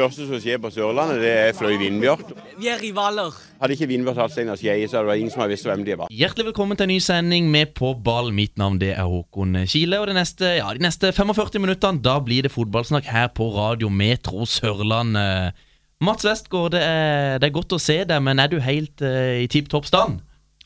Største 0.00 0.26
som 0.30 0.40
skjer 0.40 0.60
på 0.62 0.70
Sørlandet, 0.72 1.18
det 1.20 1.30
er 1.30 1.50
Fløy 1.56 1.74
Vindbjart. 1.80 2.30
Vi 2.56 2.70
er 2.72 2.80
rivaler. 2.80 3.34
Hadde 3.60 3.76
ikke 3.76 3.88
Vindbjart 3.90 4.20
hatt 4.22 4.32
Steinar 4.32 4.56
Skeie, 4.56 4.86
så 4.88 5.00
hadde 5.00 5.12
det 5.12 5.20
ingen 5.20 5.32
som 5.34 5.42
hadde 5.42 5.52
visst 5.52 5.66
hvem 5.68 5.82
de 5.84 5.96
var. 6.00 6.12
Hjertelig 6.14 6.46
velkommen 6.48 6.78
til 6.78 6.86
en 6.86 6.92
ny 6.94 7.00
sending 7.04 7.50
med 7.52 7.74
På 7.76 7.92
ball. 7.92 8.32
Mitt 8.32 8.56
navn 8.60 8.78
det 8.80 8.94
er 8.94 9.04
Håkon 9.04 9.58
Kile. 9.68 10.00
Og 10.00 10.08
det 10.08 10.16
neste, 10.16 10.54
ja, 10.56 10.70
de 10.72 10.84
neste 10.86 11.12
45 11.12 11.60
minuttene 11.60 12.00
da 12.00 12.16
blir 12.24 12.46
det 12.46 12.54
fotballsnakk 12.54 13.10
her 13.12 13.28
på 13.36 13.50
Radio 13.58 13.92
Metro 13.92 14.48
Sørland. 14.48 15.20
Eh, 15.20 15.68
Mats 16.00 16.24
Westgård, 16.24 16.72
det 16.72 16.80
er, 16.80 17.36
det 17.42 17.50
er 17.50 17.56
godt 17.58 17.76
å 17.76 17.82
se 17.82 17.98
deg, 18.08 18.24
men 18.24 18.40
er 18.40 18.48
du 18.48 18.56
helt 18.64 19.04
uh, 19.04 19.36
i 19.36 19.48
tipp 19.52 19.68
topp 19.68 19.84
stand? 19.84 20.22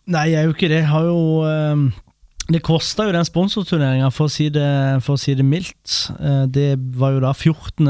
Nei, 0.07 0.29
jeg 0.31 0.45
er 0.45 0.47
jo 0.47 0.55
ikke 0.55 0.71
det. 0.71 0.85
Jeg 0.85 0.93
har 0.93 1.09
jo 1.09 1.23
ehm, 1.49 1.89
Det 2.53 2.61
kosta 2.61 3.07
jo 3.07 3.15
den 3.15 3.25
sponsorturneringa, 3.25 4.11
for, 4.13 4.29
si 4.29 4.51
for 4.53 5.17
å 5.17 5.21
si 5.21 5.33
det 5.37 5.47
mildt. 5.49 5.95
Eh, 6.19 6.45
det 6.53 6.75
var 6.99 7.15
jo 7.15 7.23
da 7.25 7.33
14. 7.33 7.89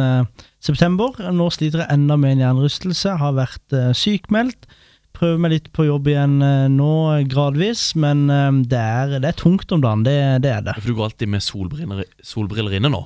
september. 0.62 1.16
Nå 1.34 1.48
sliter 1.50 1.82
jeg 1.82 1.96
enda 1.96 2.16
med 2.20 2.36
en 2.36 2.44
hjernerystelse. 2.44 3.16
Har 3.18 3.34
vært 3.34 3.74
uh, 3.74 3.90
sykmeldt. 3.96 4.68
Prøver 5.14 5.42
meg 5.42 5.52
litt 5.52 5.68
på 5.74 5.86
jobb 5.86 6.08
igjen 6.10 6.40
eh, 6.42 6.68
nå, 6.70 6.92
gradvis. 7.30 7.92
Men 7.98 8.26
eh, 8.30 8.62
det, 8.70 8.78
er, 8.80 9.18
det 9.22 9.30
er 9.30 9.38
tungt 9.38 9.74
om 9.74 9.82
dagen. 9.82 10.06
Det, 10.06 10.16
det 10.42 10.50
er 10.50 10.64
det. 10.66 10.78
For 10.80 10.90
du 10.90 10.98
går 10.98 11.10
alltid 11.10 11.30
med 11.34 11.44
solbriller, 11.44 12.06
solbriller 12.22 12.78
inne 12.78 12.90
nå. 12.94 13.04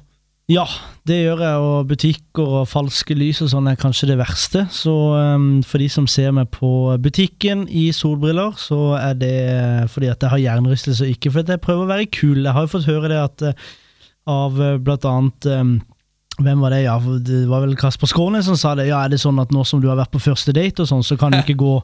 Ja, 0.48 0.64
det 1.04 1.18
gjør 1.26 1.42
jeg, 1.44 1.56
og 1.60 1.88
butikker 1.90 2.52
og 2.60 2.68
falske 2.70 3.12
lys 3.12 3.42
og 3.44 3.50
sånn 3.52 3.66
er 3.68 3.76
kanskje 3.76 4.06
det 4.08 4.16
verste. 4.16 4.62
Så 4.72 4.94
um, 5.12 5.58
for 5.60 5.82
de 5.82 5.90
som 5.92 6.06
ser 6.08 6.32
meg 6.32 6.48
på 6.54 6.70
butikken 7.04 7.66
i 7.68 7.90
solbriller, 7.92 8.56
så 8.56 8.94
er 8.96 9.18
det 9.20 9.34
fordi 9.92 10.08
at 10.08 10.24
jeg 10.24 10.32
har 10.32 10.42
hjernerystelse, 10.46 11.04
og 11.04 11.12
ikke 11.12 11.34
fordi 11.34 11.52
jeg 11.52 11.64
prøver 11.66 11.84
å 11.84 11.90
være 11.92 12.08
kul. 12.16 12.40
Jeg 12.40 12.56
har 12.56 12.64
jo 12.64 12.72
fått 12.78 12.88
høre 12.88 13.12
det 13.12 13.20
at 13.20 13.46
uh, 13.50 13.68
av 14.28 14.58
eh, 14.60 14.74
blant 14.84 15.04
annet 15.08 15.46
um, 15.52 15.76
hvem 16.38 16.60
var 16.64 16.72
det? 16.72 16.82
Ja, 16.84 16.96
det 17.00 17.44
var 17.50 17.64
vel 17.64 17.76
Kasper 17.76 18.08
Skrånes 18.08 18.48
som 18.48 18.56
sa 18.56 18.74
det. 18.78 18.88
Ja, 18.88 19.02
er 19.02 19.12
det 19.12 19.20
sånn 19.20 19.40
at 19.42 19.52
nå 19.52 19.64
som 19.68 19.80
du 19.82 19.88
har 19.90 20.00
vært 20.00 20.12
på 20.14 20.22
første 20.22 20.54
date 20.56 20.84
og 20.84 20.88
sånn, 20.90 21.04
så 21.04 21.16
kan 21.20 21.34
du 21.34 21.40
ikke 21.40 21.58
gå 21.60 21.76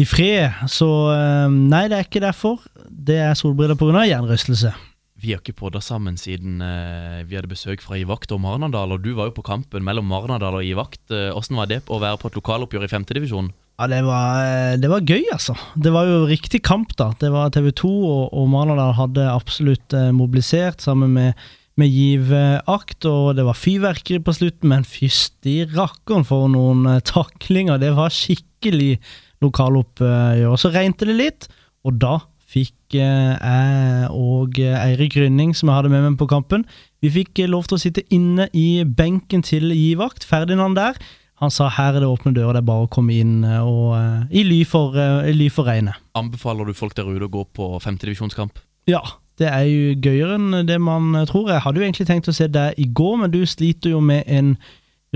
i 0.00 0.06
fred? 0.08 0.62
Så 0.70 0.88
um, 0.88 1.66
nei, 1.70 1.86
det 1.90 1.98
er 1.98 2.06
ikke 2.10 2.26
derfor. 2.26 2.58
Det 2.90 3.22
er 3.22 3.38
solbriller 3.38 3.78
pga. 3.78 4.06
hjernerystelse. 4.08 4.74
Vi 5.20 5.34
har 5.34 5.40
ikke 5.42 5.58
podda 5.58 5.82
sammen 5.84 6.14
siden 6.16 6.62
eh, 6.64 7.20
vi 7.28 7.36
hadde 7.36 7.50
besøk 7.50 7.82
fra 7.84 7.98
Ivakt 8.00 8.30
og 8.32 8.40
Marnardal. 8.40 8.94
Og 8.94 9.02
du 9.04 9.10
var 9.18 9.28
jo 9.28 9.34
på 9.36 9.44
kampen 9.44 9.84
mellom 9.84 10.06
Marnardal 10.08 10.56
og 10.56 10.64
Ivakt. 10.64 11.02
Eh, 11.12 11.28
Åssen 11.36 11.58
var 11.60 11.68
det 11.68 11.82
å 11.92 11.98
være 12.00 12.20
på 12.22 12.30
et 12.30 12.38
lokaloppgjør 12.38 12.86
i 12.86 12.88
femtedivisjon? 12.88 13.50
Ja, 13.80 13.88
det 13.88 14.00
var, 14.04 14.76
det 14.80 14.88
var 14.92 15.04
gøy, 15.04 15.26
altså. 15.32 15.54
Det 15.76 15.92
var 15.92 16.08
jo 16.08 16.24
riktig 16.28 16.62
kamp, 16.64 16.94
da. 17.00 17.10
Det 17.20 17.30
var 17.32 17.52
TV 17.52 17.68
2 17.76 17.90
og, 17.90 18.24
og 18.36 18.48
Marnardal 18.52 18.96
hadde 18.96 19.28
absolutt 19.28 19.96
eh, 19.96 20.08
mobilisert 20.16 20.84
sammen 20.84 21.12
med, 21.16 21.44
med 21.80 21.92
Giv-akt, 21.92 23.04
og 23.08 23.36
det 23.36 23.44
var 23.48 23.60
fyrverkeri 23.60 24.22
på 24.24 24.36
slutten, 24.36 24.72
men 24.72 24.88
fysti 24.88 25.62
rakkeren 25.72 26.24
for 26.28 26.48
noen 26.52 26.86
eh, 26.94 27.04
taklinger. 27.04 27.80
Det 27.80 27.92
var 27.96 28.12
skikkelig 28.12 28.94
lokaloppgjør. 29.44 30.56
Så 30.60 30.72
regnet 30.72 31.04
det 31.04 31.20
litt, 31.20 31.50
og 31.84 32.00
da 32.00 32.18
fikk 32.50 32.98
eh, 32.98 33.36
jeg 33.36 34.10
og 34.16 34.58
eh, 34.58 34.76
Eirik 34.88 35.14
Grynning, 35.14 35.54
som 35.56 35.70
jeg 35.70 35.78
hadde 35.78 35.92
med 35.92 36.04
meg 36.08 36.18
på 36.20 36.28
kampen, 36.30 36.66
vi 37.02 37.12
fikk 37.14 37.44
eh, 37.44 37.50
lov 37.50 37.68
til 37.70 37.78
å 37.78 37.82
sitte 37.82 38.04
inne 38.14 38.48
i 38.56 38.82
benken 38.84 39.44
til 39.46 39.70
Givakt, 39.76 40.26
Ferdinand 40.26 40.78
der. 40.78 40.98
Han 41.40 41.52
sa 41.54 41.70
her 41.72 41.96
er 41.96 42.04
det 42.04 42.10
åpne 42.10 42.34
dører, 42.36 42.58
det 42.58 42.64
er 42.64 42.68
bare 42.68 42.84
å 42.84 42.92
komme 42.92 43.16
inn 43.16 43.40
eh, 43.48 43.62
og, 43.64 43.94
uh, 43.96 44.26
i 44.28 44.44
ly 44.44 44.60
for, 44.68 44.98
uh, 44.98 45.22
i 45.24 45.32
ly 45.32 45.48
for 45.52 45.70
regnet. 45.70 45.96
Anbefaler 46.18 46.68
du 46.68 46.76
folk 46.76 46.92
der 46.98 47.08
ute 47.08 47.30
å 47.30 47.32
gå 47.32 47.46
på 47.56 47.72
femtedivisjonskamp? 47.80 48.60
Ja, 48.90 49.00
det 49.40 49.48
er 49.48 49.64
jo 49.68 49.94
gøyere 50.04 50.36
enn 50.36 50.66
det 50.68 50.76
man 50.82 51.14
eh, 51.16 51.26
tror. 51.28 51.48
Jeg 51.52 51.64
hadde 51.64 51.80
jo 51.80 51.86
egentlig 51.86 52.08
tenkt 52.10 52.28
å 52.28 52.36
se 52.36 52.48
deg 52.52 52.76
i 52.80 52.86
går, 52.92 53.16
men 53.22 53.32
du 53.32 53.40
sliter 53.48 53.94
jo 53.94 54.02
med 54.04 54.28
en 54.28 54.54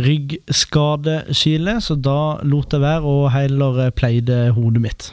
ryggskadeskile, 0.00 1.76
så 1.84 1.94
da 1.94 2.40
lot 2.42 2.72
jeg 2.74 2.82
være 2.82 3.04
og 3.10 3.28
heller 3.34 3.84
eh, 3.86 3.92
pleide 3.94 4.48
hodet 4.56 4.82
mitt. 4.82 5.10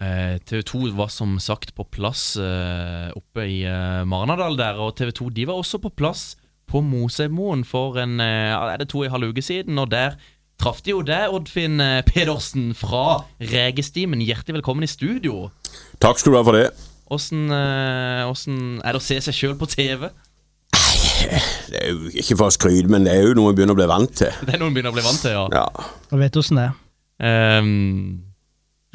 Eh, 0.00 0.38
TV 0.48 0.62
2 0.64 0.82
var 0.96 1.10
som 1.12 1.34
sagt 1.42 1.74
på 1.76 1.84
plass 1.92 2.32
eh, 2.40 3.10
oppe 3.12 3.44
i 3.44 3.58
eh, 3.68 4.02
Marnardal 4.08 4.56
der, 4.56 4.80
og 4.80 4.94
TV 4.96 5.12
2 5.18 5.28
de 5.36 5.44
var 5.50 5.60
også 5.60 5.80
på 5.82 5.92
plass 5.92 6.38
på 6.70 6.80
Mosemoen 6.80 7.66
for 7.68 7.98
en 8.00 8.16
eh, 8.24 8.54
er 8.54 8.80
det 8.80 8.88
to 8.92 9.02
og 9.02 9.10
en 9.10 9.16
halv 9.18 9.34
uke 9.34 9.44
siden, 9.44 9.76
og 9.82 9.90
der 9.92 10.16
traff 10.60 10.80
de 10.84 10.94
jo 10.94 11.02
deg, 11.04 11.32
Oddfinn 11.32 11.80
Pedersen 12.08 12.72
fra 12.76 13.26
Regestimen. 13.40 14.24
Hjertelig 14.24 14.60
velkommen 14.60 14.84
i 14.84 14.90
studio. 14.90 15.50
Takk 16.00 16.20
skal 16.20 16.32
du 16.32 16.38
ha 16.40 16.44
for 16.48 16.56
det. 16.56 16.70
Åssen 17.10 17.50
eh, 17.50 18.24
er 18.24 18.92
det 18.94 19.00
å 19.00 19.04
se 19.04 19.20
seg 19.20 19.36
sjøl 19.36 19.56
på 19.60 19.68
TV? 19.68 20.08
Det 21.70 21.76
er 21.76 21.92
jo 21.92 22.08
ikke 22.16 22.38
for 22.38 22.48
å 22.48 22.54
skryte, 22.54 22.88
men 22.90 23.04
det 23.04 23.12
er 23.12 23.28
jo 23.28 23.36
noe 23.36 23.52
vi 23.52 23.60
begynner 23.60 23.76
å 23.76 23.80
bli 23.82 23.90
vant 23.90 24.16
til. 24.22 24.32
Det 24.46 24.56
er 24.56 24.62
noe 24.62 24.72
vi 24.72 24.78
begynner 24.78 24.94
å 24.94 24.96
bli 24.96 25.04
vant 25.04 25.20
til, 25.20 25.36
ja. 25.36 25.44
Ja. 25.52 25.88
Jeg 26.08 26.24
vet 26.24 26.38
åssen 26.40 26.60
det 26.60 26.70
er. 26.70 26.78
Um, 27.60 28.29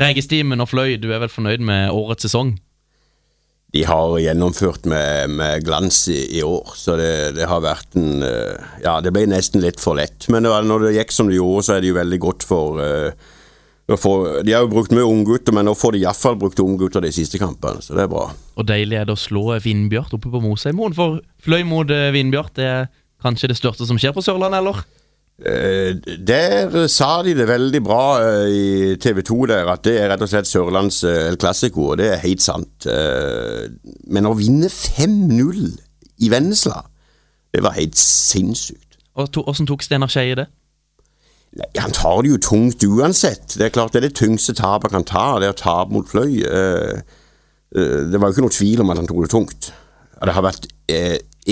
Regestimen 0.01 0.59
og 0.59 0.71
Fløy, 0.73 0.97
du 0.99 1.11
er 1.13 1.21
vel 1.23 1.31
fornøyd 1.31 1.63
med 1.63 1.93
årets 1.95 2.27
sesong? 2.27 2.55
De 3.75 3.83
har 3.83 4.13
gjennomført 4.23 4.85
med, 4.87 5.31
med 5.35 5.63
glans 5.67 6.05
i, 6.11 6.19
i 6.37 6.43
år, 6.45 6.75
så 6.79 6.95
det, 6.99 7.35
det 7.35 7.47
har 7.49 7.63
vært 7.63 7.97
en 7.99 8.23
eh, 8.23 8.67
Ja, 8.85 8.99
det 9.03 9.11
ble 9.15 9.25
nesten 9.27 9.63
litt 9.63 9.81
for 9.83 9.99
lett. 9.99 10.29
Men 10.31 10.45
det 10.45 10.51
var, 10.53 10.67
når 10.67 10.87
det 10.87 10.93
gikk 10.99 11.15
som 11.15 11.31
det 11.31 11.39
gjorde, 11.39 11.65
så 11.67 11.75
er 11.75 11.83
det 11.83 11.91
jo 11.91 11.97
veldig 11.97 12.19
godt 12.23 12.45
for 12.47 12.79
uh, 12.79 13.33
å 13.91 13.97
få, 13.99 14.13
De 14.47 14.55
har 14.55 14.63
jo 14.63 14.71
brukt 14.71 14.93
mye 14.95 15.07
unggutter, 15.07 15.55
men 15.55 15.67
nå 15.67 15.75
får 15.77 15.95
de 15.95 16.03
iallfall 16.05 16.37
brukt 16.39 16.61
unggutter 16.63 17.03
de 17.03 17.11
siste 17.15 17.39
kampene, 17.41 17.83
så 17.83 17.97
det 17.97 18.05
er 18.05 18.11
bra. 18.11 18.29
Og 18.55 18.67
deilig 18.67 18.99
er 18.99 19.09
det 19.09 19.15
å 19.15 19.19
slå 19.19 19.59
Vindbjart 19.63 20.15
oppe 20.15 20.31
på 20.31 20.43
Mosheimoen, 20.43 20.95
for 20.97 21.19
Fløy 21.43 21.65
mot 21.67 21.91
eh, 21.91 22.11
Vindbjart 22.15 22.55
det 22.59 22.69
er 22.71 22.87
kanskje 23.25 23.51
det 23.51 23.59
største 23.59 23.87
som 23.89 23.99
skjer 23.99 24.15
på 24.15 24.23
Sørlandet, 24.23 24.63
eller? 24.63 24.83
Eh, 25.35 25.95
der 26.27 26.87
sa 26.87 27.19
de 27.23 27.33
det 27.35 27.47
veldig 27.49 27.81
bra 27.83 28.03
eh, 28.23 28.51
i 28.55 28.95
TV 28.95 29.21
2 29.21 29.45
der, 29.51 29.67
at 29.67 29.83
det 29.83 29.97
er 29.99 30.07
rett 30.07 30.21
og 30.23 30.29
slett 30.31 30.47
Sørlands 30.47 31.01
eh, 31.03 31.27
El 31.27 31.35
Clásico, 31.35 31.89
og 31.91 31.97
det 31.99 32.07
er 32.13 32.21
helt 32.23 32.43
sant. 32.43 32.87
Men 34.07 34.29
å 34.29 34.35
vinne 34.39 34.69
5-0 34.71 35.65
i 36.23 36.29
Vennesla, 36.31 36.85
det 37.51 37.63
var 37.65 37.75
helt 37.75 37.97
sinnssykt. 37.99 38.95
Og 39.19 39.31
to, 39.31 39.43
Åssen 39.47 39.67
tok 39.67 39.83
Steinar 39.83 40.11
Skeie 40.11 40.37
det? 40.39 40.45
Nei, 41.59 41.67
Han 41.83 41.95
tar 41.95 42.21
det 42.23 42.31
jo 42.31 42.39
tungt 42.43 42.83
uansett. 42.83 43.57
Det 43.59 43.67
er 43.67 43.75
klart 43.75 43.95
det 43.95 44.03
er 44.03 44.07
det 44.09 44.17
tyngste 44.19 44.55
tapet 44.55 44.91
han 44.91 45.03
kan 45.03 45.09
ta, 45.09 45.25
det 45.39 45.49
er 45.49 45.55
å 45.55 45.59
tape 45.59 45.95
mot 45.95 46.07
Fløy. 46.07 46.43
Det 47.75 48.19
var 48.19 48.29
jo 48.29 48.35
ikke 48.35 48.45
noe 48.45 48.55
tvil 48.55 48.83
om 48.83 48.91
at 48.91 49.01
han 49.01 49.07
tok 49.11 49.23
det 49.23 49.31
tungt. 49.35 49.71
Det 50.15 50.35
har 50.35 50.47
vært 50.47 50.67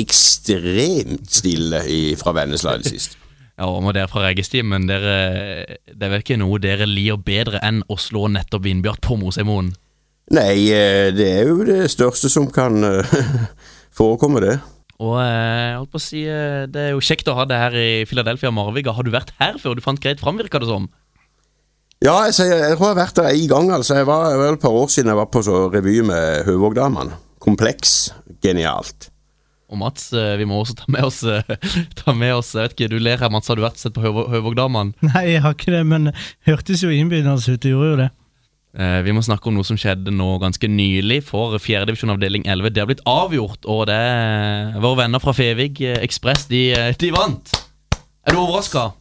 ekstremt 0.03 1.27
stille 1.31 1.83
fra 2.19 2.35
Vennesla 2.35 2.77
i 2.77 2.83
det 2.83 2.95
siste. 2.95 3.22
Ja, 3.59 3.67
og 3.69 3.83
med 3.85 3.93
dere 3.93 4.09
fra 4.09 4.23
Regestimen, 4.25 4.87
dere, 4.89 5.15
det 5.85 6.01
er 6.07 6.09
vel 6.15 6.23
ikke 6.23 6.39
noe 6.41 6.57
dere 6.63 6.87
lir 6.89 7.19
bedre 7.21 7.59
enn 7.61 7.83
å 7.91 7.97
slå 8.01 8.25
nettopp 8.33 8.63
Vindbjart 8.65 9.01
på 9.05 9.17
Mosheimoen? 9.21 9.69
Nei, 10.33 10.71
eh, 10.73 11.11
det 11.13 11.27
er 11.41 11.49
jo 11.51 11.59
det 11.67 11.83
største 11.93 12.31
som 12.33 12.47
kan 12.49 12.79
eh, 12.87 13.13
forekomme, 13.99 14.41
det. 14.41 14.55
Og 15.03 15.17
eh, 15.19 15.29
jeg 15.69 15.77
holdt 15.77 15.91
på 15.93 15.99
å 16.01 16.05
si, 16.07 16.23
det 16.73 16.81
er 16.87 16.91
jo 16.95 17.03
kjekt 17.03 17.29
å 17.29 17.35
ha 17.37 17.45
det 17.49 17.59
her 17.61 17.77
i 17.77 17.87
Philadelphia 18.09 18.49
Marviga. 18.55 18.95
Har 18.97 19.05
du 19.05 19.11
vært 19.13 19.35
her 19.37 19.59
før 19.61 19.77
du 19.77 19.83
fant 19.85 20.01
greit 20.01 20.23
fram, 20.23 20.39
virka 20.41 20.61
det 20.63 20.71
som? 20.71 20.89
Ja, 22.03 22.17
jeg, 22.27 22.33
sier- 22.39 22.57
jeg 22.57 22.73
tror 22.79 22.89
jeg 22.89 22.95
har 22.95 23.01
vært 23.03 23.19
der 23.21 23.29
én 23.37 23.47
gang. 23.51 23.69
altså. 23.77 23.99
Jeg 24.01 24.09
var 24.09 24.33
vel 24.41 24.57
et 24.57 24.63
par 24.65 24.73
år 24.75 24.89
siden 24.91 25.13
jeg 25.13 25.19
var 25.21 25.29
på 25.31 25.43
så 25.45 25.67
revy 25.71 25.99
med 26.07 26.41
Høvågdamene. 26.49 27.19
Kompleks. 27.43 27.93
Genialt. 28.43 29.11
Og 29.73 29.79
Mats, 29.81 30.11
eh, 30.13 30.35
vi 30.37 30.45
må 30.45 30.59
også 30.61 30.75
ta 30.83 30.85
med 30.93 31.07
oss 31.07 31.23
eh, 31.25 31.41
Ta 31.99 32.13
med 32.13 32.35
oss, 32.37 32.51
Jeg 32.53 32.67
vet 32.69 32.75
ikke, 32.77 32.91
du 32.93 32.99
ler 33.01 33.17
her, 33.17 33.31
Mats. 33.33 33.49
Har 33.49 33.57
du 33.57 33.63
vært 33.65 33.81
sett 33.81 33.95
på 33.95 34.03
Høvå- 34.05 34.27
Høvågdamene? 34.29 34.93
Nei, 35.09 35.23
jeg 35.33 35.41
har 35.45 35.55
ikke 35.57 35.73
det, 35.73 35.81
men 35.89 36.11
hørtes 36.45 36.83
jo 36.85 36.91
innbydende 36.93 37.39
ut. 37.41 37.65
Gjorde 37.73 37.89
jo 37.95 37.97
det. 38.03 38.09
Eh, 38.73 38.99
vi 39.05 39.13
må 39.13 39.21
snakke 39.25 39.49
om 39.49 39.57
noe 39.57 39.65
som 39.67 39.77
skjedde 39.77 40.13
nå 40.13 40.31
ganske 40.41 40.65
nylig 40.69 41.19
for 41.27 41.57
4. 41.61 41.83
divisjon 41.89 42.13
avdeling 42.13 42.45
11. 42.49 42.71
Det 42.73 42.81
har 42.81 42.89
blitt 42.89 43.03
avgjort, 43.09 43.65
og 43.69 43.83
det 43.89 43.97
er 43.97 44.79
våre 44.81 45.03
venner 45.03 45.21
fra 45.21 45.33
Fevig 45.37 45.81
Ekspress, 45.99 46.47
de, 46.49 46.63
de 47.01 47.11
vant. 47.13 47.53
Er 48.25 48.33
du 48.37 48.39
overraska? 48.41 48.91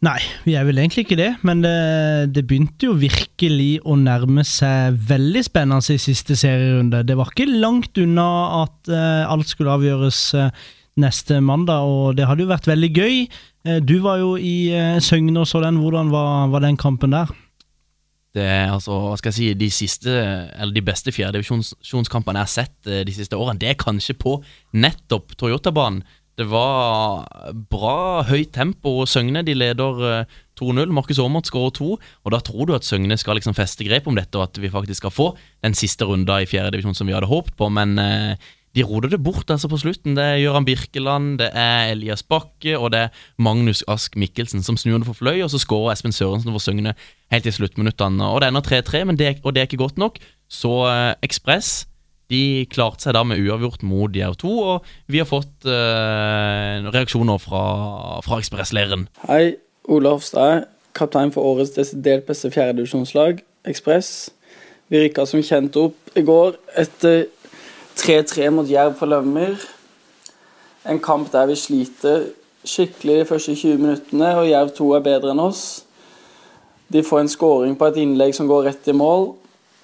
Nei, 0.00 0.16
vi 0.46 0.54
er 0.56 0.64
vel 0.64 0.78
egentlig 0.80 1.02
ikke 1.04 1.18
det, 1.18 1.28
men 1.44 1.60
det, 1.60 2.32
det 2.32 2.46
begynte 2.48 2.86
jo 2.88 2.94
virkelig 2.96 3.82
å 3.84 3.98
nærme 4.00 4.40
seg 4.48 4.96
veldig 5.10 5.42
spennende 5.44 5.92
i 5.92 6.00
siste 6.00 6.38
serierunde. 6.40 7.02
Det 7.04 7.18
var 7.18 7.28
ikke 7.28 7.44
langt 7.60 8.00
unna 8.00 8.28
at 8.62 8.88
uh, 8.88 9.28
alt 9.28 9.50
skulle 9.50 9.74
avgjøres 9.76 10.22
uh, 10.40 10.48
neste 11.04 11.42
mandag, 11.44 11.84
og 11.84 12.16
det 12.16 12.30
hadde 12.30 12.46
jo 12.46 12.48
vært 12.48 12.70
veldig 12.70 12.90
gøy. 12.96 13.20
Uh, 13.68 13.76
du 13.84 13.98
var 14.00 14.22
jo 14.22 14.38
i 14.40 14.72
Søgne 15.04 15.42
og 15.42 15.50
så 15.50 15.60
den. 15.66 15.82
Hvordan 15.84 16.08
var, 16.14 16.48
var 16.54 16.64
den 16.64 16.80
kampen 16.80 17.12
der? 17.12 17.28
Det 18.32 18.46
er 18.46 18.72
altså, 18.72 18.96
hva 19.04 19.18
skal 19.20 19.34
jeg 19.34 19.36
si, 19.36 19.50
de 19.58 19.68
siste, 19.74 20.16
eller 20.16 20.72
de 20.72 20.86
beste 20.86 21.12
fjerdedivisjonskampene 21.12 22.40
jeg 22.40 22.48
har 22.48 22.54
sett 22.54 22.90
de 23.04 23.12
siste 23.12 23.36
årene, 23.36 23.58
det 23.60 23.72
er 23.72 23.80
kanskje 23.82 24.14
på 24.16 24.36
nettopp 24.80 25.34
Toyota-banen. 25.36 26.06
Det 26.40 26.46
var 26.48 27.26
bra 27.68 28.22
høyt 28.24 28.54
tempo. 28.54 29.02
Søgne 29.04 29.42
de 29.44 29.52
leder 29.52 30.04
eh, 30.08 30.38
2-0. 30.56 30.88
Markus 30.96 31.20
Aamodt 31.20 31.50
skårer 31.50 31.74
to. 31.76 31.90
Og 31.98 32.32
da 32.32 32.40
tror 32.44 32.68
du 32.68 32.72
at 32.76 32.86
Søgne 32.86 33.18
skal 33.20 33.36
liksom 33.36 33.56
feste 33.56 33.84
grep 33.84 34.08
om 34.08 34.16
dette, 34.16 34.38
og 34.38 34.48
at 34.48 34.62
vi 34.62 34.72
faktisk 34.72 35.02
skal 35.02 35.12
få 35.12 35.26
den 35.64 35.76
siste 35.76 36.08
runda 36.08 36.38
i 36.40 36.48
fjerde 36.48 36.72
divisjon 36.76 36.96
som 36.96 37.10
vi 37.10 37.16
hadde 37.16 37.28
håpet 37.28 37.58
på. 37.60 37.68
Men 37.76 37.92
eh, 38.00 38.48
de 38.78 38.86
roder 38.86 39.12
det 39.12 39.20
bort 39.20 39.50
altså 39.52 39.68
på 39.68 39.82
slutten. 39.82 40.16
Det 40.16 40.24
er 40.24 40.40
Gøran 40.46 40.64
Birkeland, 40.64 41.36
det 41.42 41.50
er 41.52 41.90
Elias 41.92 42.22
Bakke 42.22 42.78
og 42.78 42.92
det 42.94 43.04
er 43.04 43.22
Magnus 43.36 43.82
Ask 43.90 44.16
Mikkelsen 44.16 44.64
som 44.64 44.78
snur 44.80 45.02
det 45.02 45.10
for 45.10 45.18
Fløy, 45.18 45.42
og 45.42 45.50
så 45.52 45.60
skårer 45.60 45.96
Espen 45.96 46.14
Sørensen 46.14 46.54
for 46.54 46.62
Søgne 46.62 46.94
helt 47.34 47.50
i 47.50 47.52
sluttminuttene. 47.52 48.30
Og 48.30 48.40
det 48.40 48.48
ender 48.48 48.64
3-3, 48.64 49.04
og 49.10 49.52
det 49.52 49.60
er 49.60 49.68
ikke 49.68 49.84
godt 49.84 50.00
nok. 50.00 50.22
Så 50.48 50.72
eh, 50.88 51.14
Ekspress 51.26 51.89
de 52.30 52.66
klarte 52.70 53.04
seg 53.04 53.16
da 53.16 53.24
med 53.26 53.40
uavgjort 53.42 53.82
mot 53.86 54.14
Jerv 54.14 54.36
2, 54.40 54.50
og 54.74 54.90
vi 55.10 55.20
har 55.22 55.28
fått 55.28 55.66
eh, 55.66 56.86
reaksjoner 56.86 57.40
fra, 57.42 57.64
fra 58.24 58.38
Ekspressleiren. 58.38 59.08
Hei, 59.26 59.56
Ole 59.90 60.14
Hofstad, 60.14 60.68
kaptein 60.96 61.34
for 61.34 61.46
årets 61.54 61.74
desidert 61.74 62.28
beste 62.28 62.52
fjerdedivisjonslag, 62.54 63.42
Ekspress. 63.68 64.30
Vi 64.90 65.02
rykka 65.02 65.26
som 65.28 65.42
kjent 65.44 65.76
opp 65.78 66.14
i 66.18 66.24
går 66.26 66.56
etter 66.78 67.26
3-3 68.00 68.48
mot 68.54 68.70
Jerv 68.70 68.96
på 68.98 69.06
Lømmer. 69.10 69.58
En 70.88 71.02
kamp 71.02 71.28
der 71.34 71.50
vi 71.50 71.58
sliter 71.58 72.30
skikkelig 72.66 73.20
de 73.20 73.28
første 73.28 73.54
20 73.54 73.78
minuttene, 73.78 74.32
og 74.38 74.48
Jerv 74.48 74.72
2 74.76 74.88
er 74.96 75.04
bedre 75.04 75.34
enn 75.34 75.42
oss. 75.42 75.84
De 76.90 77.02
får 77.06 77.22
en 77.22 77.30
scoring 77.30 77.76
på 77.78 77.90
et 77.90 78.00
innlegg 78.02 78.34
som 78.36 78.48
går 78.50 78.66
rett 78.66 78.90
i 78.90 78.96
mål, 78.96 79.32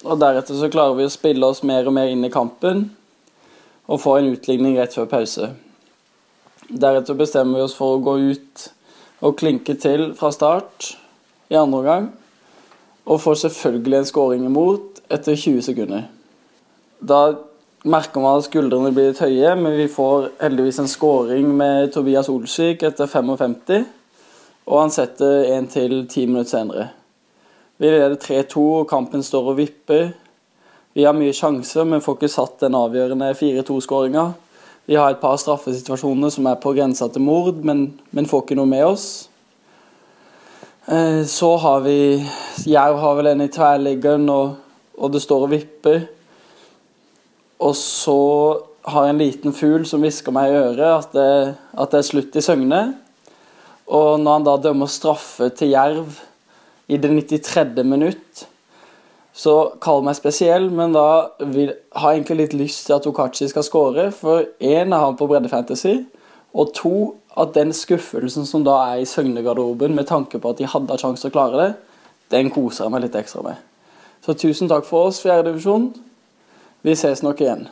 og 0.05 0.19
deretter 0.21 0.57
så 0.57 0.69
klarer 0.69 0.97
vi 0.99 1.07
å 1.07 1.13
spille 1.13 1.47
oss 1.47 1.63
mer 1.65 1.87
og 1.87 1.95
mer 1.97 2.11
inn 2.11 2.25
i 2.25 2.33
kampen 2.33 2.89
og 3.87 4.01
få 4.03 4.17
en 4.19 4.29
utligning 4.33 4.75
rett 4.77 4.93
før 4.93 5.07
pause. 5.09 5.51
Deretter 6.67 7.15
bestemmer 7.17 7.61
vi 7.61 7.65
oss 7.65 7.75
for 7.77 7.95
å 7.95 8.03
gå 8.03 8.17
ut 8.33 8.67
og 9.25 9.37
klinke 9.39 9.77
til 9.79 10.11
fra 10.17 10.29
start 10.35 10.93
i 11.49 11.55
andre 11.55 11.79
omgang, 11.79 12.07
og 13.07 13.21
får 13.23 13.39
selvfølgelig 13.45 13.97
en 14.01 14.09
skåring 14.09 14.45
imot 14.49 15.01
etter 15.07 15.37
20 15.39 15.63
sekunder. 15.69 16.03
Da 16.99 17.21
merker 17.87 18.21
man 18.21 18.41
at 18.41 18.49
skuldrene 18.49 18.91
blir 18.91 19.13
litt 19.13 19.23
høye, 19.23 19.55
men 19.55 19.77
vi 19.79 19.87
får 19.91 20.33
heldigvis 20.41 20.81
en 20.83 20.91
skåring 20.91 21.49
med 21.57 21.93
Tobias 21.95 22.29
Olsvik 22.29 22.83
etter 22.83 23.07
55, 23.07 23.87
og 24.67 24.81
han 24.81 24.91
setter 24.91 25.53
en 25.55 25.71
til 25.71 26.01
ti 26.11 26.27
minutter 26.27 26.57
senere. 26.57 26.89
Vi 27.77 27.89
leder 27.91 28.15
3-2, 28.17 28.61
og 28.81 28.87
kampen 28.89 29.21
står 29.21 29.51
og 29.51 29.59
vipper. 29.59 30.07
Vi 30.97 31.03
har 31.05 31.13
mye 31.13 31.33
sjanser, 31.35 31.85
men 31.85 32.01
får 32.01 32.15
ikke 32.17 32.29
satt 32.33 32.63
den 32.63 32.73
avgjørende 32.73 33.29
4-2-skåringa. 33.37 34.23
Vi 34.89 34.95
har 34.97 35.11
et 35.13 35.19
par 35.21 35.35
straffesituasjoner 35.37 36.31
som 36.33 36.47
er 36.49 36.57
på 36.57 36.71
grensa 36.73 37.05
til 37.13 37.21
mord, 37.21 37.59
men, 37.61 37.91
men 38.09 38.25
får 38.25 38.45
ikke 38.45 38.57
noe 38.57 38.71
med 38.71 38.85
oss. 38.87 39.07
Eh, 40.89 41.21
Så 41.29 41.51
har 41.61 41.83
vi 41.85 41.97
Jerv 42.65 42.97
har 43.03 43.19
vel 43.19 43.29
en 43.33 43.45
i 43.45 43.49
tverrliggeren, 43.53 44.25
og, 44.33 44.55
og 44.97 45.13
det 45.13 45.21
står 45.21 45.45
og 45.45 45.53
vipper. 45.53 46.07
Og 47.61 47.75
så 47.77 48.21
har 48.89 49.09
en 49.11 49.21
liten 49.21 49.53
fugl 49.53 49.85
som 49.85 50.01
hvisker 50.01 50.33
meg 50.33 50.49
i 50.49 50.57
øret 50.63 50.87
at 50.87 51.13
det, 51.13 51.29
at 51.77 51.93
det 51.93 52.01
er 52.01 52.09
slutt 52.09 52.39
i 52.39 52.41
Søgne. 52.41 52.81
Og 53.85 54.17
når 54.17 54.39
han 54.39 54.49
da 54.49 54.57
dømmer 54.65 54.89
straffe 54.89 55.51
til 55.53 55.75
Jerv 55.75 56.17
i 56.87 56.97
det 56.97 57.09
93. 57.11 57.83
minutt, 57.83 58.47
så 59.37 59.53
kall 59.83 60.01
meg 60.05 60.17
spesiell, 60.17 60.69
men 60.73 60.95
da 60.95 61.29
vil, 61.53 61.73
har 61.93 62.13
jeg 62.13 62.21
egentlig 62.21 62.37
litt 62.39 62.55
lyst 62.57 62.87
til 62.87 62.95
at 62.95 63.05
Okachi 63.05 63.49
skal 63.51 63.65
skåre. 63.65 64.07
For 64.15 64.47
én 64.57 64.89
er 64.95 65.03
han 65.03 65.17
på 65.19 65.27
breddefantasy, 65.29 65.99
og 66.57 66.71
to 66.73 66.95
at 67.37 67.53
den 67.53 67.73
skuffelsen 67.75 68.47
som 68.49 68.63
da 68.65 68.79
er 68.87 69.03
i 69.03 69.05
Søgne-garderoben, 69.05 69.93
med 69.93 70.09
tanke 70.09 70.41
på 70.41 70.49
at 70.49 70.57
de 70.57 70.69
hadde 70.69 70.97
sjanse 70.97 71.21
til 71.21 71.29
å 71.29 71.35
klare 71.35 71.59
det, 71.61 71.71
den 72.33 72.49
koser 72.51 72.87
jeg 72.87 72.95
meg 72.95 73.05
litt 73.05 73.19
ekstra 73.19 73.43
med. 73.45 73.61
Så 74.25 74.33
tusen 74.33 74.71
takk 74.71 74.87
for 74.87 75.11
oss, 75.11 75.21
fjerdedivisjon. 75.21 75.91
Vi 76.81 76.95
ses 76.97 77.21
nok 77.23 77.43
igjen. 77.43 77.67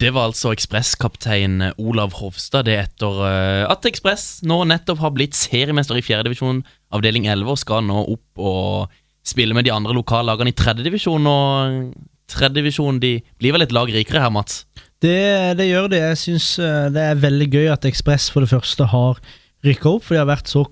Det 0.00 0.08
var 0.16 0.30
altså 0.30 0.54
ekspresskaptein 0.54 1.60
Olav 1.76 2.14
Hovstad, 2.16 2.64
det 2.64 2.76
etter 2.86 3.18
eh, 3.28 3.64
at 3.68 3.84
Ekspress 3.84 4.40
nå 4.48 4.62
nettopp 4.70 5.02
har 5.02 5.12
blitt 5.12 5.36
seriemester 5.36 5.98
i 6.00 6.04
fjerdedivisjon, 6.04 6.62
avdeling 6.96 7.26
11, 7.28 7.50
og 7.52 7.60
skal 7.60 7.84
nå 7.84 8.06
opp 8.14 8.40
og 8.40 8.94
spille 9.28 9.52
med 9.56 9.68
de 9.68 9.74
andre 9.74 9.92
lokallagene 9.92 10.54
i 10.54 10.56
tredjedivisjon. 10.56 11.28
Og 11.28 11.90
tredjedivisjon 12.32 13.02
de 13.02 13.18
blir 13.36 13.52
vel 13.52 13.66
et 13.66 13.76
lag 13.76 13.92
rikere 13.92 14.24
her, 14.24 14.32
Mats? 14.32 14.62
Det, 15.04 15.58
det 15.60 15.68
gjør 15.68 15.92
det. 15.92 16.00
Jeg 16.06 16.22
syns 16.22 16.48
eh, 16.64 16.88
det 16.96 17.04
er 17.04 17.20
veldig 17.20 17.50
gøy 17.52 17.68
at 17.74 17.84
Ekspress 17.90 18.30
for 18.32 18.46
det 18.46 18.54
første 18.54 18.88
har 18.94 19.20
rykka 19.68 19.98
opp, 19.98 20.06
for 20.06 20.16
de 20.16 20.22
har 20.22 20.30
vært 20.32 20.48
så 20.48 20.64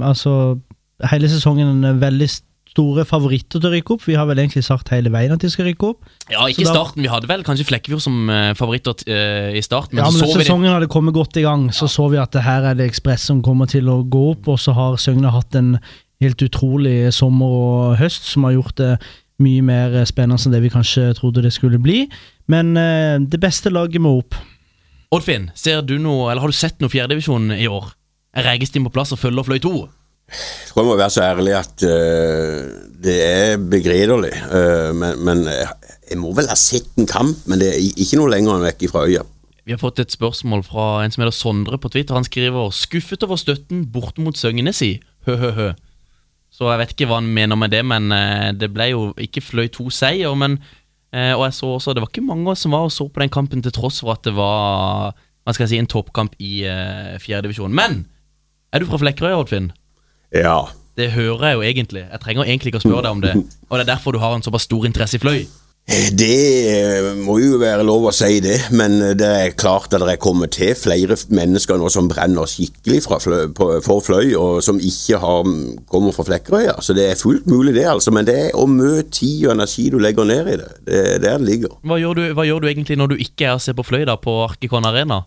Altså, 0.00 0.32
hele 1.12 1.28
sesongen 1.28 1.84
en 1.84 2.00
veldig 2.00 2.32
store 2.76 3.06
favoritter 3.08 3.60
til 3.62 3.70
å 3.70 3.72
rykke 3.72 3.94
opp. 3.96 4.02
Vi 4.04 4.16
har 4.18 4.28
vel 4.28 4.42
egentlig 4.42 4.64
sagt 4.66 4.90
hele 4.92 5.10
veien 5.14 5.32
at 5.32 5.40
de 5.40 5.48
skal 5.52 5.70
rykke 5.70 5.92
opp. 5.94 6.08
Ja, 6.28 6.44
ikke 6.44 6.66
i 6.66 6.68
starten. 6.68 7.04
Vi 7.04 7.10
hadde 7.10 7.30
vel 7.30 7.44
kanskje 7.46 7.66
Flekkefjord 7.70 8.04
som 8.04 8.28
uh, 8.28 8.52
favoritter 8.58 9.00
uh, 9.08 9.56
i 9.56 9.62
starten, 9.64 9.96
men 9.96 10.04
ja, 10.04 10.10
men 10.12 10.20
så 10.20 10.42
sesongen 10.42 10.74
hadde 10.74 10.90
kommet 10.92 11.16
godt 11.16 11.38
i 11.40 11.46
gang, 11.46 11.70
så 11.74 11.88
så 11.90 12.10
vi 12.12 12.20
at 12.20 12.34
det 12.36 12.44
her 12.44 12.68
er 12.68 12.78
det 12.78 12.90
Ekspress 12.90 13.24
som 13.30 13.40
kommer 13.44 13.70
til 13.70 13.88
å 13.92 14.02
gå 14.04 14.26
opp, 14.34 14.50
og 14.52 14.60
så 14.60 14.76
har 14.76 15.00
Søgne 15.00 15.32
hatt 15.32 15.56
en 15.56 15.78
helt 16.22 16.42
utrolig 16.44 17.12
sommer 17.12 17.56
og 17.56 17.96
høst 18.00 18.28
som 18.28 18.46
har 18.48 18.56
gjort 18.56 18.76
det 18.80 18.92
mye 19.42 19.64
mer 19.64 19.96
spennende 20.08 20.40
enn 20.48 20.54
det 20.54 20.62
vi 20.64 20.72
kanskje 20.72 21.10
trodde 21.18 21.44
det 21.44 21.52
skulle 21.56 21.80
bli. 21.82 22.04
Men 22.52 22.76
uh, 22.76 23.16
det 23.22 23.40
beste 23.42 23.72
laget 23.72 24.04
må 24.04 24.18
opp. 24.20 24.36
Oddfinn, 25.14 25.50
ser 25.56 25.84
du 25.86 25.96
noe, 26.02 26.30
eller 26.30 26.44
har 26.44 26.52
du 26.52 26.56
sett 26.56 26.82
noe 26.82 26.92
fjerdedivisjon 26.92 27.54
i 27.56 27.68
år? 27.70 27.92
Er 28.36 28.50
Regestien 28.50 28.84
på 28.84 28.92
plass 28.92 29.14
og 29.14 29.20
følger 29.22 29.46
Fløy 29.46 29.60
2? 29.64 29.76
Jeg 30.26 30.72
tror 30.72 30.82
jeg 30.82 30.88
må 30.88 30.96
være 30.98 31.12
så 31.14 31.22
ærlig 31.22 31.54
at 31.54 31.84
uh, 31.86 32.66
det 33.04 33.16
er 33.22 33.62
begredelig. 33.62 34.34
Uh, 34.50 34.90
men, 34.96 35.22
men 35.22 35.44
jeg, 35.46 35.94
jeg 36.10 36.18
må 36.18 36.32
vel 36.34 36.50
ha 36.50 36.58
sett 36.58 36.90
en 36.98 37.08
kamp, 37.10 37.46
men 37.46 37.62
det 37.62 37.72
er 37.72 37.80
ikke 37.82 38.18
noe 38.20 38.32
lenger 38.32 38.56
enn 38.56 38.66
vekk 38.66 38.86
fra 38.90 39.06
øya. 39.06 39.24
Vi 39.66 39.74
har 39.74 39.82
fått 39.82 39.98
et 39.98 40.14
spørsmål 40.14 40.62
fra 40.62 41.02
en 41.02 41.10
som 41.10 41.24
heter 41.24 41.34
Sondre 41.34 41.78
på 41.82 41.90
Twitter. 41.90 42.14
Han 42.14 42.26
skriver 42.26 42.70
'Skuffet 42.70 43.24
over 43.26 43.36
støtten 43.36 43.86
borte 43.90 44.22
mot 44.22 44.38
Søgne, 44.38 44.72
si. 44.72 45.00
Hø-hø-hø'. 45.26 45.74
Så 46.54 46.70
jeg 46.70 46.78
vet 46.78 46.92
ikke 46.94 47.08
hva 47.10 47.18
han 47.18 47.26
mener 47.26 47.58
med 47.58 47.72
det, 47.74 47.82
men 47.84 48.12
eh, 48.14 48.52
det 48.54 48.70
ble 48.72 48.86
jo 48.92 49.00
ikke 49.18 49.42
Fløy 49.42 49.66
to 49.68 49.90
seier. 49.90 50.32
Men 50.38 50.60
eh, 51.12 51.34
Og 51.34 51.44
jeg 51.44 51.54
så 51.58 51.66
også 51.66 51.94
det 51.94 52.04
var 52.04 52.12
ikke 52.12 52.24
mange 52.24 52.54
som 52.56 52.72
var 52.72 52.86
og 52.86 52.94
så 52.94 53.08
på 53.08 53.20
den 53.20 53.32
kampen, 53.32 53.62
til 53.62 53.74
tross 53.74 54.00
for 54.00 54.14
at 54.14 54.22
det 54.24 54.36
var 54.36 55.12
hva 55.46 55.54
skal 55.54 55.66
jeg 55.66 55.74
si, 55.74 55.78
en 55.78 55.86
toppkamp 55.86 56.32
i 56.42 56.66
uh, 56.66 57.14
fjerdedivisjon. 57.22 57.70
Men 57.70 58.00
er 58.74 58.82
du 58.82 58.86
fra 58.86 58.98
Flekkerøy, 58.98 59.30
Oddfinn? 59.30 59.68
Ja. 60.34 60.58
Det 60.96 61.10
hører 61.12 61.50
jeg 61.50 61.58
jo 61.58 61.62
egentlig. 61.62 62.06
Jeg 62.08 62.20
trenger 62.22 62.48
egentlig 62.48 62.72
ikke 62.72 62.80
å 62.80 62.88
spørre 62.88 63.04
deg 63.04 63.14
om 63.18 63.22
det. 63.22 63.36
Og 63.68 63.78
det 63.78 63.84
er 63.84 63.94
derfor 63.94 64.16
du 64.16 64.22
har 64.22 64.34
en 64.36 64.44
såpass 64.44 64.64
stor 64.68 64.86
interesse 64.88 65.18
i 65.18 65.22
Fløy. 65.22 65.46
Det 66.18 66.66
eh, 66.66 67.04
må 67.22 67.36
jo 67.38 67.60
være 67.60 67.84
lov 67.86 68.08
å 68.08 68.12
si 68.14 68.40
det, 68.42 68.56
men 68.74 68.96
eh, 69.04 69.12
det 69.14 69.28
er 69.28 69.52
klart 69.54 69.92
at 69.94 70.02
det 70.02 70.16
er 70.16 70.18
kommet 70.18 70.56
til 70.56 70.72
flere 70.74 71.14
mennesker 71.30 71.78
nå 71.78 71.86
som 71.94 72.08
brenner 72.10 72.48
skikkelig 72.50 73.04
fløy, 73.06 73.44
for 73.84 74.02
Fløy, 74.02 74.32
og 74.34 74.58
som 74.66 74.80
ikke 74.82 75.20
har, 75.22 75.46
kommer 75.86 76.16
fra 76.16 76.26
Flekkerøya. 76.26 76.74
Så 76.82 76.96
det 76.96 77.06
er 77.12 77.20
fullt 77.20 77.46
mulig 77.46 77.76
det, 77.78 77.86
altså. 77.92 78.10
Men 78.10 78.26
det 78.26 78.34
er 78.48 78.58
å 78.58 78.66
møte 78.66 79.14
tid 79.20 79.46
og 79.46 79.54
energi 79.54 79.86
du 79.94 80.00
legger 80.02 80.26
ned 80.26 80.50
i 80.56 80.58
det. 80.58 80.68
Det 80.88 81.04
er 81.04 81.22
der 81.22 81.38
det 81.38 81.50
ligger. 81.52 81.78
Hva 81.86 82.02
gjør, 82.02 82.18
du, 82.18 82.26
hva 82.34 82.48
gjør 82.50 82.66
du 82.66 82.70
egentlig 82.72 82.98
når 82.98 83.14
du 83.14 83.22
ikke 83.22 83.52
er 83.52 83.54
og 83.60 83.62
ser 83.62 83.78
på 83.78 83.86
Fløy 83.86 84.02
da, 84.10 84.18
på 84.18 84.40
Arkikon 84.48 84.90
Arena? 84.90 85.22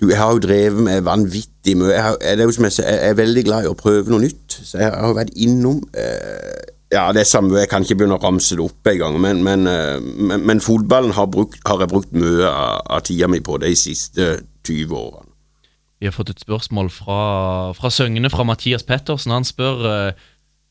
Du, 0.00 0.08
jeg 0.10 0.18
har 0.20 0.32
jo 0.34 0.40
drevet 0.44 0.82
med 0.84 1.04
vanvittig 1.06 1.76
mye. 1.80 1.94
Jeg, 1.94 2.16
er 2.20 2.40
jeg, 2.42 2.72
jeg 2.78 2.96
er 3.10 3.14
veldig 3.16 3.44
glad 3.46 3.64
i 3.64 3.70
å 3.70 3.76
prøve 3.78 4.12
noe 4.12 4.26
nytt. 4.26 4.58
Så 4.58 4.80
jeg 4.82 4.92
har 4.92 5.14
vært 5.16 5.32
innom 5.40 5.80
eh, 5.96 6.64
Ja, 6.92 7.08
det 7.16 7.24
er 7.24 7.30
samme, 7.30 7.56
jeg 7.58 7.70
kan 7.70 7.82
ikke 7.82 7.96
begynne 8.02 8.18
å 8.18 8.22
ramse 8.22 8.54
det 8.54 8.62
opp 8.62 8.86
engang, 8.92 9.16
men, 9.20 9.40
men, 9.42 9.64
eh, 9.66 9.96
men, 9.98 10.44
men 10.46 10.60
fotballen 10.62 11.16
har, 11.16 11.26
brukt, 11.32 11.58
har 11.66 11.80
jeg 11.82 11.90
brukt 11.90 12.12
mye 12.14 12.46
av, 12.46 12.84
av 12.98 13.02
tida 13.08 13.26
mi 13.32 13.40
på 13.40 13.56
de 13.64 13.72
siste 13.76 14.36
20 14.68 14.94
årene. 14.94 15.32
Vi 15.96 16.06
har 16.06 16.12
fått 16.12 16.30
et 16.30 16.44
spørsmål 16.44 16.90
fra, 16.92 17.20
fra 17.74 17.90
Søgne, 17.90 18.30
fra 18.30 18.44
Mathias 18.44 18.84
Pettersen. 18.84 19.32
Han 19.32 19.48
spør 19.48 19.86
uh, 19.88 20.26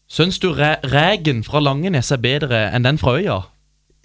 Syns 0.06 0.38
du 0.40 0.52
Re 0.54 0.76
Regen 0.86 1.42
fra 1.44 1.60
Langenes 1.60 2.12
er 2.14 2.22
bedre 2.22 2.68
enn 2.70 2.86
den 2.86 3.02
fra 3.02 3.18
Øya? 3.18 3.40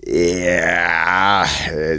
Ja 0.09 1.45
eh, 1.45 1.99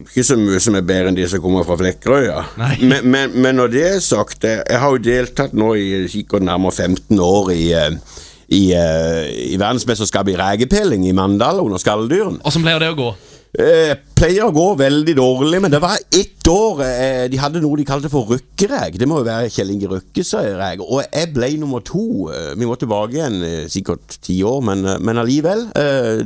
Ikke 0.00 0.24
så 0.24 0.36
mye 0.40 0.60
som 0.62 0.78
er 0.78 0.86
bedre 0.86 1.10
enn 1.10 1.18
de 1.18 1.26
som 1.28 1.42
kommer 1.44 1.66
fra 1.68 1.76
Flekkerøya. 1.80 2.38
Men, 2.80 3.04
men, 3.04 3.36
men 3.36 3.58
når 3.60 3.72
det 3.74 3.84
er 3.90 4.00
sagt, 4.04 4.46
jeg, 4.48 4.62
jeg 4.64 4.80
har 4.80 4.94
jo 4.94 5.02
deltatt 5.04 5.56
nå 5.56 5.74
i 5.76 5.88
sikkert 6.10 6.46
nærmere 6.46 6.72
15 6.88 7.20
år 7.20 7.52
i, 7.52 7.66
eh, 7.76 8.18
i, 8.48 8.64
eh, 8.72 9.28
i 9.52 9.60
verdensmesterskapet 9.60 10.34
i 10.34 10.40
rekepelling 10.40 11.04
i 11.08 11.14
Mandal 11.16 11.60
under 11.64 11.80
skalldyrene. 11.82 12.40
Åssen 12.48 12.64
pleier 12.64 12.80
det 12.80 12.94
å 12.94 12.98
gå? 12.98 13.12
Eh, 13.54 13.92
pleier 14.18 14.48
å 14.48 14.54
gå 14.54 14.64
veldig 14.80 15.12
dårlig, 15.14 15.60
men 15.62 15.70
det 15.70 15.78
var 15.82 15.94
ett 15.94 16.48
år 16.50 16.80
eh, 16.82 17.26
de 17.30 17.38
hadde 17.38 17.60
noe 17.62 17.78
de 17.78 17.84
kalte 17.86 18.10
for 18.10 18.26
røkkereg. 18.32 18.96
Det 18.98 19.06
må 19.06 19.20
jo 19.20 19.28
være 19.28 19.52
Kjell 19.54 19.70
Inge 19.76 19.92
Røkkes 19.92 20.32
reg. 20.58 20.82
Og 20.82 21.04
jeg 21.04 21.30
ble 21.36 21.52
nummer 21.60 21.84
to. 21.86 22.32
Eh, 22.34 22.50
vi 22.58 22.66
må 22.66 22.74
tilbake 22.80 23.20
igjen 23.20 23.38
eh, 23.46 23.60
sikkert 23.70 24.18
ti 24.26 24.40
år, 24.42 24.58
men, 24.66 24.82
eh, 24.88 24.98
men 24.98 25.22
allikevel. 25.22 25.68
Eh, 25.78 26.24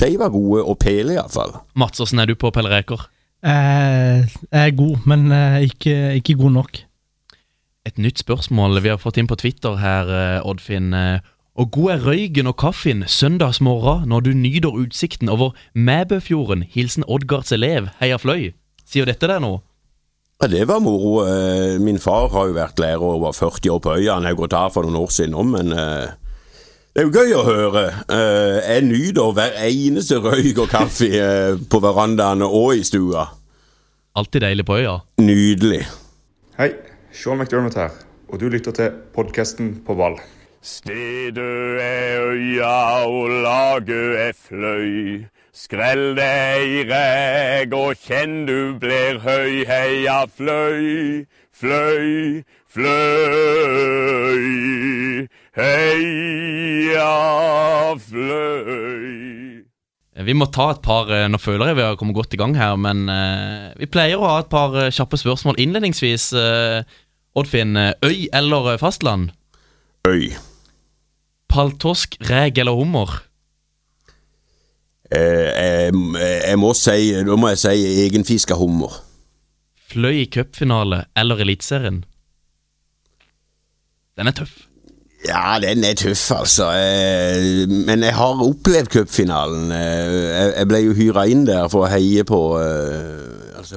de 0.00 0.16
var 0.20 0.30
gode 0.34 0.62
å 0.64 0.74
pele, 0.80 1.14
iallfall. 1.18 1.52
Mats, 1.78 2.00
åssen 2.02 2.20
er 2.22 2.26
du 2.30 2.34
på 2.38 2.50
å 2.50 2.54
pelle 2.54 2.70
reker? 2.72 3.06
Eh, 3.42 4.24
Jeg 4.50 4.68
er 4.68 4.76
god, 4.76 5.06
men 5.08 5.30
eh, 5.32 5.62
ikke, 5.68 5.94
ikke 6.20 6.36
god 6.40 6.52
nok. 6.58 6.80
Et 7.88 7.96
nytt 7.98 8.20
spørsmål 8.20 8.80
vi 8.84 8.90
har 8.92 9.00
fått 9.00 9.16
inn 9.20 9.28
på 9.30 9.38
Twitter 9.40 9.78
her, 9.80 10.10
eh, 10.12 10.40
Oddfinn. 10.46 10.92
Eh, 10.94 11.20
Og 11.60 11.70
god 11.74 11.90
er 11.92 12.04
røyken 12.06 12.46
og 12.48 12.56
kaffen 12.62 13.02
søndagsmorgen 13.10 14.06
når 14.08 14.20
du 14.24 14.30
nyter 14.38 14.76
utsikten 14.80 15.28
over 15.28 15.50
Mæbøfjorden. 15.74 16.62
Hilsen 16.72 17.04
Oddgards 17.08 17.52
elev, 17.52 17.88
heia 18.00 18.16
Fløy. 18.22 18.52
Sier 18.86 19.04
dette 19.08 19.26
deg 19.28 19.42
noe? 19.42 19.60
Ja, 20.40 20.46
det 20.48 20.62
var 20.70 20.80
moro. 20.80 21.24
Eh, 21.26 21.78
Min 21.82 21.98
far 22.00 22.28
har 22.32 22.46
jo 22.48 22.54
vært 22.56 22.78
lærer 22.80 23.02
over 23.02 23.32
40 23.36 23.68
år 23.74 23.80
på 23.84 23.96
øya. 23.98 24.14
Han 24.14 24.24
har 24.24 24.38
gått 24.38 24.54
av 24.56 24.72
for 24.72 24.86
noen 24.86 25.02
år 25.02 25.10
siden 25.12 25.34
nå, 25.36 25.42
men 25.50 25.74
det 26.94 27.02
er 27.02 27.06
jo 27.06 27.12
gøy 27.14 27.32
å 27.38 27.42
høre. 27.46 27.84
Eh, 28.10 28.56
Jeg 28.74 28.82
nyter 28.88 29.32
hver 29.36 29.52
eneste 29.68 30.18
røyk 30.24 30.58
og 30.64 30.68
kaffe 30.72 31.06
eh, 31.10 31.54
på 31.70 31.80
verandaene 31.84 32.44
og 32.46 32.74
i 32.76 32.82
stua. 32.86 33.28
Alltid 34.18 34.42
deilig 34.42 34.66
på 34.66 34.76
øya. 34.80 34.96
Nydelig. 35.22 35.84
Hei, 36.58 36.72
Sean 37.14 37.38
McDermott 37.38 37.76
her, 37.78 37.90
og 38.28 38.40
du 38.42 38.48
lytter 38.50 38.72
til 38.74 38.90
podkasten 39.14 39.76
På 39.86 39.94
ball. 39.96 40.18
Stedet 40.60 41.80
er 41.80 42.20
øya 42.34 43.06
og 43.08 43.30
laget 43.46 44.18
er 44.26 44.32
fløy. 44.36 45.24
Skrell 45.56 46.12
deg 46.18 46.74
i 46.74 46.82
reg 46.90 47.72
og 47.74 47.94
kjenn 48.04 48.42
du 48.48 48.74
blir 48.82 49.18
høy. 49.24 49.64
Heia 49.68 50.18
fløy, 50.28 51.24
fløy, 51.54 52.42
fløy. 54.10 55.26
Heia 55.56 57.06
fløy. 57.98 59.64
Eh, 60.14 60.24
Vi 60.26 60.34
må 60.36 60.46
ta 60.54 60.68
et 60.74 60.82
par 60.84 61.10
eh, 61.10 61.26
Nå 61.30 61.38
føler 61.42 61.70
jeg 61.72 61.78
vi 61.80 61.84
har 61.86 61.96
kommet 61.98 62.14
godt 62.18 62.34
i 62.36 62.40
gang 62.40 62.54
her, 62.58 62.76
men 62.78 63.06
eh, 63.10 63.70
vi 63.80 63.88
pleier 63.90 64.20
å 64.20 64.28
ha 64.30 64.36
et 64.44 64.50
par 64.52 64.76
eh, 64.78 64.90
kjappe 64.94 65.18
spørsmål 65.20 65.58
innledningsvis. 65.62 66.28
Eh, 66.38 66.82
Oddfinn, 67.38 67.76
eh, 67.78 67.92
øy 68.06 68.28
eller 68.34 68.72
eh, 68.74 68.78
fastland? 68.82 69.30
Øy. 70.08 70.30
Paltosk, 71.50 72.14
reg 72.30 72.58
eller 72.62 72.78
hummer? 72.78 73.18
Eh, 75.10 75.50
jeg, 75.50 75.92
jeg 76.46 76.58
må 76.62 76.70
si 76.78 77.10
Da 77.26 77.34
må 77.34 77.50
jeg 77.50 77.58
si 77.64 77.86
egenfiska 78.06 78.54
hummer. 78.60 79.00
Fløy 79.90 80.20
i 80.22 80.28
cupfinale 80.30 81.04
eller 81.18 81.42
Eliteserien? 81.42 82.04
Den 84.14 84.30
er 84.30 84.36
tøff. 84.38 84.60
Ja, 85.28 85.58
den 85.60 85.84
er 85.84 85.94
tøff, 86.00 86.30
altså. 86.32 86.70
Eh, 86.72 87.68
Men 87.68 88.02
jeg 88.02 88.14
har 88.16 88.40
opplevd 88.44 88.88
cupfinalen. 88.94 89.70
Eh, 89.72 90.52
Jeg 90.58 90.68
ble 90.70 90.78
jo 90.86 90.94
hyra 90.96 91.26
inn 91.28 91.44
der 91.46 91.68
for 91.68 91.84
å 91.84 91.90
heie 91.92 92.24
på 92.24 92.40
eh, 92.56 93.39
Altså 93.60 93.76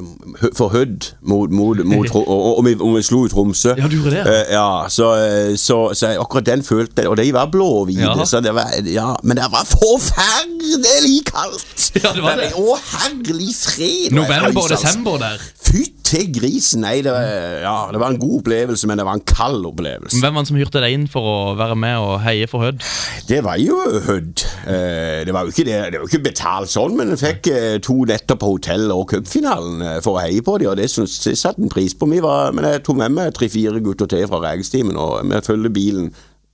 for 0.55 0.71
Hødd 0.71 1.09
mot, 1.27 1.51
mot, 1.51 1.79
mot 1.85 2.07
og, 2.15 2.23
og, 2.23 2.57
og, 2.57 2.61
vi, 2.65 2.73
og 2.79 2.93
vi 2.95 3.01
slo 3.03 3.23
ut 3.25 3.33
Tromsø. 3.35 3.73
Ja, 3.77 3.87
du 3.91 3.97
gjorde 3.99 4.15
det. 4.15 4.23
Eh, 4.31 4.53
Ja, 4.55 4.85
så, 4.89 5.09
eh, 5.19 5.55
så, 5.59 5.77
så 5.97 6.13
akkurat 6.21 6.45
den 6.47 6.63
følte 6.63 7.03
jeg 7.03 7.09
Og 7.11 7.17
de 7.19 7.25
var 7.35 7.49
blå 7.51 7.67
og 7.81 7.85
hvite, 7.89 8.05
Ja. 8.07 8.25
så 8.29 8.39
det 8.45 8.53
var 8.55 8.71
Ja, 8.87 9.09
men 9.23 9.37
det 9.41 9.49
var 9.51 9.65
forferdelig 9.67 11.19
kaldt! 11.29 11.89
Ja, 12.03 12.09
det 12.15 12.23
var 12.23 12.39
det. 12.39 12.49
Å, 12.57 12.77
herlig 12.95 13.51
fred! 13.55 14.15
November 14.15 14.63
og 14.63 14.71
desember 14.71 15.19
der. 15.21 15.43
Fytti 15.63 16.23
grisen! 16.35 16.81
Nei, 16.83 16.97
det 17.05 17.13
var, 17.13 17.27
ja, 17.63 17.75
det 17.93 17.99
var 18.01 18.13
en 18.15 18.19
god 18.21 18.39
opplevelse, 18.41 18.87
men 18.89 18.99
det 18.99 19.05
var 19.07 19.19
en 19.19 19.25
kald 19.29 19.65
opplevelse. 19.69 20.19
Hvem 20.23 20.35
var 20.39 20.45
det 20.45 20.51
som 20.51 20.59
hyrte 20.59 20.81
deg 20.83 20.95
inn 20.97 21.05
for 21.11 21.27
å 21.29 21.37
være 21.59 21.77
med 21.79 21.99
og 22.01 22.17
heie 22.25 22.49
for 22.51 22.65
Hødd? 22.65 22.81
Det 23.29 23.39
var 23.45 23.59
jo 23.61 23.77
Hødd. 24.07 24.42
Eh, 24.63 25.25
det 25.25 25.33
var 25.35 25.43
jo 25.43 25.51
ikke, 25.51 25.65
det, 25.67 25.77
det 25.91 25.99
var 25.99 26.07
ikke 26.07 26.23
betalt 26.23 26.71
sånn, 26.71 26.93
men 26.95 27.11
jeg 27.11 27.19
fikk 27.19 27.49
eh, 27.51 27.73
to 27.83 27.97
netter 28.07 28.37
på 28.39 28.53
hotell 28.53 28.93
og 28.95 29.09
cupfinalen 29.11 29.81
eh, 29.83 29.97
for 30.03 30.15
å 30.15 30.23
heie 30.23 30.43
på 30.45 30.55
dem, 30.61 30.69
og 30.71 30.79
det 30.79 30.87
syns 30.91 31.17
jeg 31.27 31.39
satte 31.39 31.59
en 31.63 31.71
pris 31.71 31.95
på. 31.97 32.07
Var, 32.13 32.53
men 32.55 32.67
jeg 32.69 32.83
tok 32.85 33.01
med 33.01 33.15
meg 33.17 33.33
tre-fire 33.35 33.81
gutter 33.83 34.07
til 34.07 34.23
fra 34.29 34.39
Regestimen, 34.45 34.95
og 34.99 35.25
vi 35.27 35.41
følger 35.43 35.73
bilen 35.75 36.09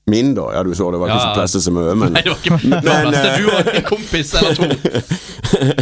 min, 0.09 0.33
da. 0.33 0.47
Ja, 0.55 0.65
du 0.65 0.73
så 0.73 0.89
det 0.89 1.01
var 1.01 1.11
ikke 1.11 1.21
så 1.27 1.37
plass 1.37 1.53
til 1.53 1.65
så 1.67 1.73
mye, 1.75 1.93
men 1.99 2.15
Nei, 2.15 2.25
det 2.25 2.33
var 2.33 2.39
ikke 2.41 2.57
det 2.65 2.83
Men, 2.87 3.13
du 3.13 3.49
og 3.53 3.73
en 3.75 3.85
kompis 3.85 4.33
eller 4.39 4.57
to. 4.57 4.69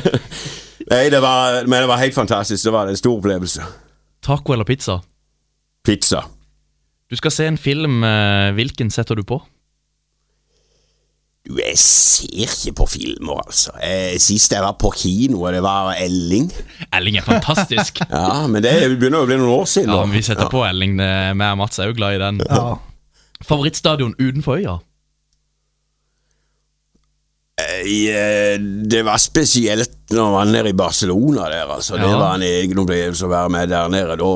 Nei, 0.92 1.04
det 1.12 1.22
var, 1.24 1.62
men 1.68 1.84
det 1.84 1.88
var 1.88 2.02
helt 2.04 2.16
fantastisk. 2.16 2.66
Det 2.68 2.74
var 2.76 2.92
en 2.92 3.00
stor 3.00 3.22
opplevelse. 3.22 3.64
Taco 4.24 4.56
eller 4.56 4.68
pizza? 4.68 5.00
Pizza. 5.88 6.26
Du 7.08 7.16
skal 7.20 7.32
se 7.32 7.48
en 7.48 7.60
film. 7.60 8.02
Hvilken 8.56 8.92
setter 8.92 9.16
du 9.20 9.24
på? 9.28 9.40
Du, 11.48 11.56
jeg 11.62 11.78
ser 11.80 12.42
ikke 12.44 12.74
på 12.82 12.88
filmer, 12.92 13.40
altså. 13.46 13.72
Eh, 13.80 14.18
sist 14.20 14.52
jeg 14.52 14.64
var 14.64 14.76
på 14.82 14.92
kino, 15.00 15.46
det 15.56 15.62
var 15.64 15.94
Elling. 15.96 16.50
Elling 16.92 17.22
er 17.22 17.28
fantastisk. 17.28 18.02
Ja, 18.12 18.44
men 18.52 18.64
det 18.66 18.74
begynner 18.98 19.24
å 19.24 19.30
bli 19.30 19.38
noen 19.40 19.54
år 19.62 19.66
siden. 19.70 19.94
Ja, 19.94 20.04
men 20.04 20.18
Vi 20.18 20.26
setter 20.28 20.52
på 20.52 20.66
Elling. 20.68 20.98
Vi 21.00 21.48
og 21.48 21.58
Mats 21.62 21.80
er 21.80 21.92
jo 21.92 21.96
glad 21.96 22.18
i 22.18 22.22
den. 22.22 22.42
Favorittstadion 23.48 24.16
utenfor 24.20 24.60
øya? 24.60 24.78
Eh, 27.58 28.60
Det 28.62 29.02
var 29.06 29.18
spesielt 29.18 30.12
når 30.14 30.24
man 30.24 30.34
var 30.34 30.46
nede 30.46 30.70
i 30.70 30.78
Barcelona 30.78 31.48
der, 31.50 31.72
altså. 31.74 31.98
Det 31.98 32.12
var 32.14 32.36
en 32.36 32.46
egen 32.46 32.80
opplevelse 32.80 33.26
å 33.26 33.32
være 33.32 33.50
med 33.50 33.72
der 33.72 33.90
nede. 33.92 34.18
Da, 34.22 34.30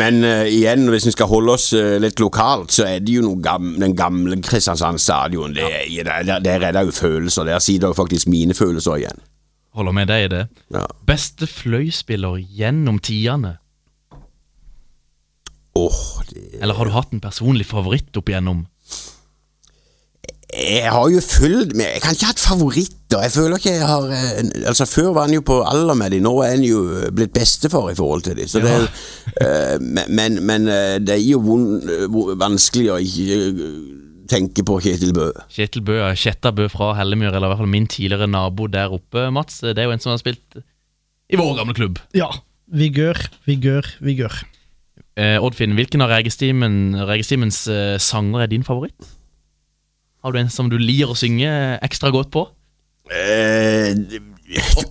men 0.00 0.24
uh, 0.24 0.46
igjen, 0.48 0.88
hvis 0.90 1.06
vi 1.06 1.12
skal 1.14 1.28
holde 1.30 1.54
oss 1.54 1.68
uh, 1.76 1.98
litt 2.02 2.18
lokalt, 2.22 2.72
så 2.74 2.88
er 2.88 3.04
det 3.04 3.14
jo 3.18 3.22
noe 3.26 3.38
gam, 3.44 3.74
den 3.78 3.94
gamle 3.98 4.40
Kristiansand 4.42 4.98
stadion. 4.98 5.54
Det, 5.54 5.68
ja. 5.92 6.06
der, 6.08 6.40
der 6.42 6.66
er 6.70 6.74
det 6.74 6.86
jo 6.88 6.96
følelser. 6.96 7.46
Der 7.46 7.62
sitter 7.62 7.92
jo 7.92 7.98
faktisk 7.98 8.30
mine 8.32 8.56
følelser 8.56 8.98
igjen. 8.98 9.22
Holder 9.76 9.94
med 9.94 10.10
deg 10.10 10.24
i 10.24 10.30
det. 10.32 10.44
Ja. 10.74 10.86
Beste 11.06 11.46
fløyspiller 11.46 12.40
gjennom 12.40 12.98
tidene? 12.98 13.58
Åh, 15.78 16.02
det 16.32 16.58
Eller 16.58 16.74
har 16.74 16.88
du 16.88 16.96
hatt 16.96 17.12
en 17.14 17.22
personlig 17.22 17.68
favoritt 17.70 18.16
opp 18.18 18.32
igjennom? 18.32 18.64
Jeg 20.60 20.90
har 20.92 21.06
jo 21.08 21.20
fulgt 21.24 21.76
med 21.78 21.88
Jeg 21.94 22.02
kan 22.04 22.16
ikke 22.16 22.28
ha 22.28 22.34
et 22.34 22.42
favoritter. 22.42 23.22
Jeg 23.24 23.32
føler 23.32 23.56
ikke 23.56 23.72
jeg 23.72 23.86
har 23.88 24.10
eh, 24.14 24.68
Altså 24.70 24.86
Før 24.86 25.12
var 25.16 25.28
han 25.28 25.34
jo 25.34 25.44
på 25.46 25.60
alder 25.66 25.96
med 25.98 26.12
de, 26.14 26.20
nå 26.24 26.34
er 26.44 26.54
han 26.56 26.66
jo 26.66 26.82
blitt 27.16 27.32
bestefar 27.34 27.90
i 27.90 27.96
forhold 27.98 28.26
til 28.26 28.36
de. 28.38 28.48
Så 28.50 28.62
det 28.62 28.74
er 28.74 28.86
eh, 29.40 29.76
men, 30.08 30.40
men, 30.46 30.68
det 31.04 31.16
er 31.16 31.24
jo 31.24 31.40
vanskelig 32.40 32.90
å 32.92 32.98
ikke 33.00 33.38
eh, 33.46 33.62
tenke 34.30 34.64
på 34.66 34.78
Kjetil 34.84 35.14
Bø. 35.16 35.30
Kjetil 35.50 35.82
Bø, 35.86 35.98
Kjetta 36.14 36.52
Bø 36.54 36.68
fra 36.70 36.92
Hellemyr, 36.98 37.32
eller 37.32 37.48
i 37.48 37.52
hvert 37.54 37.62
fall 37.64 37.72
min 37.72 37.88
tidligere 37.90 38.30
nabo 38.30 38.68
der 38.70 38.92
oppe, 38.94 39.26
Mats. 39.34 39.62
Det 39.64 39.78
er 39.78 39.88
jo 39.88 39.96
en 39.96 40.02
som 40.02 40.14
har 40.14 40.22
spilt 40.22 40.60
i 41.30 41.38
vår 41.38 41.56
gamle 41.60 41.76
klubb. 41.78 42.00
Ja. 42.16 42.30
Vigør, 42.70 43.18
vigør, 43.46 43.86
vigør. 44.02 44.34
Eh, 45.18 45.42
Oddfinn, 45.42 45.74
hvilken 45.74 46.04
av 46.04 46.12
Regestimen, 46.12 46.94
Regestimens 47.06 47.64
eh, 47.70 47.96
sanger 48.02 48.44
er 48.44 48.50
din 48.50 48.66
favoritt? 48.66 49.10
Har 50.20 50.32
du 50.32 50.40
en 50.40 50.52
som 50.52 50.68
du 50.70 50.76
liker 50.78 51.12
å 51.12 51.18
synge 51.18 51.50
ekstra 51.84 52.12
godt 52.14 52.30
på? 52.34 52.44
Eh, 53.10 53.96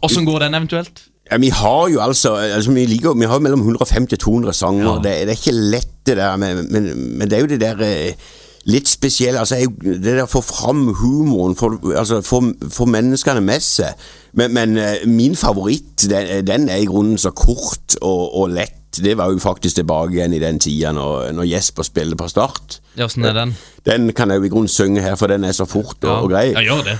Åssen 0.05 0.25
går 0.27 0.47
den 0.47 0.57
eventuelt? 0.57 1.05
ja, 1.31 1.37
vi 1.37 1.49
har 1.49 1.87
jo 1.89 2.01
altså, 2.01 2.33
altså 2.35 2.71
vi, 2.71 2.85
liker, 2.85 3.13
vi 3.13 3.25
har 3.29 3.39
mellom 3.39 3.61
150 3.61 4.13
og 4.13 4.19
200 4.19 4.53
sanger. 4.53 4.85
Ja. 4.85 4.95
Det, 5.03 5.15
det 5.27 5.33
er 5.35 5.41
ikke 5.41 5.57
lett, 5.75 5.95
det 6.07 6.17
der, 6.17 6.35
men, 6.41 6.65
men, 6.71 6.89
men 7.19 7.29
det 7.29 7.37
er 7.37 7.43
jo 7.43 7.51
det 7.51 7.59
der 7.61 7.83
eh, 7.85 8.29
litt 8.69 8.89
spesielle 8.89 9.39
altså, 9.39 9.59
Det 9.81 10.01
der 10.03 10.23
å 10.23 10.29
få 10.29 10.41
fram 10.41 10.87
humoren, 10.99 11.55
få 11.55 11.75
altså, 11.93 12.21
få 12.25 12.41
for 12.73 12.89
menneskene 12.89 13.43
med 13.45 13.61
seg. 13.63 14.09
Men, 14.33 14.53
men 14.57 14.77
eh, 14.81 15.05
min 15.05 15.37
favoritt, 15.37 16.07
den, 16.09 16.45
den 16.47 16.69
er 16.69 16.81
i 16.81 16.89
grunnen 16.89 17.17
så 17.21 17.31
kort 17.35 17.99
og, 18.01 18.25
og 18.41 18.53
lett. 18.57 18.78
Det 18.97 19.13
var 19.17 19.29
jo 19.31 19.39
faktisk 19.39 19.75
tilbake 19.75 20.17
igjen 20.17 20.33
i 20.33 20.41
den 20.41 20.57
tida 20.59 20.91
når, 20.95 21.29
når 21.37 21.45
Jesper 21.51 21.85
spiller 21.85 22.17
på 22.17 22.27
Start. 22.31 22.79
Ja, 22.97 23.05
Åssen 23.05 23.25
er 23.25 23.37
den? 23.37 23.53
Den 23.85 24.09
kan 24.17 24.33
jeg 24.33 24.41
jo 24.41 24.49
i 24.49 24.51
grunnen 24.51 24.71
synge 24.71 25.03
her, 25.05 25.15
for 25.19 25.31
den 25.31 25.45
er 25.45 25.53
så 25.55 25.67
fort 25.69 26.01
og, 26.03 26.25
og 26.25 26.33
grei. 26.33 26.49
Ja, 26.55 26.65
gjør 26.65 26.83
det. 26.87 26.97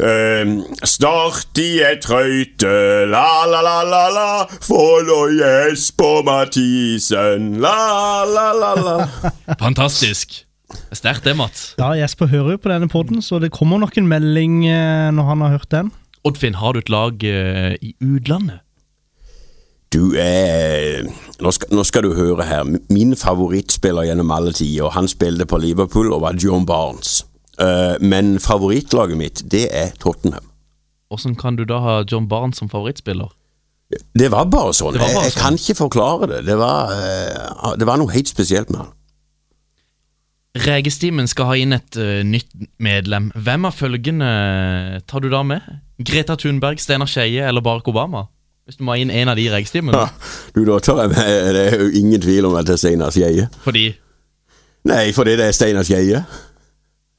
Ehm, 0.00 0.62
start 0.88 1.58
i 1.60 1.82
et 1.84 2.00
trøyte, 2.02 2.70
la 3.12 3.44
la 3.46 3.60
la 3.60 3.74
la 3.84 4.06
la, 4.10 4.28
for 4.64 5.04
nå 5.04 5.18
Jesper 5.36 6.24
Mathisen, 6.26 7.58
la 7.60 8.24
la 8.24 8.48
la 8.56 8.72
la. 8.80 8.96
Fantastisk. 9.62 10.40
Det 10.72 10.96
er 10.96 10.96
Sterkt 10.96 11.28
det, 11.28 11.36
Mats. 11.36 11.74
Ja, 11.76 11.92
Jesper 12.00 12.30
hører 12.32 12.56
jo 12.56 12.62
på 12.64 12.72
denne 12.72 12.88
podden, 12.88 13.20
så 13.20 13.38
det 13.42 13.52
kommer 13.52 13.78
nok 13.82 13.98
en 14.00 14.08
melding 14.08 14.62
eh, 14.64 15.10
når 15.12 15.28
han 15.28 15.44
har 15.44 15.58
hørt 15.58 15.70
den. 15.74 15.92
Oddfinn, 16.24 16.56
har 16.56 16.72
du 16.72 16.80
et 16.80 16.90
lag 16.92 17.24
eh, 17.28 17.76
i 17.84 17.92
utlandet? 18.00 18.62
Du 19.92 20.14
er 20.16 21.04
nå 21.42 21.50
skal, 21.50 21.72
nå 21.74 21.82
skal 21.84 22.06
du 22.06 22.14
høre 22.14 22.46
her. 22.46 22.68
Min 22.92 23.16
favorittspiller 23.18 24.06
gjennom 24.06 24.30
alle 24.34 24.54
tider, 24.56 24.92
han 24.94 25.10
spilte 25.10 25.46
på 25.48 25.58
Liverpool 25.60 26.12
og 26.14 26.22
var 26.24 26.38
John 26.38 26.66
Barnes. 26.68 27.22
Uh, 27.60 27.98
men 28.00 28.38
favorittlaget 28.40 29.18
mitt, 29.18 29.42
det 29.52 29.66
er 29.76 29.92
Tottenham. 30.00 30.46
Åssen 31.12 31.34
kan 31.36 31.58
du 31.58 31.66
da 31.68 31.82
ha 31.84 31.96
John 32.08 32.28
Barnes 32.30 32.62
som 32.62 32.70
favorittspiller? 32.72 33.28
Det 34.16 34.30
var 34.32 34.46
bare 34.48 34.72
sånn. 34.72 34.96
Var 34.96 35.04
bare 35.04 35.26
jeg, 35.26 35.34
jeg 35.34 35.40
kan 35.42 35.58
ikke 35.58 35.76
forklare 35.82 36.30
det. 36.30 36.42
Det 36.48 36.56
var, 36.60 36.94
uh, 36.96 37.72
det 37.76 37.88
var 37.88 38.00
noe 38.00 38.12
helt 38.14 38.30
spesielt 38.30 38.70
med 38.72 38.84
han. 38.84 38.92
Regestimen 40.62 41.28
skal 41.28 41.48
ha 41.48 41.56
inn 41.58 41.74
et 41.76 41.98
uh, 41.98 42.20
nytt 42.24 42.54
medlem. 42.80 43.32
Hvem 43.34 43.68
av 43.68 43.76
følgende 43.76 44.30
tar 45.10 45.24
du 45.24 45.28
da 45.32 45.42
med? 45.48 45.66
Greta 46.00 46.38
Thunberg, 46.38 46.80
Steinar 46.80 47.10
Skeie 47.10 47.44
eller 47.48 47.64
Barack 47.64 47.90
Obama? 47.92 48.28
Hvis 48.68 48.78
du 48.78 48.84
må 48.86 48.94
inn 49.00 49.10
en 49.10 49.30
av 49.32 49.36
de 49.38 49.48
i 49.48 49.50
regestimen. 49.50 49.94
Ja, 49.96 50.06
du, 50.54 50.62
da 50.68 50.78
tar 50.78 51.00
jeg 51.02 51.10
med 51.10 51.54
Det 51.56 51.62
er 51.66 51.80
jo 51.80 51.90
ingen 51.98 52.22
tvil 52.22 52.46
om 52.46 52.54
at 52.58 52.68
det 52.68 52.76
er 52.76 52.82
Steinar 52.84 53.10
Skeie. 53.14 53.48
Fordi 53.64 53.88
Nei, 54.86 55.12
fordi 55.14 55.36
det 55.38 55.48
er 55.48 55.54
Steinar 55.54 55.86
Skeie. 55.86 56.24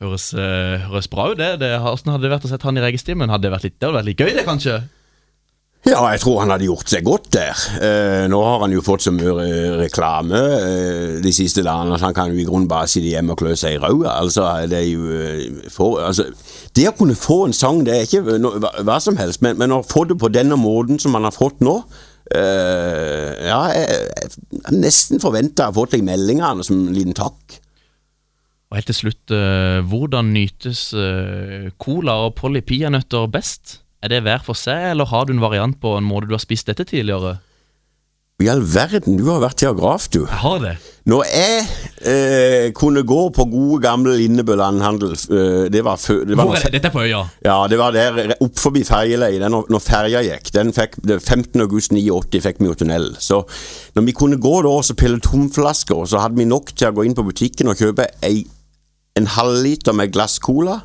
høres, 0.03 0.29
uh, 0.35 0.83
høres 0.89 1.07
bra 1.12 1.29
ut, 1.31 1.38
det. 1.39 1.59
det. 1.62 1.71
Hvordan 1.79 2.15
hadde 2.15 2.27
det 2.27 2.31
vært 2.33 2.47
å 2.47 2.51
sette 2.51 2.67
han 2.67 2.79
i 2.79 2.83
regestimen? 2.83 3.31
Hadde 3.31 3.47
det 3.47 3.53
vært 3.55 3.67
litt, 3.67 3.77
det 3.79 3.88
hadde 3.88 4.00
vært 4.00 4.09
litt 4.09 4.23
gøy, 4.23 4.31
det, 4.35 4.45
kanskje? 4.47 4.79
Ja, 5.83 5.99
jeg 6.13 6.21
tror 6.23 6.37
han 6.39 6.51
hadde 6.53 6.63
gjort 6.69 6.87
seg 6.87 7.03
godt 7.03 7.25
der. 7.35 7.59
Eh, 7.83 8.21
nå 8.31 8.37
har 8.39 8.61
han 8.61 8.71
jo 8.71 8.79
fått 8.85 9.03
så 9.03 9.11
mye 9.11 9.33
re- 9.35 9.73
reklame 9.81 10.39
eh, 10.39 11.17
de 11.23 11.33
siste 11.35 11.59
dagene 11.65 11.97
at 11.97 12.05
han 12.05 12.15
kan 12.15 12.31
jo 12.31 12.39
i 12.39 12.45
grunnen 12.47 12.69
bare 12.71 12.87
sitte 12.87 13.09
hjemme 13.11 13.35
og 13.35 13.41
klø 13.41 13.51
seg 13.59 13.75
i 13.75 13.81
ræva. 13.83 14.13
Altså, 14.21 14.45
det 14.71 14.79
er 14.79 14.87
jo 14.87 15.09
eh, 15.17 15.67
for, 15.73 15.99
altså, 16.07 16.29
Det 16.71 16.87
å 16.87 16.95
kunne 16.95 17.17
få 17.19 17.41
en 17.49 17.57
sang, 17.57 17.83
det 17.83 17.97
er 17.97 18.07
ikke 18.07 18.37
no, 18.39 18.53
hva, 18.63 18.71
hva 18.87 18.95
som 19.03 19.19
helst, 19.19 19.43
men, 19.43 19.59
men 19.59 19.75
å 19.75 19.81
få 19.83 20.05
det 20.07 20.15
på 20.23 20.31
denne 20.31 20.55
måten 20.55 21.03
som 21.03 21.19
han 21.19 21.27
har 21.27 21.35
fått 21.35 21.59
nå 21.67 21.75
eh, 22.31 23.43
Ja, 23.49 23.59
jeg, 23.75 24.31
jeg 24.63 24.79
nesten 24.79 25.19
forventa 25.19 25.67
å 25.67 25.75
få 25.81 25.89
til 25.91 26.07
meldingene 26.07 26.47
melding 26.53 26.69
som 26.71 26.79
en 26.87 26.95
liten 26.95 27.19
takk. 27.19 27.59
Og 28.71 28.79
helt 28.79 28.87
til 28.89 29.01
slutt, 29.03 29.35
eh, 29.35 29.83
hvordan 29.91 30.31
nytes 30.31 30.87
eh, 30.95 31.67
cola 31.75 32.21
og 32.23 32.37
Polly 32.39 32.63
peanøtter 32.65 33.27
best? 33.35 33.81
Er 34.03 34.12
det 34.12 34.24
hver 34.25 34.43
for 34.43 34.60
seg, 34.60 34.91
eller 34.91 35.07
har 35.07 35.25
du 35.25 35.31
en 35.31 35.43
variant 35.43 35.77
på 35.79 35.95
en 35.95 36.03
måte 36.03 36.27
du 36.27 36.36
har 36.36 36.43
spist 36.43 36.67
dette 36.67 36.83
tidligere? 36.89 37.38
I 38.43 38.50
all 38.51 38.63
verden, 38.65 39.15
du 39.15 39.29
har 39.29 39.39
vært 39.39 39.62
geograf, 39.63 40.10
du. 40.12 40.25
Jeg 40.25 40.39
har 40.41 40.57
det. 40.60 40.74
Når 41.07 41.22
jeg 41.29 41.62
eh, 42.10 42.65
kunne 42.75 43.03
gå 43.07 43.19
på 43.36 43.45
gode, 43.51 43.77
gamle 43.83 44.15
Linnebø 44.17 44.55
landhandel 44.55 45.12
eh, 45.12 45.65
Det 45.72 45.81
var 45.83 46.00
før 46.00 46.22
det 46.24 46.38
var 46.39 46.48
Hvor 46.48 46.55
er 46.55 46.63
det? 46.63 46.72
Dette 46.77 46.89
er 46.89 46.93
på 46.95 47.03
øya. 47.03 47.22
Ja, 47.43 47.57
det 47.67 47.79
var 47.79 47.95
der 47.95 48.33
opp 48.43 48.60
forbi 48.60 48.86
ferjeleiet, 48.88 49.43
når, 49.51 49.67
når 49.72 49.83
ferja 49.83 50.24
gikk. 50.27 50.51
Den 50.55 50.72
fikk, 50.75 50.98
det 51.03 51.22
15. 51.22 51.60
august 51.63 51.95
89 51.95 52.43
fikk 52.43 52.63
vi 52.63 52.72
jo 52.72 52.77
tunnel. 52.79 53.10
Så 53.24 53.43
når 53.95 54.07
vi 54.10 54.15
kunne 54.17 54.39
gå 54.41 54.55
da 54.65 54.75
og 54.79 54.95
pille 55.00 55.24
tomflasker, 55.24 56.03
så 56.07 56.24
hadde 56.24 56.39
vi 56.39 56.50
nok 56.50 56.74
til 56.75 56.91
å 56.91 56.98
gå 56.98 57.07
inn 57.07 57.15
på 57.15 57.27
butikken 57.27 57.72
og 57.72 57.79
kjøpe 57.79 58.10
ei, 58.25 58.41
en 59.19 59.29
halvliter 59.38 59.95
med 59.95 60.12
glass 60.15 60.39
cola. 60.43 60.81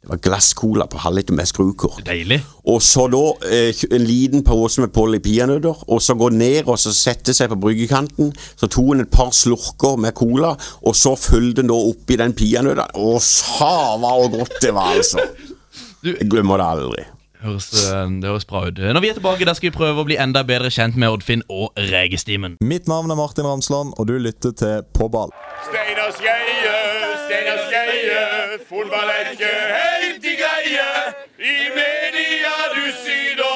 Det 0.00 0.08
var 0.08 0.16
glasscola 0.24 0.86
på 0.88 0.96
halvliter 1.02 1.34
med 1.36 1.44
skrukort. 1.50 1.98
Deilig. 2.06 2.38
Og 2.72 2.80
så 2.82 3.04
da 3.12 3.20
eh, 3.50 3.82
en 3.92 4.04
liten 4.08 4.40
pose 4.46 4.80
med 4.80 4.94
Polly 4.96 5.18
peanøtter, 5.20 5.82
og 5.92 6.00
så 6.00 6.14
gå 6.16 6.30
ned 6.32 6.70
og 6.72 6.78
så 6.80 6.92
sette 6.96 7.34
seg 7.36 7.50
på 7.52 7.58
bryggekanten. 7.66 8.32
Så 8.56 8.66
tok 8.72 8.94
han 8.94 9.04
et 9.04 9.10
par 9.12 9.28
slurker 9.36 10.00
med 10.00 10.14
cola, 10.16 10.54
og 10.80 10.96
så 10.96 11.12
fylte 11.20 11.60
han 11.60 11.68
da 11.68 11.76
oppi 11.92 12.16
den 12.16 12.32
peanøtta. 12.32 12.88
Å, 12.96 13.12
sava 13.20 14.14
og 14.24 14.38
godt 14.38 14.56
det 14.64 14.72
var, 14.76 14.96
altså. 14.96 15.26
Du- 16.00 16.14
Jeg 16.16 16.30
glemmer 16.32 16.56
det 16.56 16.70
aldri. 16.78 17.04
Høres, 17.44 17.68
eh, 17.84 18.08
det 18.20 18.28
høres 18.28 18.44
bra 18.48 18.64
ut. 18.68 18.80
Når 18.80 19.00
vi 19.04 19.08
er 19.12 19.14
tilbake, 19.20 19.44
der 19.48 19.54
skal 19.56 19.70
vi 19.70 19.76
prøve 19.76 20.00
å 20.00 20.04
bli 20.08 20.16
enda 20.20 20.42
bedre 20.48 20.68
kjent 20.72 20.96
med 20.96 21.08
Oddfinn 21.12 21.44
og 21.52 21.76
Regestimen. 21.76 22.56
Mitt 22.64 22.88
navn 22.88 23.10
er 23.12 23.16
Martin 23.20 23.44
Ramsland, 23.48 23.92
og 23.98 24.06
du 24.08 24.16
lytter 24.18 24.52
til 24.56 24.80
På 24.96 25.08
ball. 25.12 25.28
Steinar 25.68 26.12
Skeie, 26.16 26.72
Steinar 27.30 27.58
Skeie, 27.68 28.58
fotball 28.68 29.10
er 29.16 29.30
ikke 29.30 29.50
helt 29.78 30.24
i 30.26 30.32
greie. 30.40 30.86
I 31.38 31.68
media 31.76 32.54
du 32.74 32.86
syder, 33.04 33.52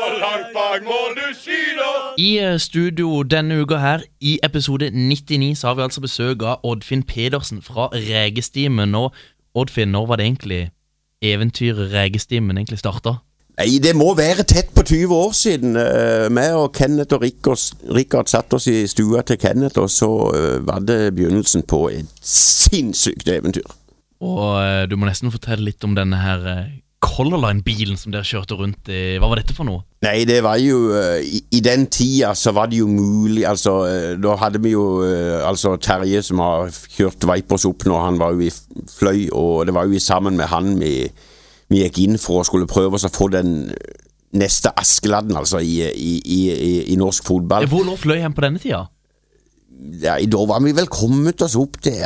og 0.00 0.08
langt 0.22 0.48
bak 0.56 0.82
må 0.82 0.98
du 1.14 1.28
skyter. 1.38 2.00
I 2.18 2.38
eh, 2.38 2.58
studio 2.58 3.22
denne 3.22 3.60
uka 3.62 3.78
her, 3.78 4.02
i 4.20 4.38
episode 4.42 4.90
99, 4.90 5.54
så 5.58 5.66
har 5.66 5.74
vi 5.74 5.86
altså 5.86 6.00
besøk 6.00 6.42
av 6.42 6.66
Oddfinn 6.66 7.06
Pedersen 7.06 7.62
fra 7.62 7.86
Regestimen. 7.94 8.94
Og 8.94 9.14
Oddfinn, 9.54 9.94
når 9.94 10.06
var 10.06 10.18
det 10.18 10.26
egentlig 10.26 10.62
eventyret 11.22 11.92
Regestimen 11.94 12.58
egentlig 12.58 12.82
starta? 12.82 13.20
Nei, 13.60 13.76
det 13.84 13.92
må 13.98 14.14
være 14.16 14.46
tett 14.48 14.70
på 14.74 14.84
20 14.86 15.12
år 15.12 15.34
siden. 15.36 15.76
Vi 15.76 16.46
og 16.56 16.70
Kenneth 16.76 17.18
og 17.18 17.26
Rikard, 17.26 18.30
satt 18.32 18.56
oss 18.56 18.66
i 18.72 18.86
stua 18.88 19.20
til 19.28 19.36
Kenneth, 19.42 19.78
og 19.82 19.90
så 19.92 20.08
eh, 20.32 20.56
var 20.66 20.80
det 20.88 21.12
begynnelsen 21.18 21.66
på 21.68 21.84
et 21.92 22.08
sinnssykt 22.24 23.28
eventyr. 23.28 23.68
Og 24.22 24.46
eh, 24.62 24.86
du 24.88 24.96
må 24.96 25.08
nesten 25.08 25.32
fortelle 25.34 25.66
litt 25.68 25.84
om 25.84 25.96
denne 25.98 26.22
her 26.22 26.48
eh, 26.48 26.72
Color 27.02 27.40
Line-bilen 27.42 27.98
som 27.98 28.12
dere 28.14 28.26
kjørte 28.26 28.56
rundt 28.58 28.88
i. 28.92 29.18
Hva 29.18 29.28
var 29.30 29.40
dette 29.42 29.56
for 29.56 29.66
noe? 29.66 29.82
Nei, 30.06 30.22
det 30.28 30.38
var 30.46 30.60
jo 30.62 30.92
eh, 30.94 31.18
i, 31.26 31.42
I 31.58 31.62
den 31.64 31.88
tida 31.92 32.32
så 32.38 32.54
var 32.54 32.70
det 32.70 32.78
jo 32.78 32.88
mulig 32.90 33.44
Altså, 33.48 33.74
eh, 33.90 34.12
da 34.22 34.36
hadde 34.40 34.62
vi 34.62 34.74
jo 34.74 35.02
eh, 35.06 35.42
Altså 35.46 35.74
Terje 35.82 36.22
som 36.26 36.42
har 36.42 36.70
kjørt 36.70 37.26
Vipers 37.28 37.66
opp 37.68 37.86
nå, 37.88 37.98
han 37.98 38.20
var 38.22 38.36
jo 38.36 38.46
i 38.46 38.52
fløy, 38.90 39.28
og 39.34 39.66
det 39.66 39.74
var 39.76 39.90
jo 39.90 39.98
i 39.98 40.02
sammen 40.02 40.38
med 40.38 40.50
han 40.52 40.76
vi, 40.80 40.94
vi 41.72 41.82
gikk 41.82 41.98
inn 42.04 42.18
for 42.20 42.40
å 42.42 42.46
skulle 42.48 42.68
prøve 42.70 42.98
oss 42.98 43.08
å 43.08 43.12
få 43.12 43.30
den 43.32 43.72
neste 44.32 44.70
Askeladden, 44.80 45.36
altså, 45.36 45.58
i, 45.60 45.82
i, 45.92 46.12
i, 46.24 46.40
i, 46.52 46.72
i 46.94 46.96
norsk 47.00 47.26
fotball. 47.28 47.66
Hvor 47.68 47.84
lå 47.84 47.96
fløy 48.00 48.20
hen 48.22 48.32
på 48.36 48.44
denne 48.46 48.60
tida? 48.62 48.86
Ja, 50.02 50.14
Da 50.30 50.44
var 50.46 50.60
vi 50.62 50.70
vel 50.76 50.86
kommet 50.92 51.42
oss 51.42 51.56
opp 51.58 51.74
til 51.82 51.96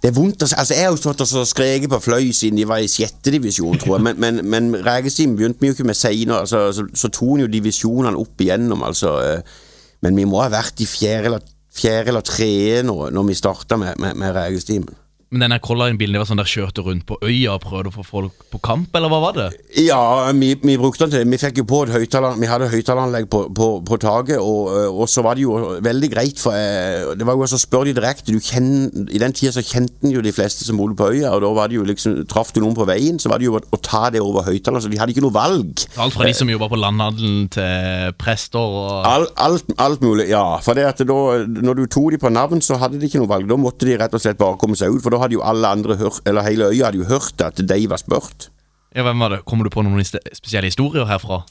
Det 0.00 0.08
er 0.08 0.14
vondt 0.16 0.40
å 0.40 0.46
Altså, 0.48 0.72
Jeg 0.72 0.86
har 0.86 0.94
jo 0.94 1.00
stått 1.02 1.20
og 1.20 1.28
så 1.28 1.42
skreket 1.44 1.90
på 1.92 1.98
Fløy 2.00 2.30
siden 2.32 2.56
de 2.56 2.64
var 2.70 2.80
i 2.80 2.88
sjette 2.88 3.34
divisjon, 3.34 3.76
tror 3.82 3.98
jeg. 3.98 4.04
Men, 4.06 4.16
men, 4.22 4.40
men 4.48 4.70
Regestimen 4.86 5.34
begynte 5.36 5.60
vi 5.60 5.68
jo 5.68 5.76
ikke 5.76 5.88
med 5.90 5.98
senere. 6.00 6.38
Altså, 6.46 6.62
så, 6.72 6.86
så 6.96 7.10
tok 7.12 7.34
han 7.34 7.42
jo 7.44 7.50
divisjonene 7.52 8.16
opp 8.22 8.40
igjennom, 8.40 8.86
altså. 8.88 9.12
eh, 9.26 9.60
Men 10.00 10.16
vi 10.16 10.24
må 10.30 10.40
ha 10.40 10.48
vært 10.54 10.80
i 10.80 10.88
fjerde 10.88 11.28
eller, 11.28 11.44
fjerde 11.76 12.14
eller 12.14 12.24
tredje 12.24 12.82
når, 12.88 13.10
når 13.12 13.28
vi 13.28 13.36
starta 13.42 13.76
med, 13.82 14.00
med, 14.00 14.16
med 14.22 14.34
Regestimen. 14.38 14.96
Men 15.30 15.44
denne 15.44 15.60
Color-in-bilen 15.62 16.16
det 16.16 16.20
var 16.24 16.26
sånn 16.26 16.40
der 16.40 16.48
kjørte 16.50 16.82
rundt 16.82 17.04
på 17.06 17.14
øya 17.22 17.52
og 17.54 17.62
prøvde 17.62 17.92
å 17.92 17.94
få 17.94 18.02
folk 18.02 18.46
på 18.50 18.58
kamp, 18.66 18.88
eller 18.98 19.12
hva 19.12 19.20
var 19.22 19.36
det? 19.36 19.44
Ja, 19.78 20.00
vi, 20.34 20.48
vi 20.58 20.74
brukte 20.80 21.04
den 21.04 21.12
til 21.12 21.20
det. 21.22 21.30
Vi 21.30 21.38
fikk 21.38 21.60
jo 21.60 21.66
på 21.70 21.84
et 21.84 21.92
høyttaler, 21.94 22.34
vi 22.40 22.48
hadde 22.50 22.66
høyttaleranlegg 22.72 23.28
på, 23.30 23.44
på, 23.54 23.68
på 23.86 23.98
taket, 24.02 24.40
og, 24.42 24.72
øh, 24.74 24.88
og 25.04 25.06
så 25.12 25.22
var 25.22 25.38
det 25.38 25.44
jo 25.44 25.54
veldig 25.86 26.10
greit, 26.10 26.42
for 26.42 26.56
eh, 26.58 27.12
det 27.14 27.28
var 27.28 27.38
jo 27.38 27.44
også 27.46 27.60
spør 27.62 27.86
de 27.86 27.94
direkte. 28.00 28.34
I 28.34 29.20
den 29.22 29.36
tida 29.38 29.52
så 29.54 29.62
kjente 29.62 30.02
en 30.02 30.16
jo 30.16 30.24
de 30.26 30.32
fleste 30.34 30.66
som 30.66 30.80
bodde 30.80 30.98
på 30.98 31.12
øya, 31.14 31.30
og 31.36 31.44
da 31.46 31.52
var 31.60 31.70
det 31.70 31.78
jo 31.78 31.86
liksom, 31.86 32.18
traff 32.30 32.50
du 32.56 32.58
noen 32.64 32.74
på 32.74 32.88
veien, 32.90 33.22
så 33.22 33.30
var 33.30 33.38
det 33.38 33.46
jo 33.46 33.54
å, 33.60 33.62
å 33.62 33.80
ta 33.86 34.08
det 34.10 34.24
over 34.24 34.48
høyttaleren, 34.50 34.82
så 34.82 34.90
de 34.90 34.98
hadde 34.98 35.14
ikke 35.14 35.24
noe 35.28 35.36
valg. 35.38 35.86
Alt 35.94 36.18
fra 36.18 36.26
de 36.26 36.34
som 36.40 36.50
jobba 36.50 36.70
på 36.74 36.80
landhandelen 36.82 37.46
til 37.54 38.18
prester 38.18 38.58
og 38.58 39.06
Alt, 39.06 39.30
alt, 39.38 39.70
alt 39.78 40.02
mulig, 40.02 40.26
ja. 40.34 40.42
For 40.66 40.74
det 40.74 40.88
at 40.90 41.06
da, 41.06 41.20
når 41.46 41.84
du 41.84 41.86
tok 41.86 42.10
de 42.16 42.22
på 42.26 42.34
navn, 42.34 42.58
så 42.66 42.82
hadde 42.82 42.98
de 42.98 43.06
ikke 43.06 43.22
noe 43.22 43.30
valg. 43.30 43.46
Da 43.46 43.60
måtte 43.60 43.86
de 43.86 43.94
rett 44.02 44.18
og 44.18 44.26
slett 44.26 44.42
bare 44.42 44.58
komme 44.58 44.74
seg 44.74 44.90
ut, 44.98 45.02
for 45.06 45.14
da 45.14 45.19
hadde 45.22 45.38
jo 45.38 45.44
alle 45.46 45.68
andre 45.68 45.96
hørt, 46.00 46.20
eller 46.26 46.46
hele 46.46 46.70
øya 46.72 46.88
hadde 46.88 47.02
jo 47.02 47.08
hørt 47.08 47.44
at 47.44 47.60
de 47.60 47.80
var 47.90 48.00
spurt. 48.02 48.50
Ja, 48.94 49.04
hvem 49.06 49.22
var 49.22 49.36
det? 49.36 49.44
Kommer 49.46 49.68
du 49.68 49.72
på 49.72 49.84
noen 49.86 50.02
spesielle 50.04 50.70
historier 50.70 51.06
herfra? 51.06 51.44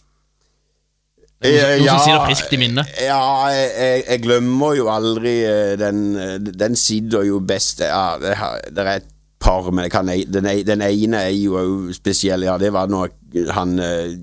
Noen, 1.40 1.56
som 1.56 1.70
noen 1.72 1.86
ja, 1.86 1.94
som 1.94 2.02
sitter 2.04 2.26
friskt 2.28 2.56
i 2.56 2.60
minnet? 2.60 2.90
Ja, 3.00 3.22
jeg, 3.54 4.02
jeg, 4.04 4.20
glemmer 4.26 4.76
jo 4.76 4.90
aldri 4.92 5.38
eh, 5.48 5.78
den 5.80 6.02
eh, 6.20 6.34
Den 6.36 6.76
sitter 6.76 7.24
jo 7.24 7.40
best 7.40 7.80
Ja, 7.80 8.18
det, 8.20 8.34
det 8.76 8.84
er 8.84 9.00
et 9.00 9.08
par, 9.40 9.70
men 9.72 9.88
kan, 9.88 10.10
den, 10.10 10.50
den 10.68 10.84
ene 10.84 11.22
er 11.30 11.32
jo 11.32 11.94
spesiell. 11.96 12.44
Ja, 12.44 12.58
det 12.60 12.74
var 12.76 12.92
når 12.92 13.14
han 13.56 13.80
eh, 13.80 14.18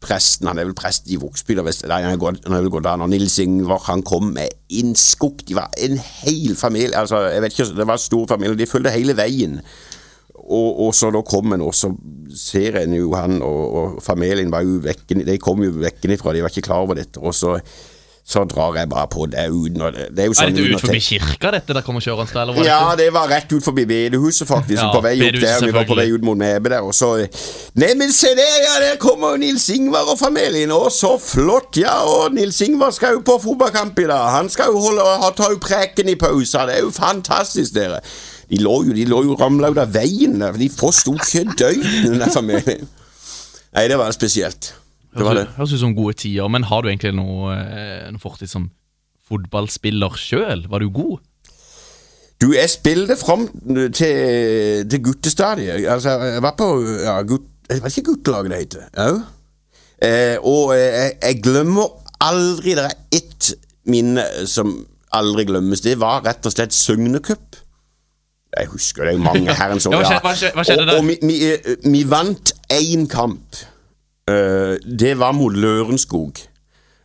Presten, 0.00 0.48
han 0.48 0.58
er 0.58 0.64
vel 0.64 0.76
prest 0.76 1.10
i 1.12 1.18
Vågsby, 1.20 1.58
han 1.60 2.06
er 2.08 2.16
vel 2.16 2.72
gått 2.72 2.88
an. 2.88 3.04
Og 3.04 3.10
Nils 3.12 3.36
Ingvar, 3.42 3.82
han 3.84 4.02
kom 4.06 4.32
med 4.32 4.48
innskog. 4.72 5.42
De 5.44 5.58
var 5.58 5.68
en 5.76 5.98
hel 6.00 6.56
familie. 6.56 6.96
Altså, 6.96 7.26
jeg 7.28 7.42
vet 7.44 7.52
ikke, 7.52 7.76
Det 7.76 7.86
var 7.86 7.98
en 7.98 8.08
stor 8.08 8.26
familie. 8.32 8.56
De 8.56 8.66
fulgte 8.70 8.94
hele 8.94 9.16
veien. 9.16 9.60
Og, 10.50 10.86
og 10.86 10.94
så 10.96 11.10
da 11.14 11.20
kom 11.22 11.52
en, 11.52 11.62
og 11.62 11.74
så 11.76 11.92
ser 12.34 12.80
en 12.80 12.94
jo 12.96 13.12
han 13.14 13.42
og, 13.44 13.74
og 13.76 14.02
familien 14.02 14.50
var 14.50 14.64
jo 14.66 14.80
vekken, 14.82 15.22
de 15.26 15.36
kom 15.38 15.62
jo 15.62 15.76
vekkenifra, 15.78 16.32
de 16.34 16.42
var 16.42 16.50
ikke 16.50 16.66
klar 16.66 16.82
over 16.86 16.98
dette. 16.98 17.20
Og 17.20 17.34
så, 17.36 17.58
så 18.30 18.44
drar 18.46 18.76
jeg 18.78 18.86
bare 18.92 19.08
på 19.10 19.24
det 19.30 19.48
uten 19.50 19.82
å- 19.82 19.90
Det 19.90 20.22
er 20.22 20.28
jo 20.28 20.30
Er 20.30 20.38
sånn 20.38 20.54
dette 20.54 20.74
ut 20.76 20.80
forbi 20.84 21.00
kirka, 21.02 21.50
dette 21.56 21.74
der 21.74 21.82
kommer 21.82 22.00
kjørende? 22.04 22.42
Eller 22.44 22.64
ja, 22.64 22.94
det 22.96 23.08
var 23.12 23.26
rett 23.28 23.50
ut 23.52 23.64
forbi 23.64 23.84
bedehuset, 23.90 24.46
faktisk. 24.46 24.78
Ja, 24.78 24.92
på 24.94 25.02
vei 25.02 25.16
opp 25.18 25.40
der. 25.40 25.60
Vi 25.66 25.72
var 25.74 25.84
på 25.88 25.96
vei 25.98 26.06
ut 26.14 26.22
mot 26.22 26.38
Nebe 26.38 26.70
der, 26.70 26.80
og 26.86 26.94
så 26.94 27.10
Neimen, 27.74 28.12
se 28.14 28.28
der, 28.38 28.54
ja! 28.62 28.76
Der 28.84 28.96
kommer 29.02 29.36
Nils 29.36 29.68
Ingvar 29.74 30.06
og 30.12 30.18
familien. 30.18 30.70
Å, 30.70 30.86
så 30.94 31.16
flott! 31.20 31.76
Ja, 31.82 31.96
og 32.06 32.32
Nils 32.34 32.60
Ingvar 32.62 32.92
skal 32.94 33.14
jo 33.18 33.20
på 33.26 33.40
fotballkamp 33.42 33.98
i 33.98 34.06
dag. 34.06 34.30
Han 34.36 34.48
skal 34.48 34.70
jo 34.72 34.78
holde 34.78 35.02
og 35.02 35.34
ta 35.36 35.50
jo 35.50 35.58
preken 35.58 36.08
i 36.08 36.14
pausa. 36.14 36.66
Det 36.70 36.76
er 36.78 36.84
jo 36.86 36.90
fantastisk, 36.94 37.74
dere. 37.74 38.00
De 38.50 38.58
lå 38.62 38.76
jo, 38.86 38.92
de 38.94 39.04
lå 39.10 39.24
jo 39.26 39.34
ramla 39.38 39.70
ut 39.74 39.78
av 39.78 39.92
veien. 39.94 40.38
De 40.58 40.68
forsto 40.68 41.14
ikke 41.18 41.44
døgn, 41.58 42.18
den 42.18 42.30
familien. 42.30 42.86
Nei, 43.74 43.88
det 43.88 43.98
var 43.98 44.10
spesielt. 44.14 44.72
Det 45.16 45.24
var 45.26 45.34
det. 45.34 45.46
Høres 45.56 45.72
ut 45.74 45.80
som 45.82 45.94
gode 45.96 46.14
tider, 46.22 46.48
men 46.48 46.62
har 46.70 46.82
du 46.82 46.88
egentlig 46.88 47.14
noe, 47.18 47.54
eh, 47.56 48.10
noe 48.14 48.22
fortid 48.22 48.48
som 48.52 48.68
fotballspiller 49.30 50.14
sjøl? 50.18 50.66
Var 50.70 50.78
du 50.84 50.90
god? 50.94 51.18
Du, 52.40 52.52
jeg 52.56 52.70
spilte 52.72 53.16
fram 53.20 53.48
til, 53.92 54.86
til 54.88 55.02
guttestadiet. 55.04 55.82
Altså, 55.92 56.14
jeg 56.24 56.42
var 56.42 56.54
på 56.56 56.68
ja, 57.04 57.18
gutt, 57.28 57.48
Jeg 57.70 57.82
vet 57.84 57.98
ikke 58.00 58.12
guttelaget 58.14 58.50
det 58.50 58.60
heter? 58.62 58.86
Ja. 58.96 59.10
Eh, 60.00 60.36
og 60.42 60.72
eh, 60.74 60.86
jeg, 60.86 61.12
jeg 61.22 61.42
glemmer 61.44 61.90
aldri 62.24 62.72
Det 62.78 62.86
er 62.86 62.96
ett 63.20 63.50
minne 63.90 64.24
som 64.48 64.72
aldri 65.12 65.44
glemmes. 65.48 65.82
Det 65.84 65.98
var 66.00 66.22
rett 66.24 66.46
og 66.48 66.52
slett 66.54 66.72
Søgnecup. 66.76 67.58
Jeg 68.56 68.66
husker 68.72 69.04
det 69.10 69.18
mange 69.22 69.52
herrens 69.60 69.86
år. 69.86 69.98
Ja, 70.00 70.18
hva 70.24 70.32
skjedde- 70.32 70.32
hva 70.32 70.34
skjedde- 70.34 70.54
hva 70.56 70.64
skjedde 70.64 70.96
og, 70.96 71.02
og 71.02 71.06
vi, 71.10 71.18
vi, 71.22 71.90
vi 71.92 72.02
vant 72.10 72.54
én 72.72 73.04
kamp. 73.10 73.60
Eh, 74.30 74.74
det 75.00 75.14
var 75.18 75.32
mot 75.36 75.56
Lørenskog. 75.56 76.38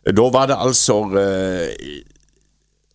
Da 0.06 0.28
var 0.32 0.46
det 0.46 0.58
altså 0.62 1.00
eh, 1.18 2.04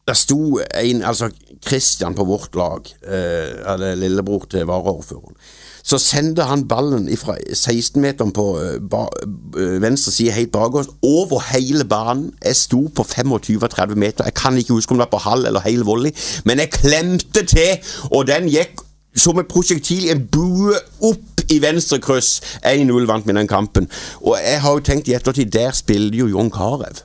det 0.08 0.18
sto 0.18 0.60
en, 0.60 1.04
altså 1.04 1.30
Christian 1.68 2.16
på 2.16 2.26
vårt 2.26 2.56
lag, 2.56 2.88
eh, 3.08 3.74
eller 3.74 3.96
lillebror 3.96 4.46
til 4.50 4.66
varaordføreren. 4.66 5.36
Så 5.84 5.98
sendte 5.98 6.44
han 6.44 6.68
ballen 6.68 7.08
fra 7.18 7.36
16-meteren 7.54 8.34
på 8.34 8.46
eh, 8.60 8.78
ba, 8.92 9.06
eh, 9.58 9.82
venstre 9.82 10.12
side 10.12 10.32
helt 10.32 10.52
bak 10.52 10.76
oss, 10.76 10.90
over 11.02 11.42
hele 11.52 11.86
banen. 11.86 12.34
Jeg 12.44 12.56
sto 12.56 12.82
på 12.96 13.04
25-30 13.04 13.96
meter. 13.96 14.24
Jeg 14.24 14.34
kan 14.34 14.58
ikke 14.58 14.74
huske 14.74 14.92
om 14.92 14.98
det 14.98 15.08
var 15.08 15.18
på 15.18 15.30
halv 15.30 15.46
eller 15.46 15.66
hel 15.66 15.86
volley, 15.86 16.12
men 16.46 16.60
jeg 16.60 16.72
klemte 16.72 17.46
til, 17.46 17.78
og 18.12 18.28
den 18.28 18.50
gikk 18.50 18.82
som 19.16 19.40
et 19.40 19.50
prosjektil, 19.52 20.10
en 20.10 20.28
bue 20.32 20.76
opp 21.02 21.31
i 21.52 21.60
venstre 21.64 22.00
kryss. 22.04 22.40
1-0 22.68 23.08
vant 23.10 23.28
vi 23.28 23.38
den 23.38 23.50
kampen. 23.52 23.90
Og 24.24 24.38
jeg 24.40 24.60
har 24.64 24.78
jo 24.78 24.84
tenkt 24.86 25.10
i 25.12 25.16
ettertid, 25.18 25.52
der 25.54 25.76
spiller 25.78 26.24
jo 26.24 26.30
John 26.32 26.52
Carew. 26.54 27.04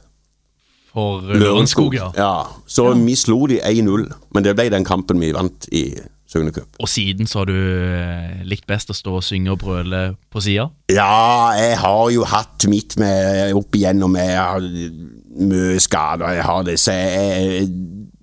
For 0.96 1.24
eh, 1.28 1.40
Lørenskog, 1.40 1.94
ja. 1.94 2.10
Ja, 2.16 2.34
så 2.66 2.92
vi 2.96 3.16
slo 3.18 3.44
de 3.50 3.60
1-0, 3.60 4.06
men 4.32 4.46
det 4.46 4.54
ble 4.56 4.70
den 4.72 4.86
kampen 4.88 5.20
vi 5.20 5.34
vant 5.36 5.68
i 5.76 5.90
Søgne 6.26 6.50
Cup. 6.56 6.70
Og 6.82 6.88
siden 6.90 7.28
så 7.30 7.42
har 7.42 7.50
du 7.50 7.56
eh, 7.56 8.40
likt 8.48 8.66
best 8.66 8.90
å 8.90 8.96
stå 8.96 9.18
og 9.18 9.24
synge 9.24 9.52
og 9.52 9.60
brøle 9.62 10.00
på 10.32 10.42
sida? 10.42 10.70
Ja, 10.90 11.52
jeg 11.58 11.76
har 11.82 12.08
jo 12.14 12.24
hatt 12.26 12.66
mitt 12.70 12.96
med 13.00 13.54
opp 13.58 13.76
igjennom. 13.76 14.16
Jeg 14.18 14.40
har 14.40 14.66
mye 15.36 15.78
skader. 15.84 16.34
Jeg 16.38 16.48
har 16.48 16.66
det, 16.66 16.78
så 16.80 16.96
jeg, 16.96 17.68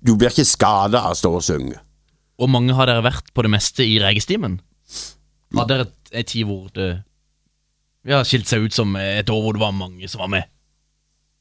du 0.04 0.16
blir 0.18 0.34
ikke 0.34 0.48
skada 0.48 1.06
av 1.06 1.14
å 1.14 1.18
stå 1.22 1.32
og 1.38 1.46
synge. 1.46 1.80
Og 2.42 2.50
mange 2.50 2.74
har 2.74 2.90
dere 2.90 3.06
vært 3.06 3.30
på 3.32 3.44
det 3.46 3.52
meste 3.54 3.86
i 3.86 4.00
Regestimen? 4.02 4.58
Har 5.58 5.68
dere 5.70 5.86
et- 6.12 6.26
tid 6.26 6.44
hvor 6.46 6.68
det 6.74 7.02
ja, 8.06 8.22
skilt 8.24 8.46
seg 8.48 8.66
ut 8.66 8.74
som 8.76 8.96
et 8.96 9.30
år 9.30 9.42
hvor 9.42 9.52
det 9.56 9.60
var 9.62 9.72
mange 9.72 10.08
som 10.08 10.20
var 10.20 10.28
med? 10.28 10.50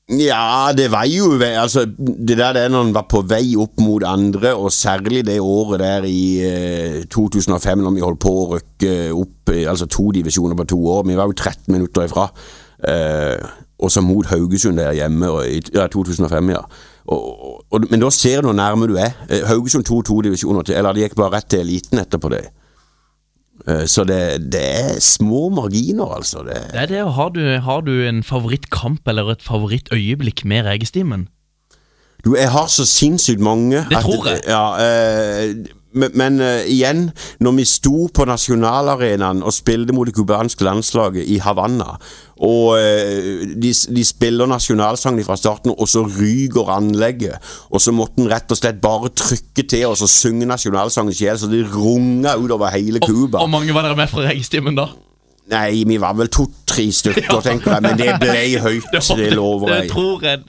Ja, 0.10 0.72
det 0.76 0.90
var 0.92 1.06
jo 1.08 1.40
altså, 1.40 1.86
Det 1.86 2.36
der 2.38 2.54
det 2.54 2.64
er 2.66 2.70
når 2.70 2.88
en 2.90 2.94
var 2.94 3.06
på 3.08 3.22
vei 3.24 3.56
opp 3.56 3.80
mot 3.80 4.04
andre, 4.04 4.52
og 4.56 4.72
særlig 4.72 5.26
det 5.26 5.40
året 5.40 5.80
der 5.80 6.04
i 6.04 6.40
eh, 6.44 7.04
2005, 7.06 7.78
når 7.80 7.92
vi 7.96 8.04
holdt 8.04 8.20
på 8.20 8.34
å 8.34 8.48
rykke 8.58 9.14
opp 9.16 9.50
eh, 9.54 9.70
altså 9.70 9.88
to 9.88 10.12
divisjoner 10.12 10.56
på 10.60 10.66
to 10.74 10.80
år. 10.92 11.06
Vi 11.08 11.16
var 11.16 11.32
jo 11.32 11.38
13 11.38 11.72
minutter 11.72 12.04
ifra. 12.04 12.28
Eh, 12.84 13.40
og 13.80 13.92
så 13.92 14.02
mot 14.04 14.28
Haugesund 14.28 14.78
der 14.78 14.92
hjemme 14.96 15.30
og, 15.32 15.48
i 15.48 15.62
ja, 15.74 15.88
2005, 15.88 16.50
ja. 16.52 16.62
Og, 17.08 17.64
og, 17.72 17.88
men 17.92 18.04
da 18.04 18.10
ser 18.12 18.42
du 18.42 18.50
hvor 18.52 18.56
nærme 18.60 18.88
du 18.92 18.98
er. 19.00 19.16
Eh, 19.30 19.48
Haugesund 19.48 19.88
tok 19.88 20.04
to 20.06 20.20
divisjoner 20.28 20.68
til, 20.68 20.76
eller 20.76 20.94
de 20.94 21.08
gikk 21.08 21.16
bare 21.20 21.38
rett 21.38 21.48
til 21.52 21.64
eliten 21.64 22.04
etterpå 22.04 22.32
det. 22.36 22.44
Eh, 23.68 23.86
så 23.88 24.04
det, 24.08 24.52
det 24.52 24.64
er 24.64 25.00
små 25.00 25.48
marginer, 25.54 26.16
altså. 26.18 26.44
Det, 26.48 26.58
Det 26.72 26.82
er 26.82 26.90
det, 26.92 27.04
har 27.14 27.30
du, 27.36 27.44
har 27.64 27.86
du 27.86 27.94
en 28.08 28.24
favorittkamp 28.24 29.08
eller 29.08 29.32
et 29.36 29.46
favorittøyeblikk 29.46 30.46
med 30.46 30.66
Regestimen? 30.68 31.28
Du, 32.26 32.36
jeg 32.40 32.52
har 32.52 32.68
så 32.72 32.86
sinnssykt 32.88 33.42
mange. 33.44 33.84
Det 33.90 34.00
tror 34.04 34.28
jeg. 34.32 34.44
Ja, 34.48 34.66
eh, 34.80 35.56
men 35.94 36.42
eh, 36.42 36.66
igjen, 36.72 37.08
når 37.44 37.56
vi 37.60 37.66
sto 37.70 38.08
på 38.14 38.26
nasjonalarenaen 38.30 39.44
og 39.46 39.54
spilte 39.56 39.96
mot 39.96 40.10
det 40.10 40.16
cubanske 40.18 40.66
landslaget 40.66 41.28
i 41.30 41.40
Havanna, 41.44 41.98
og 42.44 42.74
uh, 42.76 43.44
de, 43.62 43.70
de 43.72 44.04
spiller 44.04 44.50
nasjonalsangen 44.50 45.24
fra 45.24 45.38
starten, 45.40 45.72
og 45.72 45.88
så 45.88 46.02
ryker 46.08 46.72
anlegget, 46.74 47.38
og 47.70 47.82
så 47.84 47.94
måtte 47.96 48.24
en 48.24 48.32
rett 48.32 48.52
og 48.52 48.60
slett 48.60 48.82
bare 48.84 49.14
trykke 49.14 49.64
til 49.70 49.86
og 49.92 49.96
så 50.02 50.10
synge 50.12 50.50
nasjonalsangen 50.50 51.16
sjøl, 51.16 51.40
så 51.40 51.52
det 51.52 51.64
runga 51.72 52.36
utover 52.42 52.74
hele 52.74 53.00
Cuba. 53.04 53.44
Og 53.46 53.52
mange 53.54 53.76
var 53.76 53.88
dere 53.88 54.00
med 54.00 54.12
fra 54.12 54.26
Regestimen 54.28 54.76
da? 54.80 54.90
Nei, 55.54 55.84
vi 55.88 56.00
var 56.00 56.16
vel 56.16 56.32
to-tre 56.32 56.88
stykker, 56.96 57.42
tenker 57.44 57.76
jeg, 57.76 57.84
men 57.84 58.00
det 58.00 58.14
ble 58.22 58.44
høyt, 58.66 58.92
det 58.92 59.34
lover 59.36 59.76
Det 59.76 59.92
tror 59.92 60.24
jeg. 60.26 60.44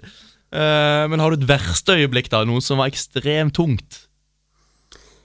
Uh, 0.54 1.04
men 1.10 1.18
har 1.18 1.32
du 1.32 1.40
et 1.42 1.48
verste 1.50 1.96
øyeblikk, 1.98 2.30
da? 2.30 2.44
Noe 2.46 2.62
som 2.62 2.78
var 2.78 2.92
ekstremt 2.92 3.56
tungt? 3.58 4.03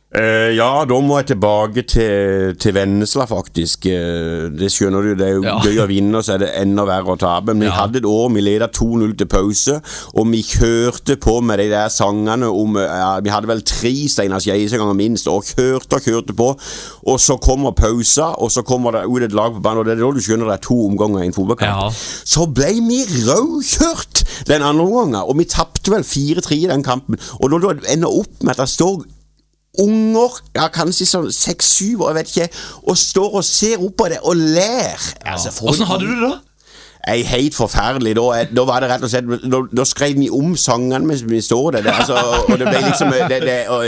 Eh, 0.10 0.56
ja, 0.58 0.86
da 0.90 0.96
må 1.06 1.20
jeg 1.20 1.28
tilbake 1.36 1.84
til, 1.86 2.56
til 2.58 2.74
Vennesla, 2.74 3.28
faktisk. 3.30 3.84
Eh, 3.86 4.48
det 4.58 4.72
skjønner 4.74 5.04
du, 5.06 5.10
det 5.20 5.26
er 5.28 5.36
jo 5.36 5.44
Ja. 5.46 5.60
gøy 5.62 5.78
å 5.84 5.86
vinne, 5.86 6.18
og 6.18 6.24
så 6.26 6.34
er 6.34 6.40
det 6.42 6.48
enda 6.58 6.82
verre 6.90 7.14
å 7.14 7.18
tape. 7.22 7.54
Men 7.54 7.68
vi 7.68 7.74
hadde 7.76 8.00
et 8.02 8.08
år 8.10 8.32
vi 8.34 8.42
leda 8.42 8.66
2-0 8.74 9.14
til 9.20 9.28
pause, 9.30 9.76
og 10.18 10.32
vi 10.32 10.42
kjørte 10.42 11.20
på 11.22 11.36
med 11.46 11.62
de 11.62 11.68
der 11.70 11.92
sangene 11.94 12.50
om 12.50 12.74
ja, 12.82 13.20
Vi 13.22 13.30
hadde 13.30 13.52
vel 13.52 13.62
tre 13.62 13.92
Steinar 14.10 14.42
Skeie-sanger 14.42 14.98
minst, 14.98 15.28
og 15.30 15.46
kjørte 15.46 16.00
og 16.00 16.08
kjørte 16.08 16.34
på. 16.42 16.50
Og 17.06 17.20
så 17.22 17.38
kommer 17.38 17.78
pausa, 17.78 18.32
og 18.42 18.50
så 18.50 18.66
kommer 18.66 18.98
det 18.98 19.06
ut 19.06 19.22
et 19.30 19.38
lag 19.38 19.54
på 19.54 19.62
banen, 19.62 19.84
og 19.84 19.86
det 19.86 19.94
er 19.94 20.02
da 20.02 20.10
du 20.18 20.24
skjønner 20.26 20.50
det 20.50 20.58
er 20.58 20.66
to 20.72 20.80
omganger 20.88 21.22
i 21.22 21.30
en 21.30 21.38
fotballkamp. 21.38 21.86
Ja. 21.86 21.94
Så 22.26 22.50
ble 22.50 22.74
vi 22.90 23.04
rødkjørt 23.30 24.26
den 24.50 24.66
andre 24.66 24.90
omgangen, 24.90 25.22
og 25.22 25.38
vi 25.38 25.46
tapte 25.46 25.94
vel 25.94 26.02
4-3 26.02 26.64
i 26.64 26.68
den 26.74 26.82
kampen. 26.82 27.22
Og 27.44 27.54
når 27.54 27.60
du 27.62 27.70
ender 27.94 28.10
opp 28.10 28.42
med 28.42 28.58
at 28.58 28.66
det 28.66 28.70
står 28.74 29.06
unger, 29.80 30.40
ja 30.56 30.68
kanskje 30.74 31.08
sånn 31.10 31.32
seks-syv 31.34 32.02
år, 32.06 32.14
jeg 32.14 32.20
vet 32.20 32.36
ikke, 32.36 32.68
og 32.90 32.98
står 33.00 33.40
og 33.42 33.44
ser 33.48 33.80
opp 33.86 33.96
på 34.02 34.10
det 34.14 34.20
og 34.24 34.36
ler. 34.38 35.10
Altså, 35.26 35.52
for- 35.56 35.72
Åssen 35.74 35.88
hadde 35.90 36.06
du 36.08 36.14
det 36.16 36.30
da? 36.30 36.38
Nei, 37.08 37.22
helt 37.24 37.56
forferdelig. 37.56 38.12
Da, 38.18 38.24
er- 38.38 38.50
da 38.54 38.64
var 38.68 38.84
det 38.84 38.90
rett 38.92 39.04
og 39.08 39.10
slett 39.10 39.30
Da, 39.50 39.62
da 39.74 39.84
skrev 39.88 40.18
vi 40.20 40.28
om 40.36 40.52
sangene 40.60 41.08
mens 41.08 41.24
vi 41.26 41.40
står 41.42 41.72
der. 41.78 41.82
Det, 41.88 41.94
altså, 41.96 42.18
og 42.50 42.60
det 42.60 42.68
ble 42.68 42.82
liksom 42.84 43.14
Det, 43.32 43.40
det, 43.48 43.56
og, 43.72 43.86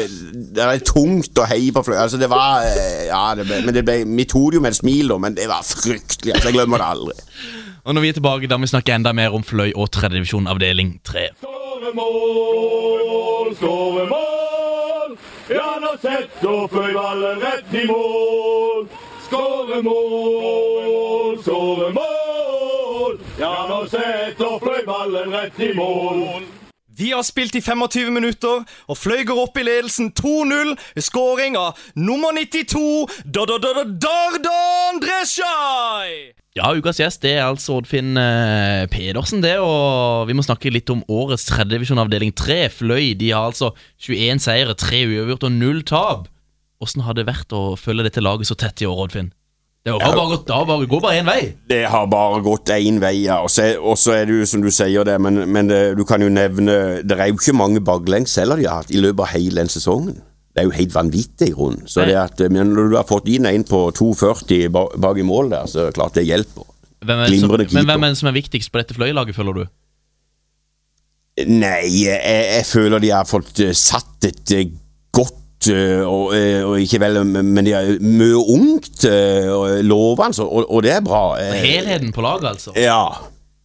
det 0.56 0.64
er 0.64 0.80
tungt 0.88 1.38
å 1.44 1.46
heie 1.52 1.74
på 1.76 1.84
fløy. 1.86 1.98
Altså, 2.02 2.18
det 2.18 2.30
var 2.32 2.64
eh, 2.66 3.04
Ja, 3.12 3.36
det 3.36 3.46
ble, 3.50 3.60
men 3.68 3.76
det 3.76 3.84
ble, 3.86 3.98
vi 4.08 4.26
tok 4.32 4.48
det 4.56 4.62
jo 4.62 4.64
med 4.64 4.72
et 4.72 4.80
smil, 4.80 5.12
da, 5.12 5.18
men 5.22 5.36
det 5.38 5.50
var 5.52 5.62
fryktelig. 5.68 6.34
Altså, 6.38 6.48
jeg 6.50 6.56
glemmer 6.56 6.82
det 6.82 6.88
aldri. 6.88 7.18
Og 7.84 7.94
når 7.98 8.02
vi 8.02 8.10
er 8.10 8.18
tilbake, 8.18 8.48
da 8.50 8.58
må 8.58 8.66
vi 8.66 8.72
snakke 8.72 8.96
enda 8.96 9.12
mer 9.14 9.36
om 9.36 9.44
Fløy 9.44 9.72
og 9.76 9.92
tredjedivisjon 9.92 10.48
avdeling 10.48 10.96
3. 11.06 11.28
Skåre 11.44 11.92
mål, 12.00 13.56
Ja, 13.62 13.68
nå 16.04 16.10
setter 16.10 16.68
fløyballen 16.68 17.42
rett 17.42 17.74
i 17.74 17.86
mål. 17.88 18.88
Skåre 19.28 19.82
mål, 19.82 21.38
skåre 21.44 21.92
mål. 21.94 23.20
Ja, 23.40 23.68
nå 23.70 23.86
setter 23.86 24.58
fløyballen 24.60 25.32
rett 25.32 25.60
i 25.60 25.74
mål. 25.74 26.61
Vi 27.02 27.10
har 27.16 27.24
spilt 27.26 27.56
i 27.58 27.62
25 27.66 28.12
minutter, 28.14 28.62
og 28.62 28.98
Fløy 29.00 29.24
opp 29.34 29.56
i 29.58 29.64
ledelsen 29.66 30.12
2-0 30.14 30.76
ved 30.94 31.02
skåring 31.02 31.56
av 31.58 31.80
nummer 31.98 32.36
92, 32.38 33.08
da 33.26 33.46
da 33.50 33.58
da 33.64 33.72
da 33.80 33.86
Dardan 34.06 35.00
Dreshai! 35.02 36.36
Ja, 36.60 36.70
ukas 36.78 37.00
gjest 37.02 37.24
det 37.24 37.32
er 37.40 37.48
altså 37.48 37.80
Oddfinn 37.80 38.20
eh, 38.22 38.84
Pedersen, 38.92 39.42
det. 39.42 39.56
Og 39.64 40.28
vi 40.30 40.36
må 40.38 40.46
snakke 40.46 40.70
litt 40.70 40.92
om 40.94 41.02
årets 41.10 41.48
tredjedivisjon 41.50 42.04
avdeling 42.04 42.36
3. 42.38 42.68
Fløy 42.76 43.16
de 43.18 43.32
har 43.32 43.50
altså 43.50 43.72
21 44.04 44.44
seire, 44.46 44.78
3 44.78 45.06
uavgjort 45.08 45.48
og 45.50 45.58
0 45.58 45.86
tap. 45.90 46.30
Åssen 46.86 47.08
har 47.08 47.18
det 47.18 47.26
vært 47.32 47.56
å 47.56 47.72
følge 47.80 48.06
dette 48.06 48.22
laget 48.22 48.52
så 48.52 48.60
tett 48.60 48.84
i 48.84 48.90
år, 48.90 49.08
Oddfinn? 49.08 49.34
Det 49.82 49.96
har 49.98 50.14
bare 50.14 50.30
gått, 50.30 50.44
det 50.46 50.58
bare, 50.70 50.86
går 50.90 51.00
bare 51.02 51.20
én 51.24 51.26
vei. 51.26 51.40
Det 51.70 51.80
har 51.90 52.06
bare 52.12 52.42
gått 52.46 52.70
én 52.76 53.00
vei, 53.02 53.16
ja. 53.24 53.40
Og 53.42 53.50
så 53.98 54.14
er 54.14 54.28
det 54.30 54.36
jo 54.44 54.46
som 54.46 54.62
du 54.62 54.70
sier 54.70 55.08
det, 55.08 55.16
men, 55.26 55.40
men 55.50 55.72
det, 55.72 55.80
du 55.98 56.04
kan 56.06 56.22
jo 56.22 56.28
nevne 56.30 56.76
Det 57.02 57.18
er 57.18 57.32
jo 57.32 57.40
ikke 57.40 57.56
mange 57.58 57.82
baklengs 57.82 58.36
heller 58.38 58.62
de 58.62 58.68
har 58.70 58.84
hatt 58.84 58.94
i 58.94 59.02
løpet 59.02 59.24
av 59.26 59.32
hele 59.34 59.64
den 59.64 59.72
sesongen. 59.74 60.20
Det 60.52 60.62
er 60.62 60.68
jo 60.68 60.76
helt 60.76 60.94
vanvittig 60.94 61.48
i 61.50 61.56
grunnen. 61.56 61.88
Så 61.90 62.04
det 62.06 62.18
at, 62.20 62.44
men 62.52 62.74
når 62.76 62.92
du 62.92 62.96
har 63.00 63.08
fått 63.10 63.30
inn 63.32 63.48
en 63.50 63.64
på 63.66 63.86
2,40 63.98 64.68
ba- 64.76 64.90
bak 65.02 65.18
i 65.18 65.26
mål 65.26 65.50
der, 65.56 65.66
så 65.72 65.80
er 65.80 65.90
det 65.90 65.98
klart 65.98 66.18
det 66.20 66.28
hjelper. 66.28 66.68
Hvem 67.02 67.22
som, 67.40 67.54
men 67.74 67.88
hvem 67.90 68.04
er 68.06 68.12
det 68.14 68.20
som 68.20 68.30
er 68.30 68.36
viktigst 68.38 68.70
på 68.70 68.78
dette 68.84 68.94
Fløy-laget, 68.94 69.34
føler 69.34 69.62
du? 69.64 69.64
Nei, 71.48 71.88
jeg, 72.04 72.20
jeg 72.22 72.66
føler 72.68 73.02
de 73.02 73.10
har 73.16 73.26
fått 73.26 73.62
eh, 73.64 73.72
satt 73.78 74.28
et 74.28 74.52
eh, 74.54 74.68
og, 75.70 76.32
eh, 76.36 76.64
og 76.66 76.80
ikke 76.82 77.00
vel, 77.04 77.20
men 77.28 77.66
de 77.68 77.74
er 77.78 77.92
mye 78.02 78.40
ungt 78.40 79.06
eh, 79.06 79.46
og 79.54 79.84
lovende, 79.86 80.44
og, 80.46 80.66
og 80.72 80.84
det 80.84 80.96
er 80.98 81.04
bra. 81.06 81.24
Eh, 81.42 81.54
Helheten 81.62 82.14
på 82.16 82.22
laget, 82.26 82.50
altså. 82.56 82.74
Ja. 82.76 83.04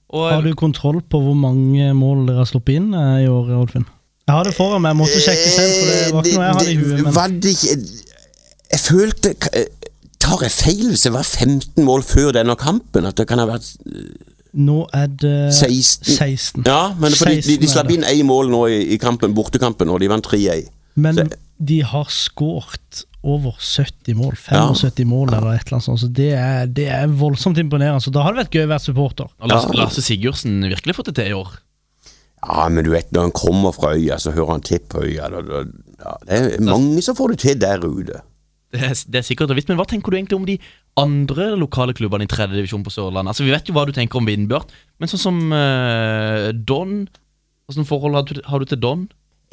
Og, 0.08 0.26
Har 0.30 0.42
du 0.44 0.52
kontroll 0.54 1.00
på 1.02 1.20
hvor 1.20 1.34
mange 1.34 1.88
mål 1.96 2.26
dere 2.28 2.42
har 2.44 2.50
sluppet 2.50 2.78
inn 2.80 2.92
eh, 2.94 3.24
i 3.24 3.30
år, 3.30 3.48
Oddfinn? 3.62 3.86
Jeg 4.26 4.34
har 4.34 4.44
det 4.48 4.54
foran 4.56 4.82
meg, 4.82 4.92
jeg 4.94 4.98
måtte 5.00 5.22
sjekke 5.22 5.50
selv, 5.54 5.72
for 5.78 5.86
det 5.86 6.14
var 6.14 6.24
ikke 6.26 6.38
noe 6.38 6.46
jeg 6.46 6.56
hadde 6.58 6.70
i 6.70 6.78
huet. 6.80 7.02
Men 7.06 7.14
Var 7.14 7.34
det 7.42 7.52
ikke 7.56 7.76
jeg 8.66 8.80
følte 8.82 9.34
eh, 9.54 9.66
Tar 10.26 10.40
jeg 10.42 10.50
feil 10.50 10.88
hvis 10.90 11.04
det 11.06 11.12
var 11.14 11.22
15 11.22 11.84
mål 11.86 12.02
før 12.02 12.32
denne 12.34 12.56
kampen? 12.58 13.06
At 13.06 13.18
det 13.20 13.28
kan 13.30 13.38
ha 13.38 13.44
vært 13.46 13.68
Nå 14.56 14.80
er 14.96 15.10
det 15.12 15.34
16? 15.54 16.08
16. 16.16 16.64
Ja, 16.66 16.88
men 16.98 17.12
fordi 17.14 17.36
de, 17.36 17.54
16 17.54 17.60
de 17.60 17.68
er 17.68 17.72
slapp 17.74 17.90
inn 17.92 18.06
ett 18.08 18.22
mål 18.26 18.48
nå 18.50 18.62
i, 18.72 18.78
i 18.96 18.98
kampen, 18.98 19.34
bortekampen, 19.36 19.90
og 19.92 20.00
de 20.00 20.08
vant 20.10 20.24
3-1. 20.26 20.70
Men 20.96 21.18
Så- 21.20 21.26
de 21.58 21.80
har 21.86 22.08
skåret 22.12 23.04
over 23.26 23.56
70 23.58 24.14
mål. 24.18 24.36
75 24.38 25.08
mål 25.08 25.32
eller 25.34 25.56
et 25.56 25.66
eller 25.66 25.78
annet 25.78 25.86
sånt. 25.88 26.02
Så 26.02 26.10
det 26.14 26.30
er, 26.38 26.68
det 26.70 26.86
er 26.92 27.10
voldsomt 27.10 27.58
imponerende. 27.58 28.02
Så 28.04 28.12
da 28.14 28.22
har 28.26 28.34
det 28.34 28.44
vært 28.44 28.58
gøy 28.58 28.66
å 28.68 28.72
være 28.74 28.84
supporter. 28.84 29.32
Har 29.42 29.50
Lasse, 29.50 29.72
Lasse 29.74 30.04
Sigurdsen 30.04 30.60
virkelig 30.68 30.96
fått 30.98 31.10
det 31.10 31.16
til 31.20 31.32
i 31.32 31.36
år? 31.38 31.56
Ja, 32.46 32.68
men 32.70 32.86
du 32.86 32.92
vet, 32.92 33.10
når 33.14 33.28
han 33.28 33.34
kommer 33.34 33.74
fra 33.74 33.96
øya, 33.96 34.20
så 34.22 34.34
hører 34.36 34.54
han 34.54 34.64
til 34.66 34.82
på 34.86 35.02
øya. 35.02 35.30
Da, 35.32 35.42
da, 35.42 35.64
ja, 36.04 36.16
det 36.28 36.40
er 36.60 36.66
mange 36.68 37.02
som 37.02 37.18
får 37.18 37.34
det 37.34 37.42
til 37.42 37.60
der 37.64 37.82
ute. 37.82 38.22
Det 38.74 38.82
er, 38.82 38.94
det 39.10 39.20
er 39.20 39.26
sikkert 39.26 39.50
og 39.50 39.58
visst, 39.58 39.70
men 39.70 39.78
hva 39.78 39.86
tenker 39.88 40.12
du 40.12 40.18
egentlig 40.18 40.38
om 40.38 40.46
de 40.46 40.56
andre 41.00 41.52
lokale 41.58 41.94
klubbene 41.96 42.26
i 42.26 42.30
tredje 42.30 42.58
divisjon 42.58 42.84
på 42.86 42.92
Sørlandet? 42.92 43.32
Altså, 43.32 43.46
Vi 43.46 43.54
vet 43.54 43.68
jo 43.68 43.74
hva 43.76 43.86
du 43.88 43.94
tenker 43.96 44.20
om 44.20 44.28
Vindbjart, 44.28 44.74
men 45.00 45.10
sånn 45.10 45.22
som 45.22 45.38
uh, 45.54 46.50
Don 46.52 47.06
Hvilket 47.66 47.88
forhold 47.88 48.14
har 48.14 48.26
du, 48.28 48.36
har 48.46 48.62
du 48.62 48.68
til 48.70 48.78
Don? 48.78 49.00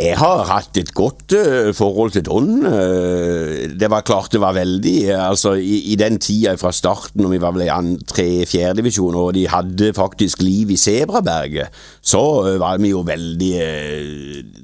Jeg 0.02 0.16
har 0.18 0.40
hatt 0.50 0.78
et 0.82 0.90
godt 0.98 1.36
uh, 1.38 1.70
forhold 1.78 2.16
til 2.16 2.24
Don. 2.26 2.66
Uh, 2.66 3.70
det 3.78 3.90
var 3.94 4.02
klart 4.02 4.32
det 4.34 4.40
var 4.42 4.56
veldig 4.58 5.14
Altså, 5.14 5.52
i, 5.54 5.94
i 5.94 5.98
den 6.00 6.18
tida 6.18 6.56
fra 6.58 6.72
starten, 6.74 7.22
når 7.22 7.36
vi 7.36 7.42
var 7.44 7.54
vel 7.54 7.68
i 7.68 7.98
tre-fjerdedivisjon, 8.10 9.14
og 9.14 9.36
de 9.38 9.46
hadde 9.52 9.92
faktisk 9.94 10.42
liv 10.42 10.72
i 10.74 10.80
Sebraberget, 10.82 11.70
så 12.02 12.22
eh, 12.48 12.58
var 12.62 12.82
vi 12.82 12.90
jo 12.90 13.04
veldig 13.06 13.52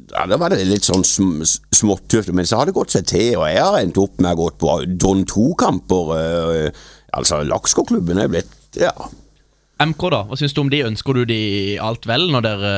Ja, 0.09 0.25
da 0.25 0.39
var 0.41 0.49
det 0.49 0.65
litt 0.65 0.87
sånn 0.87 1.05
sm 1.05 1.43
småttøft, 1.45 2.33
men 2.33 2.49
så 2.49 2.59
har 2.59 2.67
det 2.67 2.75
gått 2.75 2.95
seg 2.95 3.05
til, 3.07 3.37
og 3.37 3.45
jeg 3.47 3.61
har 3.61 3.77
endt 3.79 4.01
opp 4.01 4.17
med 4.17 4.33
å 4.33 4.39
gå 4.41 4.49
på 4.59 4.73
Don 4.99 5.21
2-kamper. 5.29 6.11
Eh, 6.17 6.81
altså, 7.13 7.43
Lakskogklubben 7.45 8.19
er 8.25 8.33
blitt 8.33 8.81
Ja. 8.81 8.95
MK, 9.79 10.09
da? 10.11 10.23
Hva 10.27 10.41
syns 10.41 10.57
du 10.57 10.63
om 10.65 10.73
de? 10.73 10.81
Ønsker 10.89 11.21
du 11.21 11.23
de 11.29 11.41
alt 11.79 12.09
vel 12.09 12.27
når 12.33 12.43
dere 12.43 12.73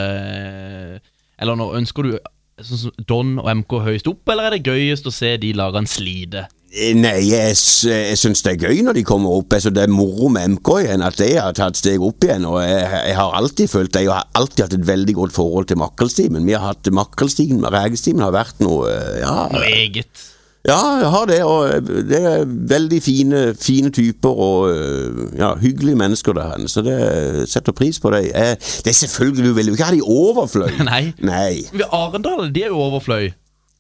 Eller 1.41 1.57
nå 1.57 1.71
ønsker 1.79 2.05
du 2.05 2.19
sånn 2.67 3.05
Don 3.07 3.37
og 3.41 3.47
MK 3.57 3.77
høyest 3.87 4.07
opp, 4.11 4.23
eller 4.29 4.49
er 4.51 4.57
det 4.57 4.65
gøyest 4.67 5.07
å 5.07 5.13
se 5.13 5.35
de 5.41 5.53
lagene 5.57 5.87
slite? 5.89 6.45
Eh, 6.71 6.93
Nei, 6.95 7.17
jeg, 7.27 7.51
s- 7.51 7.83
jeg 7.83 8.15
syns 8.15 8.41
det 8.45 8.53
er 8.53 8.69
gøy 8.69 8.79
når 8.87 8.95
de 9.01 9.03
kommer 9.03 9.33
opp. 9.35 9.51
Altså, 9.57 9.73
det 9.75 9.83
er 9.83 9.91
moro 9.91 10.29
med 10.31 10.53
MK 10.53 10.69
igjen, 10.85 11.01
at 11.03 11.17
de 11.19 11.27
har 11.35 11.51
tatt 11.57 11.75
steg 11.75 11.99
opp 12.07 12.23
igjen. 12.23 12.45
Og 12.47 12.61
jeg, 12.63 12.85
jeg 13.09 13.15
har 13.17 13.33
alltid 13.41 13.67
følt 13.73 13.91
det. 13.91 14.05
Jeg 14.05 14.13
har 14.13 14.29
alltid 14.39 14.63
hatt 14.65 14.77
et 14.79 14.87
veldig 14.87 15.15
godt 15.17 15.35
forhold 15.35 15.67
til 15.67 15.81
Makkelstimen. 15.83 16.45
Vi 16.47 16.55
har 16.55 16.69
hatt 16.69 16.87
Makkelstimen, 16.95 17.67
Regestimen 17.75 18.23
har 18.23 18.31
vært 18.37 18.63
noe 18.63 18.87
eh, 18.87 19.19
ja, 19.25 19.35
Noe 19.51 19.67
eget. 19.67 20.27
Ja, 20.67 20.77
jeg 21.01 21.09
har 21.09 21.25
det. 21.25 21.39
Og 21.43 21.87
det 22.09 22.19
er 22.21 22.43
veldig 22.45 22.99
fine, 23.03 23.41
fine 23.57 23.89
typer 23.91 24.29
og 24.29 24.69
eh, 24.71 25.21
ja, 25.39 25.53
hyggelige 25.61 25.95
mennesker 25.97 26.33
der. 26.37 26.67
Så 26.67 26.83
det 26.85 27.49
setter 27.49 27.71
pris 27.73 27.99
på 27.99 28.11
det. 28.13 28.27
Eh, 28.35 28.55
Det 28.85 28.93
er 28.93 28.99
selvfølgelig, 28.99 29.45
du 29.45 29.53
vil 29.57 29.71
jo 29.71 29.73
ikke 29.77 29.89
ha 29.89 29.95
de 29.95 30.01
overfløy. 30.05 30.71
Nei. 30.91 31.03
Nei. 31.19 31.63
Vi 31.73 31.83
Arendal 31.91 32.51
de 32.53 32.63
er 32.63 32.73
jo 32.75 32.81
overfløy. 32.87 33.31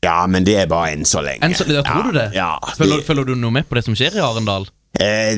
Ja, 0.01 0.25
men 0.25 0.45
det 0.45 0.55
er 0.57 0.65
bare 0.65 0.95
enn 0.95 1.05
så 1.05 1.21
lenge. 1.21 1.45
Enn 1.45 1.53
så, 1.53 1.67
da 1.69 1.83
tror 1.85 2.07
ja, 2.07 2.09
du 2.09 2.17
det? 2.17 2.29
Ja, 2.33 2.51
Følger, 2.77 3.03
følger 3.05 3.27
du 3.29 3.35
noe 3.37 3.53
med 3.53 3.67
på 3.69 3.77
det 3.77 3.83
som 3.85 3.93
skjer 3.97 4.17
i 4.17 4.23
Arendal? 4.25 4.65
Eh, 4.97 5.37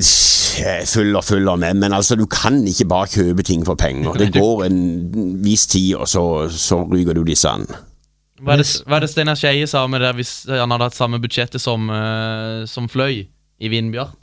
følger, 0.87 1.21
følger 1.21 1.55
med, 1.59 1.73
men 1.83 1.93
altså 1.93 2.15
du 2.15 2.23
kan 2.31 2.61
ikke 2.67 2.87
bare 2.89 3.07
kjøpe 3.11 3.43
ting 3.43 3.65
for 3.67 3.75
penger. 3.75 4.15
Det 4.17 4.31
går 4.33 4.63
en 4.65 4.79
viss 5.43 5.67
tid, 5.67 5.95
og 5.99 6.07
så, 6.07 6.23
så 6.49 6.79
ryker 6.87 7.13
du 7.19 7.25
disse 7.27 7.43
sand. 7.49 7.67
Hva 8.43 8.57
er 8.57 8.63
det, 8.63 8.67
hva 8.87 8.97
er 8.97 9.05
det 9.05 9.11
Steinar 9.13 9.39
Skeie 9.39 9.67
sa 9.71 9.85
med 9.87 10.03
det 10.03 10.11
hvis 10.17 10.33
han 10.49 10.73
hadde 10.73 10.89
hatt 10.89 10.97
samme 10.97 11.19
budsjettet 11.23 11.63
som, 11.63 11.87
eh, 11.93 12.65
som 12.67 12.89
Fløy 12.91 13.23
i 13.23 13.71
Vindbjart? 13.71 14.17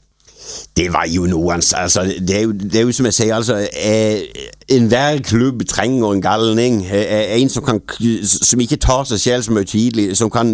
Det 0.77 0.87
var 0.93 1.05
jo 1.07 1.25
noe 1.29 1.53
altså, 1.53 2.03
det, 2.27 2.37
er 2.37 2.41
jo, 2.41 2.51
det 2.51 2.75
er 2.75 2.87
jo 2.87 2.95
som 2.95 3.07
jeg 3.09 3.13
sier, 3.13 3.35
altså 3.35 3.57
eh, 3.73 4.47
Enhver 4.71 5.19
klubb 5.27 5.65
trenger 5.67 6.13
en 6.13 6.21
galning. 6.21 6.85
Eh, 6.85 7.35
en 7.41 7.49
som, 7.49 7.63
kan, 7.63 7.81
som 8.23 8.59
ikke 8.63 8.79
tar 8.79 9.03
seg 9.09 9.19
selv 9.19 9.43
så 9.43 9.55
høytidelig. 9.57 10.05
Som 10.17 10.31
kan 10.31 10.53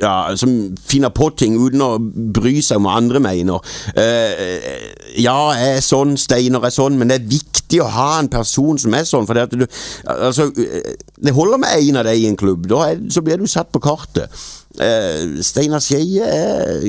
ja, 0.00 0.36
Som 0.36 0.76
finner 0.80 1.12
på 1.12 1.28
ting 1.36 1.58
uten 1.60 1.82
å 1.84 1.90
bry 2.34 2.54
seg 2.64 2.80
om 2.80 2.88
hva 2.88 2.96
andre 2.96 3.20
mener. 3.20 3.76
Eh, 3.92 4.88
ja, 5.20 5.36
jeg 5.58 5.76
er 5.76 5.84
sånn, 5.84 6.16
Steinar 6.20 6.64
er 6.64 6.72
sånn, 6.72 6.96
men 6.96 7.12
det 7.12 7.20
er 7.20 7.30
viktig 7.36 7.82
å 7.84 7.90
ha 7.92 8.10
en 8.20 8.32
person 8.32 8.80
som 8.80 8.96
er 8.96 9.04
sånn. 9.08 9.28
For 9.28 9.36
det, 9.36 9.60
du, 9.60 9.66
altså, 10.16 10.48
eh, 10.56 10.94
det 11.20 11.36
holder 11.36 11.60
med 11.60 11.76
én 11.82 12.00
av 12.00 12.08
deg 12.08 12.22
i 12.22 12.30
en 12.30 12.38
klubb. 12.40 12.64
Da 12.70 12.86
er, 12.94 13.02
så 13.12 13.20
blir 13.24 13.42
du 13.42 13.50
satt 13.50 13.72
på 13.74 13.82
kartet. 13.84 14.32
Eh, 14.82 15.42
Steinar 15.46 15.80
Skeie 15.80 16.24
er- 16.24 16.82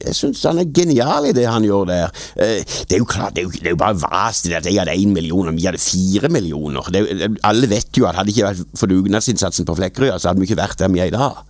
Jeg 0.00 0.14
syns 0.16 0.42
han 0.48 0.58
er 0.58 0.64
genial 0.74 1.26
i 1.28 1.32
det 1.36 1.44
han 1.46 1.62
gjør 1.62 1.86
der. 1.86 2.08
Uh, 2.34 2.62
det 2.88 2.96
er 2.96 2.98
jo 3.02 3.04
klart, 3.04 3.34
det 3.36 3.42
er 3.42 3.46
jo, 3.48 3.50
det 3.52 3.66
er 3.66 3.74
jo 3.74 3.80
bare 3.82 3.98
vas 4.00 4.40
til 4.42 4.54
at 4.56 4.64
jeg 4.64 4.78
hadde 4.80 4.94
én 4.96 5.12
million 5.12 5.48
og 5.48 5.54
vi 5.54 5.66
hadde 5.68 5.78
fire 5.78 6.30
millioner. 6.32 6.88
Det, 6.90 7.04
alle 7.44 7.68
vet 7.70 7.92
jo 7.98 8.06
at 8.08 8.16
hadde 8.16 8.30
det 8.30 8.36
ikke 8.36 8.48
vært 8.48 8.78
for 8.80 8.90
dugnadsinnsatsen 8.90 9.68
på 9.68 9.76
Flekkerøya, 9.76 10.18
så 10.18 10.30
hadde 10.30 10.40
vi 10.40 10.48
ikke 10.48 10.62
vært 10.62 10.78
der 10.80 10.88
vi 10.88 11.02
er 11.04 11.12
i 11.12 11.14
dag. 11.14 11.44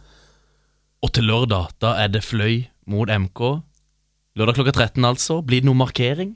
Og 1.02 1.12
til 1.16 1.24
lørdag, 1.30 1.70
da 1.80 1.94
er 2.02 2.08
det 2.12 2.24
Fløy 2.26 2.66
mot 2.90 3.08
MK. 3.08 3.40
Lørdag 4.36 4.58
klokka 4.58 4.72
13, 4.72 5.04
altså. 5.04 5.40
Blir 5.46 5.62
det 5.62 5.70
noe 5.70 5.78
markering? 5.78 6.34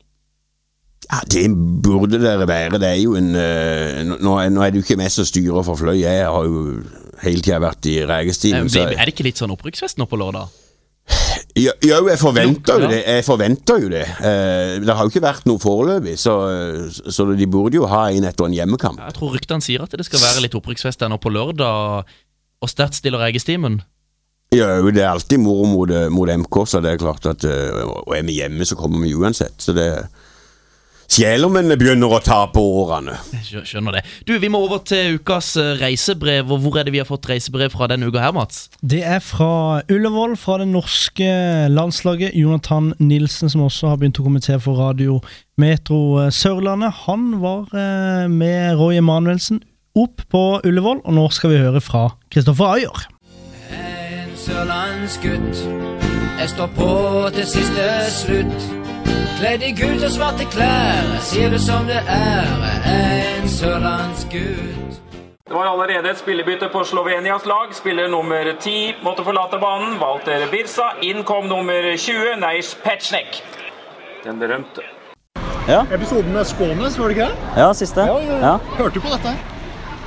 Ja, 1.11 1.21
Det 1.29 1.45
burde 1.85 2.19
dere 2.23 2.47
være. 2.49 2.79
Det 2.81 2.88
er 2.88 3.01
jo 3.03 3.14
en 3.19 3.35
eh, 3.37 4.03
Nå, 4.05 4.37
er- 4.40 4.51
nå 4.51 4.62
er 4.64 4.71
det 4.73 4.81
jo 4.81 4.87
ikke 4.87 4.97
meg 5.01 5.11
som 5.12 5.27
styrer 5.29 5.64
for 5.67 5.77
Fløy. 5.77 5.99
Jeg 6.01 6.25
har 6.25 6.45
jo 6.49 6.83
hele 7.23 7.40
tida 7.45 7.61
vært 7.62 7.87
i 7.90 7.99
Regestimen. 8.09 8.69
Er 8.73 9.05
det 9.05 9.14
ikke 9.14 9.27
litt 9.27 9.40
sånn 9.40 9.53
opprykksfest 9.55 9.99
nå 10.01 10.07
på 10.11 10.19
lørdag? 10.21 10.49
Jo, 11.55 11.71
jeg 12.09 12.19
forventer 12.19 12.81
Jo, 12.81 12.88
det. 12.90 13.03
Jeg 13.07 13.25
forventer 13.27 13.83
jo 13.85 13.88
det. 13.93 14.03
Eh, 14.25 14.81
det 14.83 14.95
har 14.97 15.05
jo 15.05 15.12
ikke 15.12 15.23
vært 15.23 15.45
noe 15.47 15.61
foreløpig, 15.62 16.17
så, 16.19 16.33
så 17.12 17.27
de 17.37 17.47
burde 17.47 17.77
jo 17.79 17.87
ha 17.87 18.07
en 18.11 18.25
etter 18.27 18.49
en 18.49 18.57
hjemmekamp. 18.57 18.99
Jeg 19.05 19.14
tror 19.19 19.37
ryktene 19.37 19.62
sier 19.62 19.85
at 19.85 19.93
det 19.95 20.07
skal 20.09 20.23
være 20.25 20.43
litt 20.47 20.57
opprykksfest 20.59 21.05
nå 21.07 21.21
på 21.23 21.31
lørdag. 21.35 22.09
Og 22.64 22.71
sterkt 22.73 22.97
stiller 22.99 23.21
Regestimen. 23.23 23.83
Jo, 24.55 24.67
det 24.95 25.03
er 25.05 25.11
alltid 25.12 25.38
moro 25.43 25.67
mot, 25.69 25.90
eh, 25.90 26.09
mot 26.14 26.31
MK, 26.31 26.61
så 26.71 26.81
det 26.83 26.95
er 26.95 27.03
klart 27.03 27.27
at 27.27 27.45
Og 27.45 28.14
er 28.17 28.23
vi 28.27 28.40
hjemme, 28.40 28.64
så 28.67 28.77
kommer 28.79 29.03
vi 29.05 29.14
uansett. 29.14 29.55
Så 29.59 29.75
det 29.77 29.88
Selv 29.95 30.09
om 31.46 31.57
en 31.57 31.68
begynner 31.79 32.11
å 32.11 32.18
ta 32.24 32.40
på 32.50 32.61
årene. 32.83 33.14
Skjø- 33.44 33.62
Skjønner 33.64 33.92
det. 33.98 34.03
Du, 34.27 34.33
Vi 34.38 34.48
må 34.50 34.59
over 34.66 34.79
til 34.85 35.18
ukas 35.18 35.53
eh, 35.57 35.77
reisebrev. 35.79 36.50
og 36.50 36.61
Hvor 36.64 36.79
er 36.81 36.85
det 36.85 36.92
vi 36.92 36.98
har 36.98 37.07
fått 37.07 37.29
reisebrev 37.31 37.70
fra 37.70 37.87
denne 37.87 38.09
uka 38.11 38.18
her, 38.20 38.33
Mats? 38.33 38.68
Det 38.83 39.03
er 39.05 39.20
fra 39.22 39.83
Ullevål, 39.88 40.37
fra 40.37 40.59
det 40.59 40.68
norske 40.72 41.68
landslaget. 41.70 42.35
Jonathan 42.35 42.92
Nilsen, 42.98 43.48
som 43.50 43.62
også 43.62 43.88
har 43.92 43.96
begynt 44.00 44.18
å 44.18 44.24
kommentere 44.27 44.61
for 44.61 44.74
Radio 44.81 45.20
Metro 45.57 46.18
eh, 46.24 46.31
Sørlandet. 46.35 46.92
Han 47.07 47.40
var 47.40 47.68
eh, 47.72 48.27
med 48.29 48.74
Roy 48.81 48.96
Emanuelsen 48.98 49.62
opp 49.94 50.24
på 50.33 50.44
Ullevål, 50.66 51.05
og 51.07 51.14
nå 51.14 51.29
skal 51.31 51.50
vi 51.55 51.61
høre 51.62 51.81
fra 51.81 52.09
Kristoffer 52.35 52.74
Ayer. 52.81 53.05
En 53.70 54.35
sørlandsgutt. 54.37 55.62
Jeg 56.40 56.48
står 56.50 56.72
på 56.74 56.88
til 57.37 57.46
siste 57.46 57.87
slutt. 58.11 58.84
Kledd 59.38 59.62
i 59.67 59.73
gult 59.77 60.05
og 60.07 60.12
svarte 60.14 60.47
klær. 60.53 61.09
Sier 61.25 61.51
du 61.53 61.59
som 61.61 61.87
det 61.88 62.01
er. 62.09 62.49
En 62.95 63.49
sørlandsgutt. 63.51 65.01
Det 65.45 65.53
var 65.53 65.69
allerede 65.69 66.09
et 66.11 66.19
spillebytte 66.19 66.71
på 66.73 66.81
Slovenias 66.88 67.45
lag. 67.47 67.75
Spiller 67.77 68.09
nummer 68.09 68.49
10 68.61 69.03
måtte 69.05 69.25
forlate 69.27 69.59
banen. 69.61 69.99
Walter 70.01 70.47
Birsa. 70.51 70.95
Inn 71.05 71.23
kom 71.29 71.47
nummer 71.51 71.90
20, 71.97 72.37
Neish 72.40 72.77
Petsjnek. 72.85 73.43
Den 74.25 74.40
berømte. 74.40 74.87
Ja. 75.69 75.83
Episoden 75.93 76.33
med 76.33 76.45
Skånes, 76.49 76.99
var 76.99 77.09
det 77.09 77.17
ikke 77.17 77.29
det? 77.29 77.53
Ja, 77.61 77.69
siste. 77.77 78.01
Ja, 78.09 78.17
ja, 78.21 78.33
ja. 78.33 78.40
Ja. 78.47 78.57
Hørte 78.79 78.95
du 78.99 79.01
på 79.05 79.12
dette? 79.12 79.35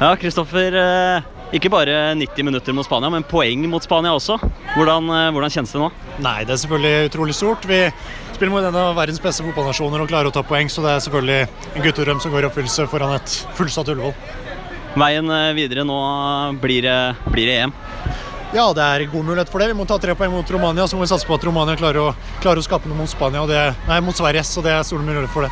Ja, 0.02 0.12
Kristoffer. 0.16 0.76
eh, 0.78 1.22
Ikke 1.56 1.70
bare 1.72 2.12
90 2.20 2.44
minutter 2.44 2.76
mot 2.76 2.84
Spania, 2.84 3.08
men 3.14 3.24
poeng 3.24 3.62
mot 3.72 3.84
Spania 3.84 4.12
også. 4.12 4.36
Hvordan, 4.74 5.06
eh, 5.16 5.30
hvordan 5.32 5.54
kjennes 5.54 5.72
det 5.72 5.80
nå? 5.80 5.92
Nei, 6.20 6.44
det 6.44 6.52
er 6.52 6.60
selvfølgelig 6.60 7.08
utrolig 7.08 7.36
stort. 7.38 7.64
Vi 7.64 7.80
spiller 8.36 8.52
mot 8.52 8.68
en 8.68 8.76
av 8.76 8.96
verdens 8.98 9.22
beste 9.24 9.46
fotballnasjoner 9.46 10.04
og 10.04 10.10
klarer 10.12 10.28
å 10.28 10.36
ta 10.36 10.44
poeng, 10.44 10.68
så 10.68 10.84
det 10.84 10.92
er 10.92 11.06
selvfølgelig 11.06 11.48
en 11.48 11.86
guttedrøm 11.86 12.20
som 12.20 12.34
går 12.34 12.44
i 12.44 12.50
oppfyllelse 12.50 12.90
foran 12.92 13.16
et 13.16 13.38
fullsatt 13.56 13.88
Ullevål. 13.94 14.14
Veien 15.00 15.32
eh, 15.32 15.54
videre 15.56 15.88
nå 15.88 15.98
blir 16.60 16.84
det, 16.84 17.00
blir 17.32 17.48
det 17.48 17.58
EM. 17.64 17.74
Ja, 18.52 18.68
det 18.76 18.84
er 18.84 19.08
god 19.12 19.26
mulighet 19.28 19.50
for 19.52 19.64
det. 19.64 19.72
Vi 19.72 19.80
må 19.80 19.88
ta 19.88 19.96
tre 20.04 20.16
poeng 20.20 20.36
mot 20.36 20.52
Romania, 20.52 20.88
så 20.88 21.00
må 21.00 21.06
vi 21.06 21.12
satse 21.14 21.28
på 21.28 21.36
at 21.36 21.48
Romania 21.48 21.80
klarer 21.80 22.10
å, 22.10 22.14
klarer 22.44 22.60
å 22.60 22.68
skape 22.68 22.92
noe 22.92 23.00
mot 23.00 23.12
Spania, 23.12 23.48
det, 23.48 23.64
nei, 23.88 24.04
mot 24.04 24.16
Sverige, 24.16 24.44
så 24.44 24.64
det 24.66 24.76
er 24.76 24.84
stor 24.88 25.00
mulighet 25.00 25.32
for 25.32 25.48
det. 25.48 25.52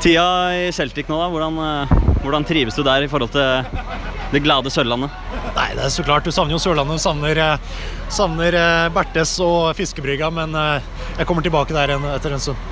Tida 0.00 0.26
i 0.56 0.72
Celtic 0.72 1.12
nå, 1.12 1.20
da. 1.20 1.28
Hvordan, 1.28 1.60
eh, 1.60 2.20
hvordan 2.24 2.48
trives 2.48 2.76
du 2.76 2.82
der 2.88 3.04
i 3.04 3.12
forhold 3.12 3.36
til 3.36 4.21
det 4.32 4.40
glade 4.44 4.70
Sørlandet? 4.72 5.12
Nei, 5.52 5.68
det 5.76 5.84
er 5.84 5.92
så 5.92 6.04
klart. 6.06 6.24
Du 6.24 6.32
savner 6.32 6.56
jo 6.56 6.60
Sørlandet, 6.62 7.00
du 7.00 7.04
savner, 7.04 7.38
eh, 7.38 7.82
savner 8.12 8.56
eh, 8.56 8.88
Bertes 8.94 9.34
og 9.44 9.74
Fiskebrygga, 9.76 10.30
men 10.32 10.56
eh, 10.56 10.92
jeg 11.18 11.28
kommer 11.28 11.44
tilbake 11.44 11.76
der 11.76 11.94
etter 11.98 12.32
en 12.32 12.42
stund. 12.42 12.70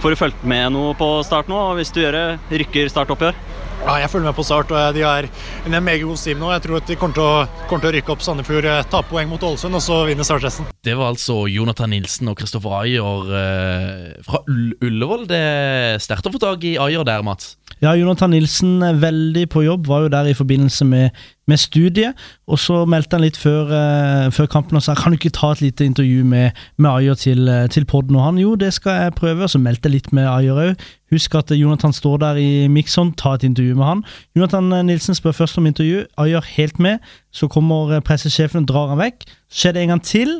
Får 0.00 0.12
du 0.12 0.20
fulgt 0.20 0.46
med 0.48 0.72
noe 0.74 0.92
på 0.98 1.08
start 1.24 1.48
nå? 1.48 1.60
Hvis 1.78 1.92
du 1.94 2.02
gjør 2.02 2.16
det, 2.16 2.24
rykker 2.64 2.90
startoppgjør? 2.92 3.36
Ja, 3.84 3.98
jeg 4.00 4.08
følger 4.08 4.30
med 4.30 4.36
på 4.38 4.42
start, 4.48 4.70
og 4.72 4.78
eh, 4.80 4.94
de 4.96 5.02
er 5.04 5.26
en 5.68 5.74
megagod 5.84 6.14
god 6.14 6.22
team 6.22 6.38
nå. 6.40 6.46
Jeg 6.54 6.62
tror 6.64 6.78
at 6.78 6.86
de 6.88 6.94
kommer 6.96 7.16
til 7.18 7.24
å, 7.24 7.64
kommer 7.68 7.82
til 7.82 7.90
å 7.90 7.92
rykke 7.98 8.14
opp 8.14 8.22
Sandefjord, 8.24 8.68
eh, 8.70 8.86
ta 8.88 9.02
poeng 9.04 9.28
mot 9.28 9.44
Ålesund, 9.44 9.76
og 9.76 9.84
så 9.84 9.98
vinne 10.08 10.24
startresten. 10.24 10.70
Det 10.88 10.94
var 10.96 11.10
altså 11.12 11.42
Jonathan 11.52 11.92
Nilsen 11.92 12.30
og 12.32 12.38
Kristoffer 12.40 12.78
Ayer 12.78 13.34
eh, 13.42 14.06
fra 14.24 14.40
Ull 14.48 14.72
Ullevål. 14.88 15.26
Det 15.28 15.42
er 15.50 16.00
sterkt 16.00 16.30
å 16.30 16.32
få 16.32 16.40
tak 16.40 16.64
i 16.64 16.78
Ayer 16.80 17.04
der, 17.04 17.20
Mats. 17.28 17.58
Ja, 17.84 17.92
Jonathan 17.92 18.32
Nilsen 18.32 18.78
er 18.86 18.96
veldig 19.04 19.44
på 19.52 19.66
jobb, 19.66 19.84
var 19.92 20.06
jo 20.06 20.12
der 20.16 20.32
i 20.32 20.36
forbindelse 20.38 20.88
med, 20.88 21.24
med 21.46 21.60
studiet. 21.60 22.18
Og 22.46 22.58
så 22.58 22.82
meldte 22.88 23.18
han 23.18 23.24
litt 23.24 23.38
før, 23.40 23.70
uh, 23.70 24.32
før 24.34 24.48
kampen 24.50 24.78
og 24.78 24.84
sa 24.84 24.96
kan 24.98 25.12
du 25.12 25.18
ikke 25.18 25.34
ta 25.34 25.52
et 25.52 25.62
lite 25.64 25.86
intervju 25.86 26.24
med, 26.24 26.50
med 26.76 26.90
Ayer 26.90 27.14
til, 27.20 27.48
uh, 27.48 27.66
til 27.68 27.84
podden. 27.84 28.16
Og 28.16 28.24
han 28.24 28.40
jo, 28.40 28.54
det 28.60 28.72
skal 28.76 29.00
jeg 29.02 29.16
prøve. 29.18 29.44
Og 29.44 29.50
så 29.50 29.60
meldte 29.62 29.88
jeg 29.88 29.98
litt 29.98 30.12
med 30.16 30.28
Ayer 30.30 30.60
òg. 30.68 30.88
Husk 31.14 31.34
at 31.38 31.52
Jonathan 31.54 31.92
står 31.92 32.16
der 32.22 32.40
i 32.42 32.66
Mixon, 32.68 33.12
ta 33.12 33.34
et 33.34 33.44
intervju 33.46 33.76
med 33.78 33.86
han. 33.86 34.04
Jonathan 34.36 34.86
Nilsen 34.86 35.14
spør 35.14 35.36
først 35.36 35.58
om 35.58 35.66
intervju. 35.66 36.04
Ayer 36.18 36.44
helt 36.56 36.78
med. 36.78 36.98
Så 37.32 37.48
kommer 37.48 37.92
eh, 37.94 38.02
pressesjefen 38.02 38.64
og 38.64 38.68
drar 38.68 38.94
han 38.94 39.02
vekk. 39.02 39.26
Så 39.50 39.60
skjer 39.60 39.76
det 39.76 39.82
en 39.82 39.94
gang 39.94 40.02
til. 40.02 40.38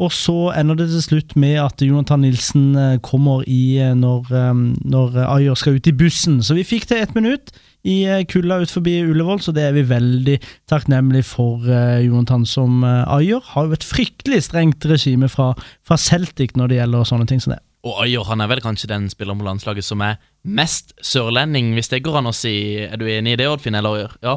Og 0.00 0.12
så 0.16 0.52
ender 0.56 0.78
det 0.80 0.88
til 0.90 1.02
slutt 1.04 1.34
med 1.36 1.58
at 1.60 1.82
Jonathan 1.84 2.22
Nilsen 2.24 2.74
eh, 2.76 2.98
kommer 3.04 3.44
i 3.46 3.78
eh, 3.78 3.92
når, 3.96 4.30
eh, 4.32 4.62
når 4.92 5.18
Ayer 5.26 5.58
skal 5.60 5.76
ut 5.76 5.90
i 5.90 5.96
bussen. 5.96 6.40
Så 6.42 6.56
vi 6.56 6.64
fikk 6.64 6.88
til 6.88 7.02
ett 7.02 7.14
minutt 7.14 7.52
i 7.84 8.02
eh, 8.04 8.24
kulda 8.28 8.58
ut 8.60 8.70
forbi 8.70 8.98
Ullevål, 9.08 9.40
så 9.40 9.52
det 9.56 9.62
er 9.64 9.72
vi 9.72 9.82
veldig 9.88 10.36
takknemlige 10.68 11.24
for. 11.24 11.64
eh, 11.64 12.02
Jonathan 12.04 12.44
som 12.46 12.82
eh, 12.84 13.04
Ayer 13.16 13.40
har 13.54 13.66
jo 13.70 13.72
et 13.72 13.84
fryktelig 13.84 14.42
strengt 14.50 14.84
regime 14.84 15.28
fra, 15.32 15.54
fra 15.86 15.96
Celtic 15.96 16.52
når 16.56 16.68
det 16.68 16.76
gjelder 16.82 17.04
sånne 17.08 17.26
ting 17.30 17.40
som 17.40 17.54
det. 17.54 17.60
Og 17.88 18.02
Ayer 18.04 18.26
han 18.28 18.40
er 18.44 18.50
vel 18.50 18.60
kanskje 18.60 18.90
den 18.90 19.08
spilleren 19.08 19.38
på 19.40 19.46
landslaget 19.46 19.84
som 19.86 20.02
er 20.04 20.18
mest 20.44 20.92
sørlending, 21.00 21.72
hvis 21.72 21.88
det 21.88 22.02
går 22.04 22.18
an 22.20 22.28
å 22.28 22.34
si. 22.36 22.52
Er 22.84 23.00
du 23.00 23.06
enig 23.08 23.32
i 23.32 23.40
det, 23.40 23.46
Oddfinn? 23.48 23.78
Eller 23.80 24.10
ja? 24.20 24.34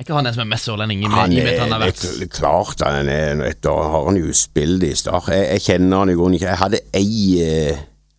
Er 0.00 0.06
ikke 0.06 0.16
han 0.16 0.24
den 0.24 0.32
som 0.32 0.46
er 0.46 0.48
mest 0.54 0.64
sørlending? 0.64 1.02
i 1.02 1.04
og 1.04 1.10
med- 1.12 1.20
Han 1.20 1.32
er, 1.36 1.58
han 1.60 1.74
er 1.76 1.86
er 1.92 2.26
klart 2.32 2.80
han 2.80 3.08
er 3.12 3.52
Da 3.60 3.74
har 3.92 4.04
han 4.06 4.16
jo 4.16 4.32
spilt 4.32 4.82
i 4.88 4.94
Start. 4.96 5.28
Jeg, 5.28 5.44
jeg 5.52 5.60
kjenner 5.68 5.98
han 5.98 6.08
i 6.08 6.16
grunnen 6.16 6.38
ikke. 6.40 6.48
Jeg 6.48 6.62
hadde 6.64 6.80
ei 6.96 7.44
eh, 7.44 7.76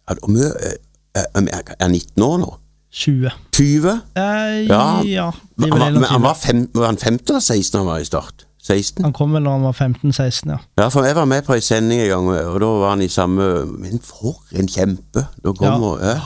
hadde, 0.07 0.53
eh, 0.61 0.77
eh, 1.17 1.25
Er 1.33 1.73
han 1.81 1.91
19 1.97 2.21
år 2.21 2.37
nå? 2.45 2.51
20. 2.91 3.31
20? 3.55 3.89
Eh, 4.15 4.67
Ja. 4.67 5.01
ja. 5.07 5.31
Men 5.55 5.71
han, 5.71 5.79
var, 5.79 5.91
men 5.91 6.03
han 6.09 6.21
var, 6.25 6.33
fem, 6.35 6.65
var 6.73 6.85
han 6.91 6.97
15 6.97 7.29
eller 7.29 7.39
16 7.39 7.71
da 7.71 7.77
han 7.79 7.87
var 7.87 7.99
i 8.03 8.05
Start? 8.09 8.45
16? 8.61 9.03
Han 9.07 9.13
kom 9.17 9.31
vel 9.33 9.43
da 9.47 9.55
han 9.55 9.63
var 9.65 9.73
15-16, 9.73 10.51
ja. 10.51 10.57
Ja, 10.77 10.87
for 10.93 11.05
jeg 11.07 11.15
var 11.17 11.25
med 11.25 11.41
på 11.47 11.55
en 11.55 11.63
sending 11.65 12.01
en 12.03 12.09
gang, 12.11 12.27
og 12.29 12.59
da 12.61 12.67
var 12.83 12.91
han 12.93 13.01
i 13.01 13.07
samme 13.09 13.47
Men 13.65 13.97
for 14.05 14.37
en 14.53 14.67
kjempe! 14.69 15.23
Da 15.41 15.53
kommer 15.57 16.03
ja. 16.03 16.17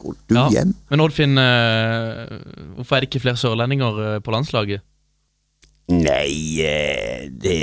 Går 0.00 0.14
du 0.30 0.34
Ja. 0.38 0.46
hjem? 0.54 0.72
Men 0.90 1.00
Oddfinn, 1.04 1.36
eh, 1.38 2.38
hvorfor 2.78 2.96
er 2.96 3.00
det 3.04 3.10
ikke 3.10 3.20
flere 3.26 3.36
sørlendinger 3.40 4.00
eh, 4.14 4.18
på 4.24 4.30
landslaget? 4.32 4.80
Nei, 5.88 6.60
eh, 6.64 7.28
det 7.30 7.58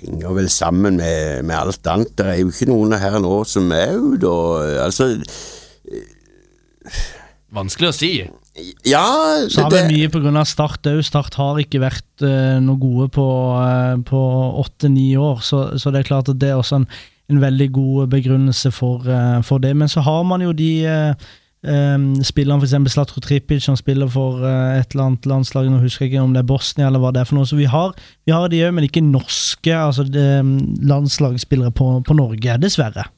henger 0.00 0.32
vel 0.38 0.48
sammen 0.48 0.96
med, 1.00 1.42
med 1.44 1.56
alt 1.58 1.86
annet. 1.90 2.14
Det 2.18 2.26
er 2.26 2.38
jo 2.44 2.48
ikke 2.52 2.70
noen 2.70 2.94
her 2.98 3.18
nå 3.22 3.40
som 3.48 3.70
er 3.74 3.96
ute 3.98 4.30
og 4.30 4.78
Altså 4.86 5.10
Vanskelig 7.54 7.88
å 7.88 7.96
si. 7.96 8.12
Ja, 8.84 9.04
Så 9.48 9.64
har 9.64 9.72
vi 9.72 9.94
mye 9.94 10.10
pga. 10.12 10.44
Start 10.44 10.86
òg. 10.90 11.00
Start 11.06 11.38
har 11.40 11.60
ikke 11.62 11.80
vært 11.80 12.24
uh, 12.24 12.58
noe 12.60 12.76
gode 12.80 13.08
på 13.14 13.26
eh, 13.62 13.94
på 14.04 14.20
åtte-ni 14.60 15.14
år, 15.16 15.40
så, 15.46 15.62
så 15.80 15.92
det 15.94 16.02
er 16.02 16.10
klart 16.10 16.28
at 16.28 16.40
det 16.42 16.52
er 16.52 16.60
også 16.60 16.82
en, 16.82 16.88
en 17.32 17.40
veldig 17.40 17.68
god 17.72 18.12
begrunnelse 18.12 18.72
for, 18.74 19.06
uh, 19.08 19.40
for 19.46 19.64
det. 19.64 19.72
Men 19.78 19.88
så 19.88 20.04
har 20.04 20.26
man 20.28 20.44
jo 20.44 20.52
de 20.52 20.70
uh, 20.84 21.28
um, 21.64 22.10
spillerne, 22.26 22.60
f.eks. 22.60 22.92
Slatko 22.92 23.22
Tripic, 23.24 23.64
som 23.64 23.78
spiller 23.80 24.10
for 24.12 24.42
uh, 24.44 24.76
et 24.76 24.92
eller 24.92 25.08
annet 25.08 25.28
landslag, 25.30 25.70
nå 25.72 25.80
husker 25.80 26.06
jeg 26.06 26.14
ikke 26.16 26.26
om 26.28 26.36
det 26.36 26.44
er 26.44 26.50
Bosnia 26.52 26.90
eller 26.90 27.02
hva 27.02 27.14
det 27.14 27.22
er 27.22 27.30
for 27.30 27.40
noe. 27.40 27.48
Så 27.48 27.56
vi 27.56 27.68
har, 27.70 27.94
vi 28.28 28.34
har 28.36 28.50
de 28.52 28.64
òg, 28.66 28.74
men 28.76 28.88
ikke 28.90 29.04
norske 29.04 29.72
altså 29.72 30.04
det, 30.04 30.28
landslagsspillere 30.84 31.72
på, 31.72 31.94
på 32.04 32.18
Norge, 32.18 32.60
dessverre. 32.60 33.08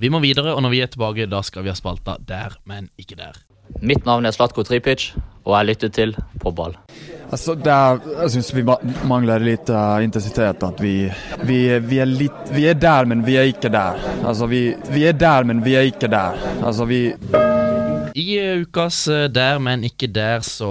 Vi 0.00 0.08
må 0.08 0.20
videre, 0.24 0.54
og 0.56 0.62
når 0.64 0.72
vi 0.72 0.80
er 0.80 0.88
tilbake, 0.88 1.28
da 1.28 1.42
skal 1.44 1.66
vi 1.66 1.68
ha 1.68 1.76
spalta 1.76 2.16
der, 2.24 2.56
men 2.64 2.88
ikke 3.00 3.18
der. 3.18 3.36
Mitt 3.84 4.06
navn 4.08 4.24
er 4.26 4.32
Slatko 4.34 4.64
Tripic, 4.64 5.10
og 5.44 5.52
jeg 5.54 5.68
lytter 5.68 5.90
til 5.92 6.14
På 6.40 6.50
ball. 6.56 6.72
Altså, 7.30 7.54
det 7.54 7.70
er, 7.70 8.00
jeg 8.22 8.32
syns 8.34 8.48
vi 8.56 8.64
mangler 9.06 9.44
litt 9.44 9.68
uh, 9.70 10.00
intensitet. 10.02 10.64
At 10.66 10.80
vi, 10.82 10.94
vi, 11.46 11.60
vi, 11.84 12.00
er 12.02 12.08
litt, 12.08 12.40
vi 12.50 12.64
er 12.66 12.80
der, 12.80 13.06
men 13.12 13.22
vi 13.26 13.36
er 13.38 13.52
ikke 13.52 13.70
der. 13.70 14.00
Altså, 14.24 14.48
vi, 14.50 14.62
vi 14.90 15.04
er 15.06 15.14
der, 15.20 15.46
men 15.46 15.60
vi 15.64 15.76
er 15.78 15.86
ikke 15.92 16.10
der. 16.10 16.40
Altså, 16.64 16.88
vi 16.90 17.04
I 18.18 18.26
eh, 18.38 18.62
ukas 18.64 19.04
eh, 19.10 19.26
Der, 19.32 19.58
men 19.62 19.84
ikke 19.86 20.08
der, 20.10 20.40
så 20.46 20.68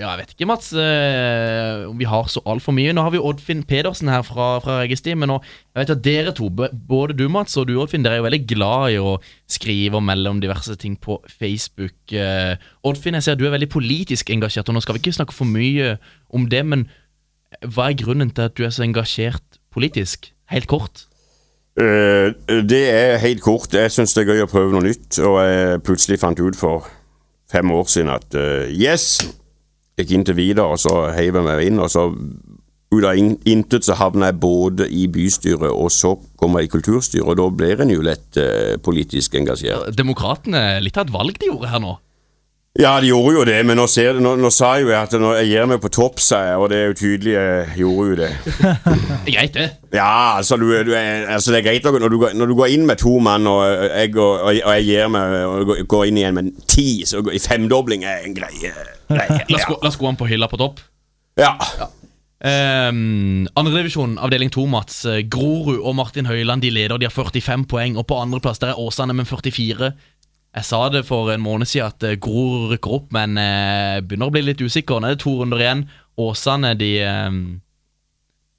Ja, 0.00 0.10
jeg 0.14 0.24
vet 0.24 0.34
ikke, 0.34 0.48
Mats, 0.48 0.72
eh, 0.72 1.84
om 1.88 1.98
vi 1.98 2.08
har 2.08 2.28
så 2.30 2.42
altfor 2.46 2.74
mye. 2.76 2.92
Nå 2.92 3.04
har 3.04 3.14
vi 3.14 3.22
Oddfinn 3.22 3.62
Pedersen 3.68 4.10
her 4.10 4.24
fra, 4.26 4.58
fra 4.64 4.80
Registimen, 4.82 5.30
og 5.30 5.44
jeg 5.74 5.80
vet 5.80 5.94
at 5.94 6.04
dere 6.04 6.34
to, 6.36 6.50
både 6.50 7.16
du 7.16 7.28
Mats 7.32 7.56
og 7.60 7.68
du 7.68 7.76
Oddfinn, 7.80 8.04
dere 8.04 8.18
er 8.18 8.22
jo 8.22 8.28
veldig 8.28 8.42
glad 8.50 8.94
i 8.94 8.98
å 9.00 9.16
skrive 9.50 10.00
og 10.00 10.06
melde 10.06 10.34
om 10.34 10.42
diverse 10.42 10.76
ting 10.80 10.98
på 11.00 11.20
Facebook. 11.30 11.96
Oddfinn, 12.84 13.18
jeg 13.20 13.28
ser 13.28 13.38
du 13.38 13.46
er 13.46 13.54
veldig 13.54 13.70
politisk 13.72 14.34
engasjert, 14.34 14.68
og 14.68 14.76
nå 14.76 14.84
skal 14.84 14.98
vi 14.98 15.04
ikke 15.04 15.18
snakke 15.20 15.36
for 15.36 15.48
mye 15.48 15.96
om 16.34 16.48
det, 16.50 16.64
men 16.66 16.86
hva 17.62 17.90
er 17.90 17.98
grunnen 17.98 18.32
til 18.34 18.48
at 18.48 18.56
du 18.58 18.64
er 18.66 18.74
så 18.74 18.84
engasjert 18.86 19.60
politisk? 19.74 20.32
Helt 20.50 20.68
kort. 20.70 21.06
Eh, 21.74 22.30
det 22.62 22.82
er 22.86 23.22
helt 23.22 23.42
kort. 23.42 23.74
Jeg 23.74 23.90
syns 23.90 24.14
det 24.14 24.24
er 24.24 24.34
gøy 24.34 24.44
å 24.44 24.50
prøve 24.50 24.74
noe 24.74 24.86
nytt, 24.86 25.18
og 25.26 25.40
jeg 25.42 25.80
plutselig 25.86 26.20
fant 26.22 26.38
ut 26.38 26.58
for 26.58 26.86
fem 27.50 27.70
år 27.74 27.88
siden 27.90 28.14
at 28.14 28.38
eh, 28.38 28.70
yes! 28.70 29.18
Gikk 29.94 30.10
inn 30.10 30.24
til 30.26 30.34
Vidar, 30.34 30.74
og 30.74 30.80
så 30.82 31.12
heiv 31.14 31.36
jeg 31.38 31.46
meg 31.46 31.68
inn, 31.68 31.78
og 31.78 31.90
så 31.90 32.08
ut 32.94 33.06
av 33.06 33.18
intet 33.18 33.86
så 33.86 33.96
havna 33.98 34.30
jeg 34.30 34.40
både 34.42 34.88
i 34.90 35.04
bystyret, 35.10 35.70
og 35.70 35.90
så 35.94 36.14
kom 36.38 36.58
jeg 36.58 36.68
i 36.68 36.72
kulturstyret, 36.72 37.26
og 37.26 37.38
da 37.38 37.46
blir 37.50 37.82
en 37.82 37.92
jo 37.94 38.02
lett 38.06 38.38
eh, 38.40 38.74
politisk 38.82 39.38
engasjert. 39.38 39.94
Demokratene, 39.98 40.80
litt 40.82 40.98
av 40.98 41.08
et 41.08 41.14
valg 41.14 41.38
de 41.38 41.50
gjorde 41.50 41.70
her 41.70 41.82
nå. 41.82 41.94
Ja, 42.74 42.96
de 43.00 43.06
gjorde 43.06 43.36
jo 43.36 43.42
det, 43.46 43.60
men 43.68 43.76
nå, 43.78 43.84
ser, 43.86 44.16
nå, 44.18 44.32
nå 44.42 44.48
sa 44.50 44.72
jeg 44.74 44.88
jo 44.88 44.94
at 44.98 45.12
når 45.14 45.36
jeg 45.38 45.50
gir 45.52 45.66
meg 45.70 45.78
på 45.84 45.90
topp, 45.94 46.16
sa 46.18 46.40
jeg, 46.48 46.56
og 46.58 46.72
det 46.72 46.78
er 46.80 46.88
jo 46.88 46.96
tydelig 46.98 47.34
jeg 47.36 47.68
gjorde 47.78 48.06
jo 48.08 48.16
det. 48.18 48.30
Det 48.48 49.30
er 49.30 49.36
greit, 49.36 49.54
det. 49.54 49.66
Ja, 49.94 50.08
altså, 50.40 50.58
du, 50.58 50.66
du 50.82 50.90
altså 50.96 51.54
det 51.54 51.60
er 51.60 51.66
greit 51.68 51.86
når 51.86 52.10
du, 52.10 52.18
når 52.34 52.50
du 52.50 52.54
går 52.58 52.72
inn 52.74 52.88
med 52.90 52.98
to 52.98 53.12
mann, 53.22 53.46
og 53.46 53.62
jeg, 53.68 54.10
går, 54.16 54.32
og, 54.42 54.50
og 54.58 54.74
jeg 54.74 54.88
gir 54.88 55.12
meg 55.14 55.36
og 55.46 55.70
går- 55.86 56.08
inn 56.10 56.18
igjen 56.18 56.34
med 56.40 56.50
ti, 56.66 56.88
så 57.06 57.22
går- 57.22 57.36
i 57.38 57.42
femdobling 57.46 58.02
er 58.10 58.26
en 58.26 58.34
greie. 58.34 58.72
greie. 59.06 59.60
Sko- 59.62 59.78
la 59.86 59.94
skoene 59.94 60.18
på 60.18 60.26
hylla 60.32 60.50
på 60.50 60.58
topp. 60.58 60.82
Ja. 61.38 61.54
Um, 62.44 63.46
Andredivisjon, 63.56 64.18
avdeling 64.20 64.50
2, 64.52 64.66
Mats. 64.68 64.98
Grorud 65.30 65.78
og 65.78 65.94
Martin 65.96 66.26
Høiland 66.26 66.60
de 66.66 66.70
leder, 66.74 66.98
de 66.98 67.06
har 67.06 67.14
45 67.14 67.64
poeng. 67.70 67.94
Og 68.02 68.06
på 68.10 68.18
andreplass 68.20 68.58
er 68.66 68.74
Åsane 68.82 69.14
med 69.16 69.30
44. 69.30 69.92
Jeg 70.54 70.68
sa 70.68 70.84
det 70.92 71.02
for 71.08 71.32
en 71.32 71.42
måned 71.42 71.66
siden 71.66 71.90
at 71.90 72.04
eh, 72.06 72.18
Grorud 72.22 72.70
rykker 72.74 72.98
opp, 73.00 73.08
men 73.14 73.38
eh, 73.40 74.00
begynner 74.04 74.30
å 74.30 74.34
bli 74.34 74.44
litt 74.46 74.62
usikker. 74.62 75.00
Nå 75.02 75.10
er 75.10 75.16
det 75.16 75.24
to 75.24 75.32
runder 75.40 75.62
igjen. 75.62 75.86
Åsane 76.20 76.76
de, 76.78 76.92
eh, 77.02 77.38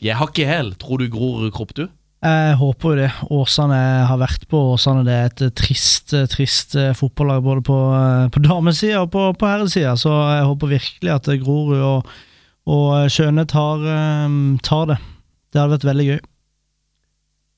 de 0.03 0.11
er 0.11 0.19
hakk 0.19 0.41
i 0.43 0.49
hæl. 0.49 0.73
Tror 0.81 0.99
du 0.99 1.07
Grorud 1.13 1.47
rykker 1.47 1.63
opp, 1.63 1.77
du? 1.77 1.85
Jeg 2.25 2.55
håper 2.57 2.89
jo 2.89 2.97
det. 2.99 3.09
Åsane 3.37 3.79
har 4.09 4.17
vært 4.17 4.47
på 4.49 4.59
Åsane. 4.73 5.03
Det 5.05 5.15
er 5.15 5.27
et 5.29 5.41
eh, 5.45 5.55
trist, 5.55 6.13
eh, 6.17 6.27
trist 6.31 6.75
eh, 6.79 6.93
fotballag 6.97 7.43
både 7.45 7.63
på, 7.67 7.79
eh, 7.95 8.27
på 8.33 8.43
damesida 8.43 9.03
og 9.05 9.11
på, 9.13 9.27
på 9.39 9.49
herresida, 9.49 9.95
så 9.99 10.13
jeg 10.33 10.47
håper 10.49 10.71
virkelig 10.75 11.13
at 11.15 11.29
eh, 11.31 11.41
Grorud 11.43 11.83
og, 11.85 12.15
og 12.75 12.87
eh, 12.97 13.09
Skjøne 13.13 13.45
tar, 13.51 13.83
eh, 13.95 14.39
tar 14.65 14.89
det. 14.91 14.97
Det 15.53 15.61
hadde 15.61 15.77
vært 15.77 15.89
veldig 15.91 16.07
gøy. 16.09 16.23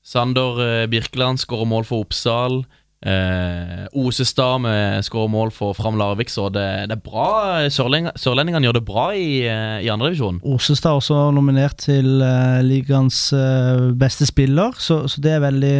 Sander 0.08 0.60
eh, 0.66 0.84
Birkeland 0.92 1.40
skårer 1.40 1.68
mål 1.68 1.88
for 1.88 2.04
Oppsal. 2.04 2.62
Eh, 2.98 3.84
Osestad 3.94 4.58
med 4.64 5.04
skårer 5.06 5.30
mål 5.30 5.52
for 5.54 5.76
Fram 5.78 5.94
Larvik, 6.00 6.30
så 6.32 6.48
det, 6.50 6.66
det 6.90 6.96
er 6.96 7.02
bra. 7.04 7.28
Sørlending, 7.70 8.10
sørlendingene 8.18 8.66
gjør 8.66 8.78
det 8.80 8.84
bra 8.88 9.04
i, 9.14 9.28
eh, 9.46 9.78
i 9.86 9.90
andredivisjon. 9.92 10.40
Osestad 10.42 10.90
er 10.90 11.02
også 11.02 11.20
nominert 11.34 11.78
til 11.84 12.18
uh, 12.24 12.58
ligaens 12.66 13.28
eh, 13.36 13.88
beste 13.98 14.26
spiller, 14.26 14.74
så, 14.82 15.04
så 15.06 15.22
det 15.22 15.36
er 15.36 15.44
veldig 15.46 15.74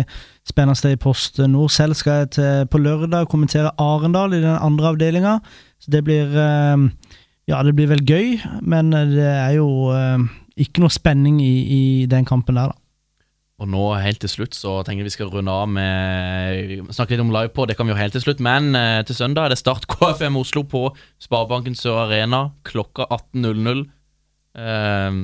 spennende 0.46 0.78
sted 0.78 0.94
i 0.94 1.02
Post 1.02 1.42
Nord. 1.42 1.74
Selv 1.74 1.98
skal 1.98 2.22
jeg 2.22 2.32
til, 2.38 2.66
på 2.70 2.82
lørdag 2.82 3.26
kommentere 3.32 3.74
Arendal 3.82 4.38
i 4.38 4.42
den 4.44 4.54
andre 4.54 4.94
avdelinga, 4.94 5.38
så 5.82 5.94
det 5.94 6.04
blir 6.06 6.38
eh, 6.38 6.88
Ja, 7.48 7.62
det 7.64 7.72
blir 7.74 7.88
vel 7.88 8.04
gøy, 8.04 8.34
men 8.60 8.92
det 8.92 9.24
er 9.24 9.54
jo 9.56 9.88
ikke 10.60 10.82
noe 10.82 10.92
spenning 10.92 11.38
i, 11.40 11.54
i 11.72 11.82
den 12.04 12.26
kampen 12.28 12.58
der, 12.60 12.74
da. 12.74 12.87
Og 13.58 13.66
nå 13.66 13.84
helt 13.98 14.20
til 14.22 14.30
slutt 14.30 14.54
så 14.54 14.76
tenker 14.86 15.02
jeg 15.02 15.08
vi 15.08 15.14
skal 15.16 15.32
runde 15.32 15.50
av 15.50 15.66
med 15.66 16.92
Snakke 16.94 17.16
litt 17.16 17.24
om 17.24 17.32
livepod, 17.34 17.70
det 17.70 17.74
kan 17.78 17.88
vi 17.88 17.94
jo 17.94 17.98
helt 17.98 18.14
til 18.14 18.22
slutt. 18.22 18.42
Men 18.44 18.70
eh, 18.78 19.00
til 19.08 19.18
søndag 19.18 19.48
er 19.48 19.54
det 19.54 19.60
Start 19.60 19.88
KFM 19.92 20.38
Oslo 20.38 20.62
på 20.68 20.84
Sparebanken 21.22 21.74
Sør 21.78 22.04
Arena 22.04 22.48
klokka 22.68 23.08
18.00. 23.10 23.82
Eh, 24.58 25.18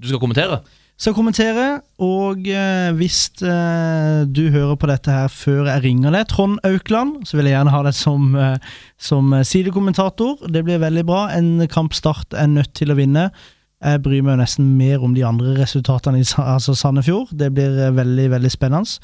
du 0.00 0.08
skal 0.08 0.22
kommentere? 0.22 0.60
skal 1.00 1.14
kommentere, 1.16 1.66
og 2.04 2.44
eh, 2.44 2.90
hvis 2.98 3.30
eh, 3.40 4.26
du 4.28 4.42
hører 4.52 4.76
på 4.76 4.88
dette 4.90 5.14
her 5.14 5.30
før 5.32 5.70
jeg 5.70 5.84
ringer 5.86 6.12
deg, 6.12 6.26
Trond 6.28 6.58
Aukland, 6.68 7.22
så 7.24 7.38
vil 7.38 7.48
jeg 7.48 7.56
gjerne 7.56 7.72
ha 7.72 7.80
deg 7.86 7.96
som, 7.96 8.26
eh, 8.36 8.74
som 9.00 9.32
sidekommentator. 9.40 10.44
Det 10.52 10.60
blir 10.66 10.82
veldig 10.82 11.06
bra. 11.08 11.22
En 11.32 11.64
kampstart 11.72 12.36
er 12.36 12.52
nødt 12.52 12.74
til 12.76 12.92
å 12.92 12.98
vinne. 13.00 13.30
Jeg 13.80 14.02
bryr 14.04 14.20
meg 14.22 14.34
jo 14.36 14.42
nesten 14.42 14.74
mer 14.76 15.00
om 15.04 15.14
de 15.16 15.24
andre 15.24 15.54
resultatene 15.56 16.20
i 16.20 16.26
altså 16.42 16.74
Sandefjord. 16.76 17.32
Det 17.32 17.48
blir 17.54 17.78
eh, 17.80 17.96
veldig, 17.96 18.28
veldig 18.34 18.52
spennende. 18.52 19.00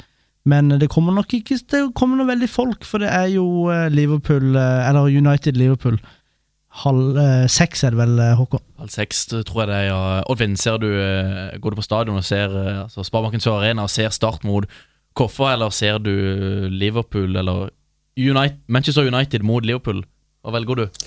Men 0.47 0.71
det 0.79 0.89
kommer 0.91 1.15
nok 1.15 1.33
ikke 1.33 1.57
det 1.57 1.79
kommer 1.79 1.95
komme 1.97 2.19
noe 2.21 2.29
veldig 2.29 2.47
folk, 2.49 2.85
for 2.87 3.03
det 3.03 3.09
er 3.11 3.27
jo 3.33 3.67
eh, 3.73 3.89
Liverpool, 3.91 4.55
eh, 4.55 4.87
eller 4.87 5.11
United-Liverpool. 5.11 5.99
Halv 6.83 7.17
eh, 7.19 7.47
seks 7.51 7.83
er 7.83 7.95
det 7.95 7.99
vel, 7.99 8.19
Håkon? 8.39 8.63
Halv 8.79 8.93
seks, 8.93 9.25
tror 9.27 9.63
jeg 9.63 9.71
det 9.71 9.79
er. 9.81 9.87
Ja. 9.89 10.01
Oddvin, 10.31 10.55
ser 10.59 10.79
du, 10.79 10.87
går 11.59 11.73
du 11.73 11.79
på 11.81 11.87
stadion 11.87 12.19
og 12.21 12.27
ser 12.27 12.53
altså 12.85 13.03
Sparebanken 13.03 13.43
Sør 13.43 13.59
Arena 13.59 13.87
og 13.87 13.91
ser 13.91 14.13
Start 14.15 14.45
mot 14.47 14.69
Koffa, 15.17 15.51
eller 15.55 15.73
ser 15.73 15.97
du 15.99 16.13
Liverpool 16.71 17.35
eller 17.35 17.71
United, 18.17 18.61
Manchester 18.67 19.09
United 19.09 19.43
mot 19.43 19.65
Liverpool? 19.65 20.05
Hva 20.45 20.53
velger 20.55 20.85
du? 20.85 21.01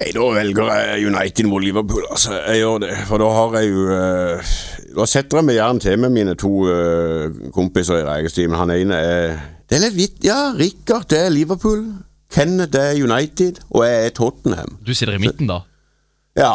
Nei, 0.00 0.10
da 0.16 0.26
velger 0.34 0.68
jeg 0.72 1.06
United 1.10 1.48
mot 1.50 1.62
Liverpool, 1.62 2.04
altså. 2.10 2.34
Jeg 2.46 2.62
gjør 2.62 2.78
det. 2.84 2.92
For 3.08 3.20
da 3.22 3.30
har 3.36 3.56
jeg 3.60 3.70
jo 3.72 3.86
uh, 3.92 4.52
Da 4.96 5.06
setter 5.08 5.40
jeg 5.40 5.48
meg 5.48 5.58
gjerne 5.58 5.84
til 5.84 5.98
med 6.02 6.14
mine 6.14 6.36
to 6.40 6.52
uh, 6.66 7.50
kompiser 7.54 8.00
i 8.00 8.06
Regestimen. 8.08 8.56
Han 8.58 8.72
ene 8.74 9.00
er 9.00 9.34
Det 9.68 9.78
er 9.78 9.84
litt 9.86 9.98
vidt. 9.98 10.22
Ja, 10.26 10.38
Rikard 10.56 11.08
det 11.12 11.20
er 11.26 11.34
Liverpool. 11.34 11.84
Kenneth 12.32 12.72
det 12.72 12.82
er 12.92 13.02
United. 13.04 13.60
Og 13.70 13.84
jeg 13.86 14.06
er 14.06 14.14
Tottenham. 14.16 14.78
Du 14.86 14.94
sitter 14.94 15.18
i 15.18 15.22
midten, 15.22 15.50
da? 15.50 15.60
Ja. 16.38 16.54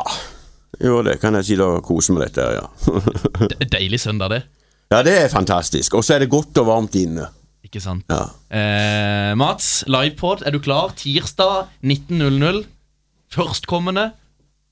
Jo, 0.82 1.00
det. 1.06 1.20
Kan 1.22 1.38
jeg 1.40 1.48
sitte 1.52 1.70
og 1.78 1.84
kose 1.88 2.16
med 2.16 2.26
dette 2.26 2.46
ja. 2.58 2.66
Det 3.52 3.72
Deilig 3.72 4.00
søndag, 4.04 4.30
det. 4.34 4.44
ja, 4.92 5.02
det 5.04 5.18
er 5.24 5.28
fantastisk. 5.32 5.94
Og 5.96 6.04
så 6.04 6.16
er 6.16 6.26
det 6.26 6.30
godt 6.34 6.58
og 6.64 6.68
varmt 6.68 6.96
inne. 7.00 7.30
Ikke 7.66 7.82
sant? 7.82 8.06
Ja. 8.12 8.28
Eh, 8.54 9.32
Mats, 9.38 9.84
livepod, 9.90 10.44
er 10.46 10.54
du 10.54 10.60
klar? 10.62 10.94
Tirsdag 10.96 11.72
19.00. 11.84 12.66
Førstkommende. 13.36 14.10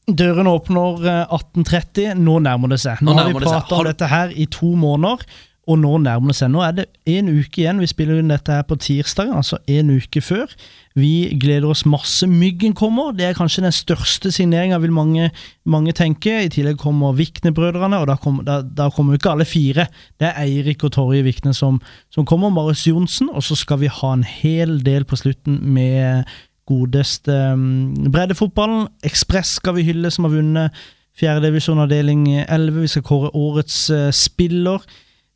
Døren 0.07 0.49
åpner 0.51 1.07
eh, 1.07 1.23
18.30. 1.31 2.19
Nå 2.19 2.41
nærmer 2.43 2.73
det 2.73 2.81
seg. 2.83 3.01
Nå, 3.01 3.13
Nå 3.13 3.21
har 3.21 3.31
vi 3.31 3.39
prata 3.45 3.79
om 3.79 3.87
dette 3.87 4.11
her 4.11 4.35
i 4.35 4.49
to 4.51 4.73
måneder, 4.79 5.23
og 5.63 5.77
nå 5.79 5.93
nærmer 6.03 6.33
det 6.33 6.35
seg. 6.41 6.49
Nå 6.51 6.59
er 6.65 6.73
det 6.75 6.85
en 7.07 7.29
uke 7.31 7.61
igjen. 7.61 7.79
Vi 7.79 7.87
spiller 7.87 8.19
inn 8.19 8.31
dette 8.33 8.51
her 8.51 8.65
på 8.67 8.75
tirsdag, 8.83 9.31
altså 9.31 9.61
en 9.71 9.93
uke 9.95 10.19
før. 10.19 10.51
Vi 10.99 11.31
gleder 11.39 11.71
oss 11.71 11.85
masse. 11.87 12.27
Myggen 12.27 12.75
kommer. 12.75 13.15
Det 13.15 13.29
er 13.29 13.37
kanskje 13.37 13.63
den 13.63 13.75
største 13.75 14.33
signeringa, 14.35 14.81
vil 14.83 14.91
mange, 14.91 15.31
mange 15.63 15.95
tenke. 15.95 16.35
I 16.43 16.51
tillegg 16.51 16.81
kommer 16.83 17.15
Vikne-brødrene, 17.15 18.03
og 18.03 18.11
da 18.11 18.19
kommer, 18.19 18.43
da, 18.43 18.59
da 18.59 18.89
kommer 18.91 19.15
jo 19.15 19.23
ikke 19.23 19.31
alle 19.37 19.47
fire. 19.47 19.87
Det 20.19 20.33
er 20.33 20.41
Eirik 20.43 20.83
og 20.83 20.97
Torje 20.99 21.23
Vikne 21.23 21.55
som, 21.55 21.79
som 22.11 22.27
kommer. 22.27 22.51
Marius 22.51 22.83
Johnsen. 22.91 23.31
Og 23.31 23.47
så 23.47 23.55
skal 23.55 23.79
vi 23.85 23.93
ha 24.01 24.15
en 24.17 24.27
hel 24.27 24.81
del 24.83 25.07
på 25.07 25.23
slutten 25.23 25.63
med 25.63 26.27
godeste 26.73 27.37
um, 27.53 27.93
breddefotballen. 28.09 28.89
Ekspress 29.05 29.59
skal 29.61 29.77
vi 29.77 29.87
hylle, 29.87 30.11
som 30.13 30.25
har 30.27 30.33
vunnet 30.33 30.83
fjerdedivisjon 31.19 31.81
avdeling 31.83 32.27
11. 32.43 32.81
Vi 32.81 32.91
skal 32.95 33.07
kåre 33.07 33.33
årets 33.37 33.87
eh, 33.93 34.11
spiller. 34.15 34.85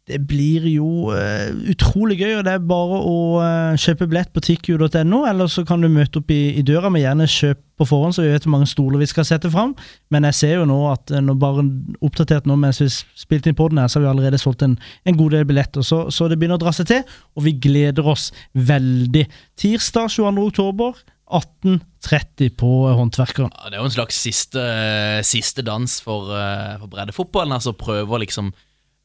Det 0.08 0.22
blir 0.24 0.64
jo 0.72 1.10
uh, 1.12 1.50
utrolig 1.68 2.16
gøy, 2.22 2.38
og 2.38 2.46
det 2.48 2.54
er 2.56 2.62
bare 2.64 3.00
å 3.04 3.16
uh, 3.44 3.74
kjøpe 3.76 4.06
billett 4.08 4.30
på 4.32 4.40
tikkju.no, 4.46 5.18
eller 5.28 5.50
så 5.52 5.66
kan 5.68 5.84
du 5.84 5.90
møte 5.92 6.22
opp 6.22 6.32
i, 6.32 6.54
i 6.56 6.64
døra, 6.64 6.88
men 6.88 7.04
gjerne 7.04 7.28
kjøp 7.28 7.60
på 7.76 7.88
forhånd, 7.90 8.16
så 8.16 8.24
vi 8.24 8.30
vet 8.32 8.48
hvor 8.48 8.54
mange 8.54 8.70
stoler 8.72 9.04
vi 9.04 9.10
skal 9.12 9.28
sette 9.28 9.52
fram. 9.52 9.74
Men 10.08 10.24
jeg 10.30 10.38
ser 10.40 10.54
jo 10.62 10.70
nå 10.70 10.78
at 10.94 11.12
når 11.12 11.42
bare 11.42 11.68
oppdatert 12.08 12.48
nå 12.48 12.56
mens 12.56 12.80
vi 12.80 12.88
spilte 12.88 13.52
inn 13.52 13.60
podden 13.60 13.84
her, 13.84 13.92
så 13.92 14.00
har 14.00 14.06
vi 14.06 14.12
allerede 14.14 14.40
solgt 14.40 14.64
en, 14.64 14.78
en 14.80 15.20
god 15.20 15.36
del 15.36 15.44
billetter, 15.52 15.84
så, 15.84 16.06
så 16.08 16.32
det 16.32 16.40
begynner 16.40 16.56
å 16.56 16.64
dra 16.64 16.72
seg 16.80 16.88
til, 16.94 17.20
og 17.36 17.44
vi 17.44 17.58
gleder 17.68 18.08
oss 18.08 18.30
veldig. 18.56 19.28
Tirsdag 19.60 20.08
22. 20.16 20.48
oktober, 20.48 21.04
18.30 21.28 22.54
på 22.56 22.70
Håndverkeren. 22.96 23.52
Ja, 23.52 23.70
det 23.70 23.78
er 23.78 23.82
jo 23.84 23.90
en 23.90 23.96
slags 23.98 24.20
siste, 24.24 24.64
siste 25.28 25.64
dans 25.66 26.00
for, 26.04 26.32
eh, 26.32 26.78
for 26.80 26.88
breddefotballen. 26.92 27.56
Altså 27.58 27.74
prøve 27.76 28.20
liksom 28.24 28.54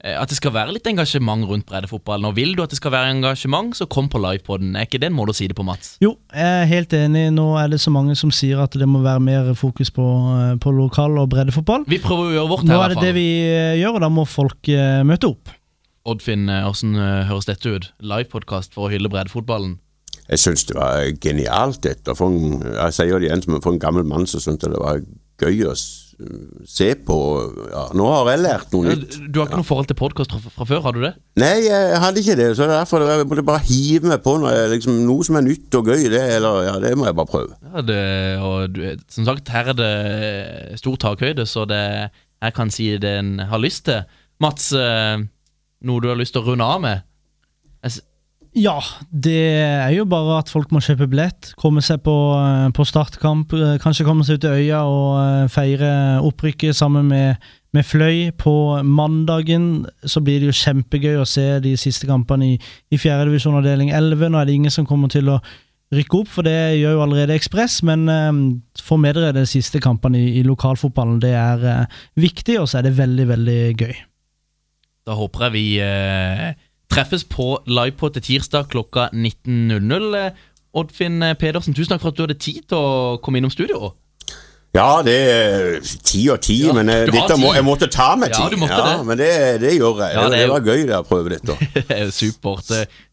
eh, 0.04 0.14
At 0.20 0.30
det 0.30 0.36
skal 0.38 0.52
være 0.54 0.74
litt 0.74 0.86
engasjement 0.86 1.46
rundt 1.50 1.66
breddefotballen. 1.66 2.26
Og 2.30 2.36
vil 2.38 2.54
du 2.54 2.62
at 2.62 2.70
det 2.70 2.78
skal 2.78 2.94
være 2.94 3.10
engasjement, 3.16 3.74
så 3.74 3.88
kom 3.90 4.08
på 4.12 4.20
livepoden. 4.22 4.76
Er 4.76 4.86
ikke 4.86 5.00
det 5.02 5.10
en 5.10 5.16
måte 5.18 5.34
å 5.34 5.38
si 5.38 5.48
det 5.50 5.56
på, 5.58 5.66
Mats? 5.66 5.96
Jo, 6.02 6.16
jeg 6.34 6.62
er 6.62 6.70
helt 6.70 6.94
enig. 6.98 7.24
Nå 7.34 7.48
er 7.58 7.72
det 7.74 7.80
så 7.82 7.90
mange 7.94 8.14
som 8.18 8.30
sier 8.34 8.62
at 8.62 8.74
det 8.78 8.86
må 8.90 9.02
være 9.02 9.22
mer 9.22 9.50
fokus 9.58 9.90
på, 9.94 10.06
eh, 10.36 10.54
på 10.62 10.74
lokal- 10.74 11.18
og 11.22 11.30
breddefotball. 11.34 11.88
Vi 11.90 11.98
prøver 12.02 12.30
å 12.30 12.36
gjøre 12.38 12.52
vårt 12.54 12.66
her, 12.68 12.70
i 12.70 12.78
hvert 12.78 12.78
fall. 12.78 12.78
Nå 12.78 12.86
er 12.86 12.94
det 12.94 13.08
det 13.08 13.16
vi 13.18 13.28
eh, 13.50 13.80
gjør, 13.82 13.98
og 13.98 14.06
da 14.06 14.12
må 14.20 14.26
folk 14.30 14.72
eh, 14.74 15.02
møte 15.06 15.32
opp. 15.34 15.54
Oddfinn, 16.02 16.48
eh, 16.50 16.64
hvordan 16.66 16.96
eh, 16.98 17.24
høres 17.30 17.46
dette 17.46 17.70
ut? 17.70 17.90
Livepodkast 18.02 18.74
for 18.74 18.88
å 18.88 18.90
hylle 18.94 19.10
breddefotballen. 19.10 19.76
Jeg 20.30 20.40
syns 20.40 20.64
det 20.68 20.76
var 20.78 21.08
genialt, 21.22 21.82
dette. 21.84 22.14
En, 22.14 22.62
jeg 22.62 22.94
sier 22.96 23.18
det 23.18 23.28
igjen, 23.28 23.42
som 23.44 23.58
for 23.60 23.74
en 23.74 23.82
gammel 23.82 24.06
mann 24.08 24.28
så 24.30 24.40
syntes 24.40 24.68
jeg 24.68 24.76
det 24.76 24.82
var 24.82 25.02
gøy 25.42 25.66
å 25.66 25.74
se 26.68 26.88
på. 27.06 27.16
Ja, 27.72 27.84
nå 27.98 28.06
har 28.10 28.30
jeg 28.30 28.42
lært 28.44 28.74
noe 28.74 28.92
nytt. 28.92 29.16
Du 29.32 29.40
har 29.40 29.48
ikke 29.48 29.60
noe 29.62 29.66
forhold 29.66 29.88
til 29.90 29.98
podkast 29.98 30.34
fra, 30.34 30.66
før, 30.68 30.82
har 30.86 30.96
du 30.96 31.02
det? 31.04 31.12
Nei, 31.40 31.64
jeg 31.66 32.00
hadde 32.04 32.22
ikke 32.22 32.36
det, 32.38 32.48
så 32.56 32.66
det 32.66 32.76
er 32.76 32.82
derfor 32.84 33.04
jeg 33.06 33.28
måtte 33.30 33.46
bare 33.48 33.64
hive 33.66 34.12
meg 34.12 34.22
på 34.24 34.36
noe, 34.42 34.52
liksom, 34.72 35.02
noe 35.08 35.26
som 35.26 35.40
er 35.40 35.46
nytt 35.48 35.78
og 35.78 35.90
gøy. 35.90 36.06
Det, 36.12 36.22
eller, 36.38 36.60
ja, 36.68 36.76
det 36.84 36.92
må 36.98 37.08
jeg 37.08 37.18
bare 37.18 37.32
prøve. 37.32 37.58
Ja, 37.72 37.84
det, 37.88 38.02
og 38.44 38.76
du, 38.76 38.82
som 39.12 39.28
sagt, 39.28 39.52
her 39.54 39.72
er 39.72 39.78
det 39.78 39.92
stor 40.82 41.00
takhøyde, 41.08 41.46
så 41.48 41.66
det, 41.70 41.82
jeg 42.42 42.56
kan 42.58 42.72
si 42.74 42.92
det 43.02 43.16
en 43.22 43.34
har 43.50 43.62
lyst 43.62 43.86
til. 43.90 44.04
Mats, 44.42 44.70
eh, 44.76 45.22
noe 45.86 46.02
du 46.02 46.10
har 46.12 46.18
lyst 46.20 46.36
til 46.36 46.44
å 46.44 46.52
runde 46.52 46.66
av 46.66 46.82
med? 46.82 47.08
Jeg 47.82 48.02
Ja, 48.52 48.76
det 49.08 49.32
er 49.64 49.94
jo 49.94 50.04
bare 50.04 50.36
at 50.42 50.50
folk 50.52 50.74
må 50.74 50.82
kjøpe 50.84 51.06
billett, 51.08 51.54
komme 51.56 51.80
seg 51.80 52.02
på, 52.04 52.12
eh, 52.36 52.68
på 52.76 52.84
startkamp, 52.84 53.54
eh, 53.56 53.78
kanskje 53.80 54.04
komme 54.04 54.26
seg 54.28 54.36
ut 54.36 54.44
til 54.44 54.58
øya 54.58 54.82
og 54.84 55.06
eh, 55.22 55.48
feire 55.48 56.20
opprykket 56.20 56.76
sammen 56.76 57.08
med, 57.08 57.40
med 57.72 57.88
Fløy. 57.88 58.28
På 58.36 58.82
mandagen 58.84 59.86
så 60.04 60.20
blir 60.20 60.42
det 60.42 60.50
jo 60.50 60.58
kjempegøy 60.60 61.16
å 61.22 61.28
se 61.28 61.46
de 61.64 61.72
siste 61.80 62.06
kampene 62.10 62.52
i, 62.52 62.58
i 62.92 63.00
fjerdedivisjon 63.00 63.56
avdeling 63.56 63.88
11. 63.88 64.28
Nå 64.28 64.42
er 64.42 64.50
det 64.50 64.58
ingen 64.60 64.74
som 64.74 64.88
kommer 64.88 65.08
til 65.08 65.32
å 65.32 65.40
rykke 65.92 66.20
opp, 66.22 66.30
for 66.32 66.46
det 66.46 66.78
gjør 66.80 66.96
jo 66.96 67.02
allerede 67.04 67.36
Ekspress, 67.36 67.80
men 67.88 68.04
eh, 68.12 68.30
få 68.84 68.98
med 69.00 69.16
dere 69.16 69.32
de 69.36 69.46
siste 69.48 69.80
kampene 69.82 70.20
i, 70.20 70.28
i 70.40 70.46
lokalfotballen. 70.46 71.20
Det 71.24 71.32
er 71.36 71.68
eh, 71.72 72.00
viktig, 72.20 72.58
og 72.60 72.68
så 72.68 72.80
er 72.80 72.88
det 72.88 72.98
veldig, 73.00 73.28
veldig 73.32 73.60
gøy. 73.80 73.94
Da 75.08 75.16
håper 75.18 75.48
jeg 75.48 75.56
vi 75.56 75.64
eh, 75.82 76.52
treffes 76.92 77.24
på 77.28 77.54
livepod 77.68 78.14
til 78.18 78.26
tirsdag 78.28 78.68
klokka 78.72 79.08
19.00. 79.16 80.12
Eh, 80.20 80.30
Oddfinn 80.72 81.20
Pedersen, 81.40 81.74
tusen 81.76 81.92
takk 81.92 82.00
for 82.04 82.12
at 82.12 82.16
du 82.16 82.22
hadde 82.26 82.38
tid 82.40 82.62
til 82.70 82.78
å 82.78 83.18
komme 83.24 83.40
innom 83.42 83.52
studio. 83.52 83.92
Ja, 84.72 85.02
det 85.04 85.14
er 85.28 85.74
ti 86.00 86.22
og 86.32 86.38
ti, 86.40 86.54
men 86.72 86.88
eh, 86.88 87.02
dette 87.12 87.34
må, 87.36 87.50
jeg 87.52 87.64
måtte 87.66 87.90
ta 87.92 88.14
meg 88.16 88.30
Ja, 88.32 88.38
tid. 88.46 88.54
du 88.54 88.62
måtte 88.62 88.78
det. 88.86 88.94
Men 89.04 89.18
det, 89.20 89.32
det 89.60 89.72
gjør 89.76 89.98
jeg. 90.00 90.14
Ja, 90.16 90.22
det 90.32 90.38
det, 90.40 90.46
var 90.48 90.68
gøy 90.70 90.86
det 90.88 90.94
å 90.96 91.02
prøve 91.04 91.34
dette. 91.34 91.56
Er 91.92 92.08
Supert. 92.16 92.70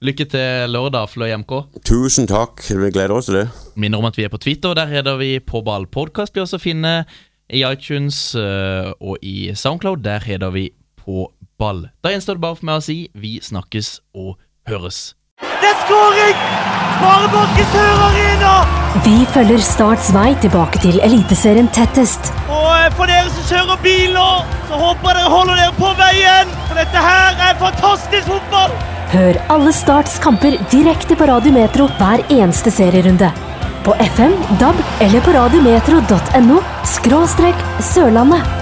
Lykke 0.08 0.28
til 0.32 0.72
lørdag, 0.72 1.10
Fløy 1.12 1.34
MK. 1.42 1.52
Tusen 1.84 2.30
takk. 2.32 2.64
Vi 2.64 2.94
gleder 2.96 3.12
oss 3.18 3.28
til 3.28 3.42
det. 3.42 3.50
Minner 3.76 4.00
om 4.00 4.08
at 4.08 4.16
vi 4.16 4.24
er 4.24 4.32
på 4.32 4.40
Twitter. 4.40 4.72
Der 4.80 4.88
heter 4.88 5.20
vi 5.20 5.34
På 5.44 5.60
ball 5.68 5.84
podkast. 5.92 6.32
Blir 6.32 6.46
også 6.48 6.62
å 6.62 6.64
finne 6.64 6.94
i 7.52 7.66
iTunes 7.68 8.22
eh, 8.40 8.94
og 9.04 9.20
i 9.20 9.52
Soundcloud. 9.52 10.00
Der 10.08 10.24
heter 10.24 10.56
vi 10.56 10.70
På 11.04 11.28
ball. 11.28 11.36
Da 11.60 12.14
gjenstår 12.14 12.38
det 12.38 12.44
bare 12.46 12.56
for 12.56 12.70
meg 12.70 12.80
å 12.80 12.84
si 12.86 12.98
vi 13.20 13.38
snakkes 13.44 14.00
og 14.16 14.38
høres. 14.70 15.14
Det 15.40 15.68
er 15.68 15.80
skåring! 15.84 16.44
Sparebanken 17.00 17.68
Sør 17.74 18.04
Arena! 18.06 18.54
Vi 19.06 19.18
følger 19.34 19.62
Starts 19.64 20.10
vei 20.16 20.32
tilbake 20.44 20.80
til 20.84 21.00
Eliteserien 21.06 21.68
tettest. 21.76 22.32
Og 22.48 22.70
eh, 22.74 22.88
for 22.98 23.12
dere 23.12 23.28
som 23.32 23.46
kjører 23.52 23.82
bil 23.84 24.16
nå, 24.16 24.28
så 24.70 24.80
håper 24.80 25.12
jeg 25.12 25.20
dere 25.20 25.34
holder 25.34 25.60
dere 25.62 25.76
på 25.78 25.92
veien. 26.00 26.56
For 26.70 26.80
dette 26.80 27.04
her 27.06 27.44
er 27.50 27.60
fantastisk 27.62 28.32
fotball! 28.32 28.76
Hør 29.10 29.40
alle 29.56 29.74
Starts 29.74 30.20
kamper 30.24 30.56
direkte 30.72 31.18
på 31.20 31.28
Radio 31.28 31.54
Metro 31.56 31.90
hver 32.00 32.24
eneste 32.30 32.72
serierunde. 32.74 33.32
På 33.84 33.96
FM, 34.06 34.36
DAB 34.62 34.80
eller 35.06 35.24
på 35.26 35.36
radiometro.no 35.36 36.64
skråstrek 36.88 37.68
Sørlandet. 37.94 38.59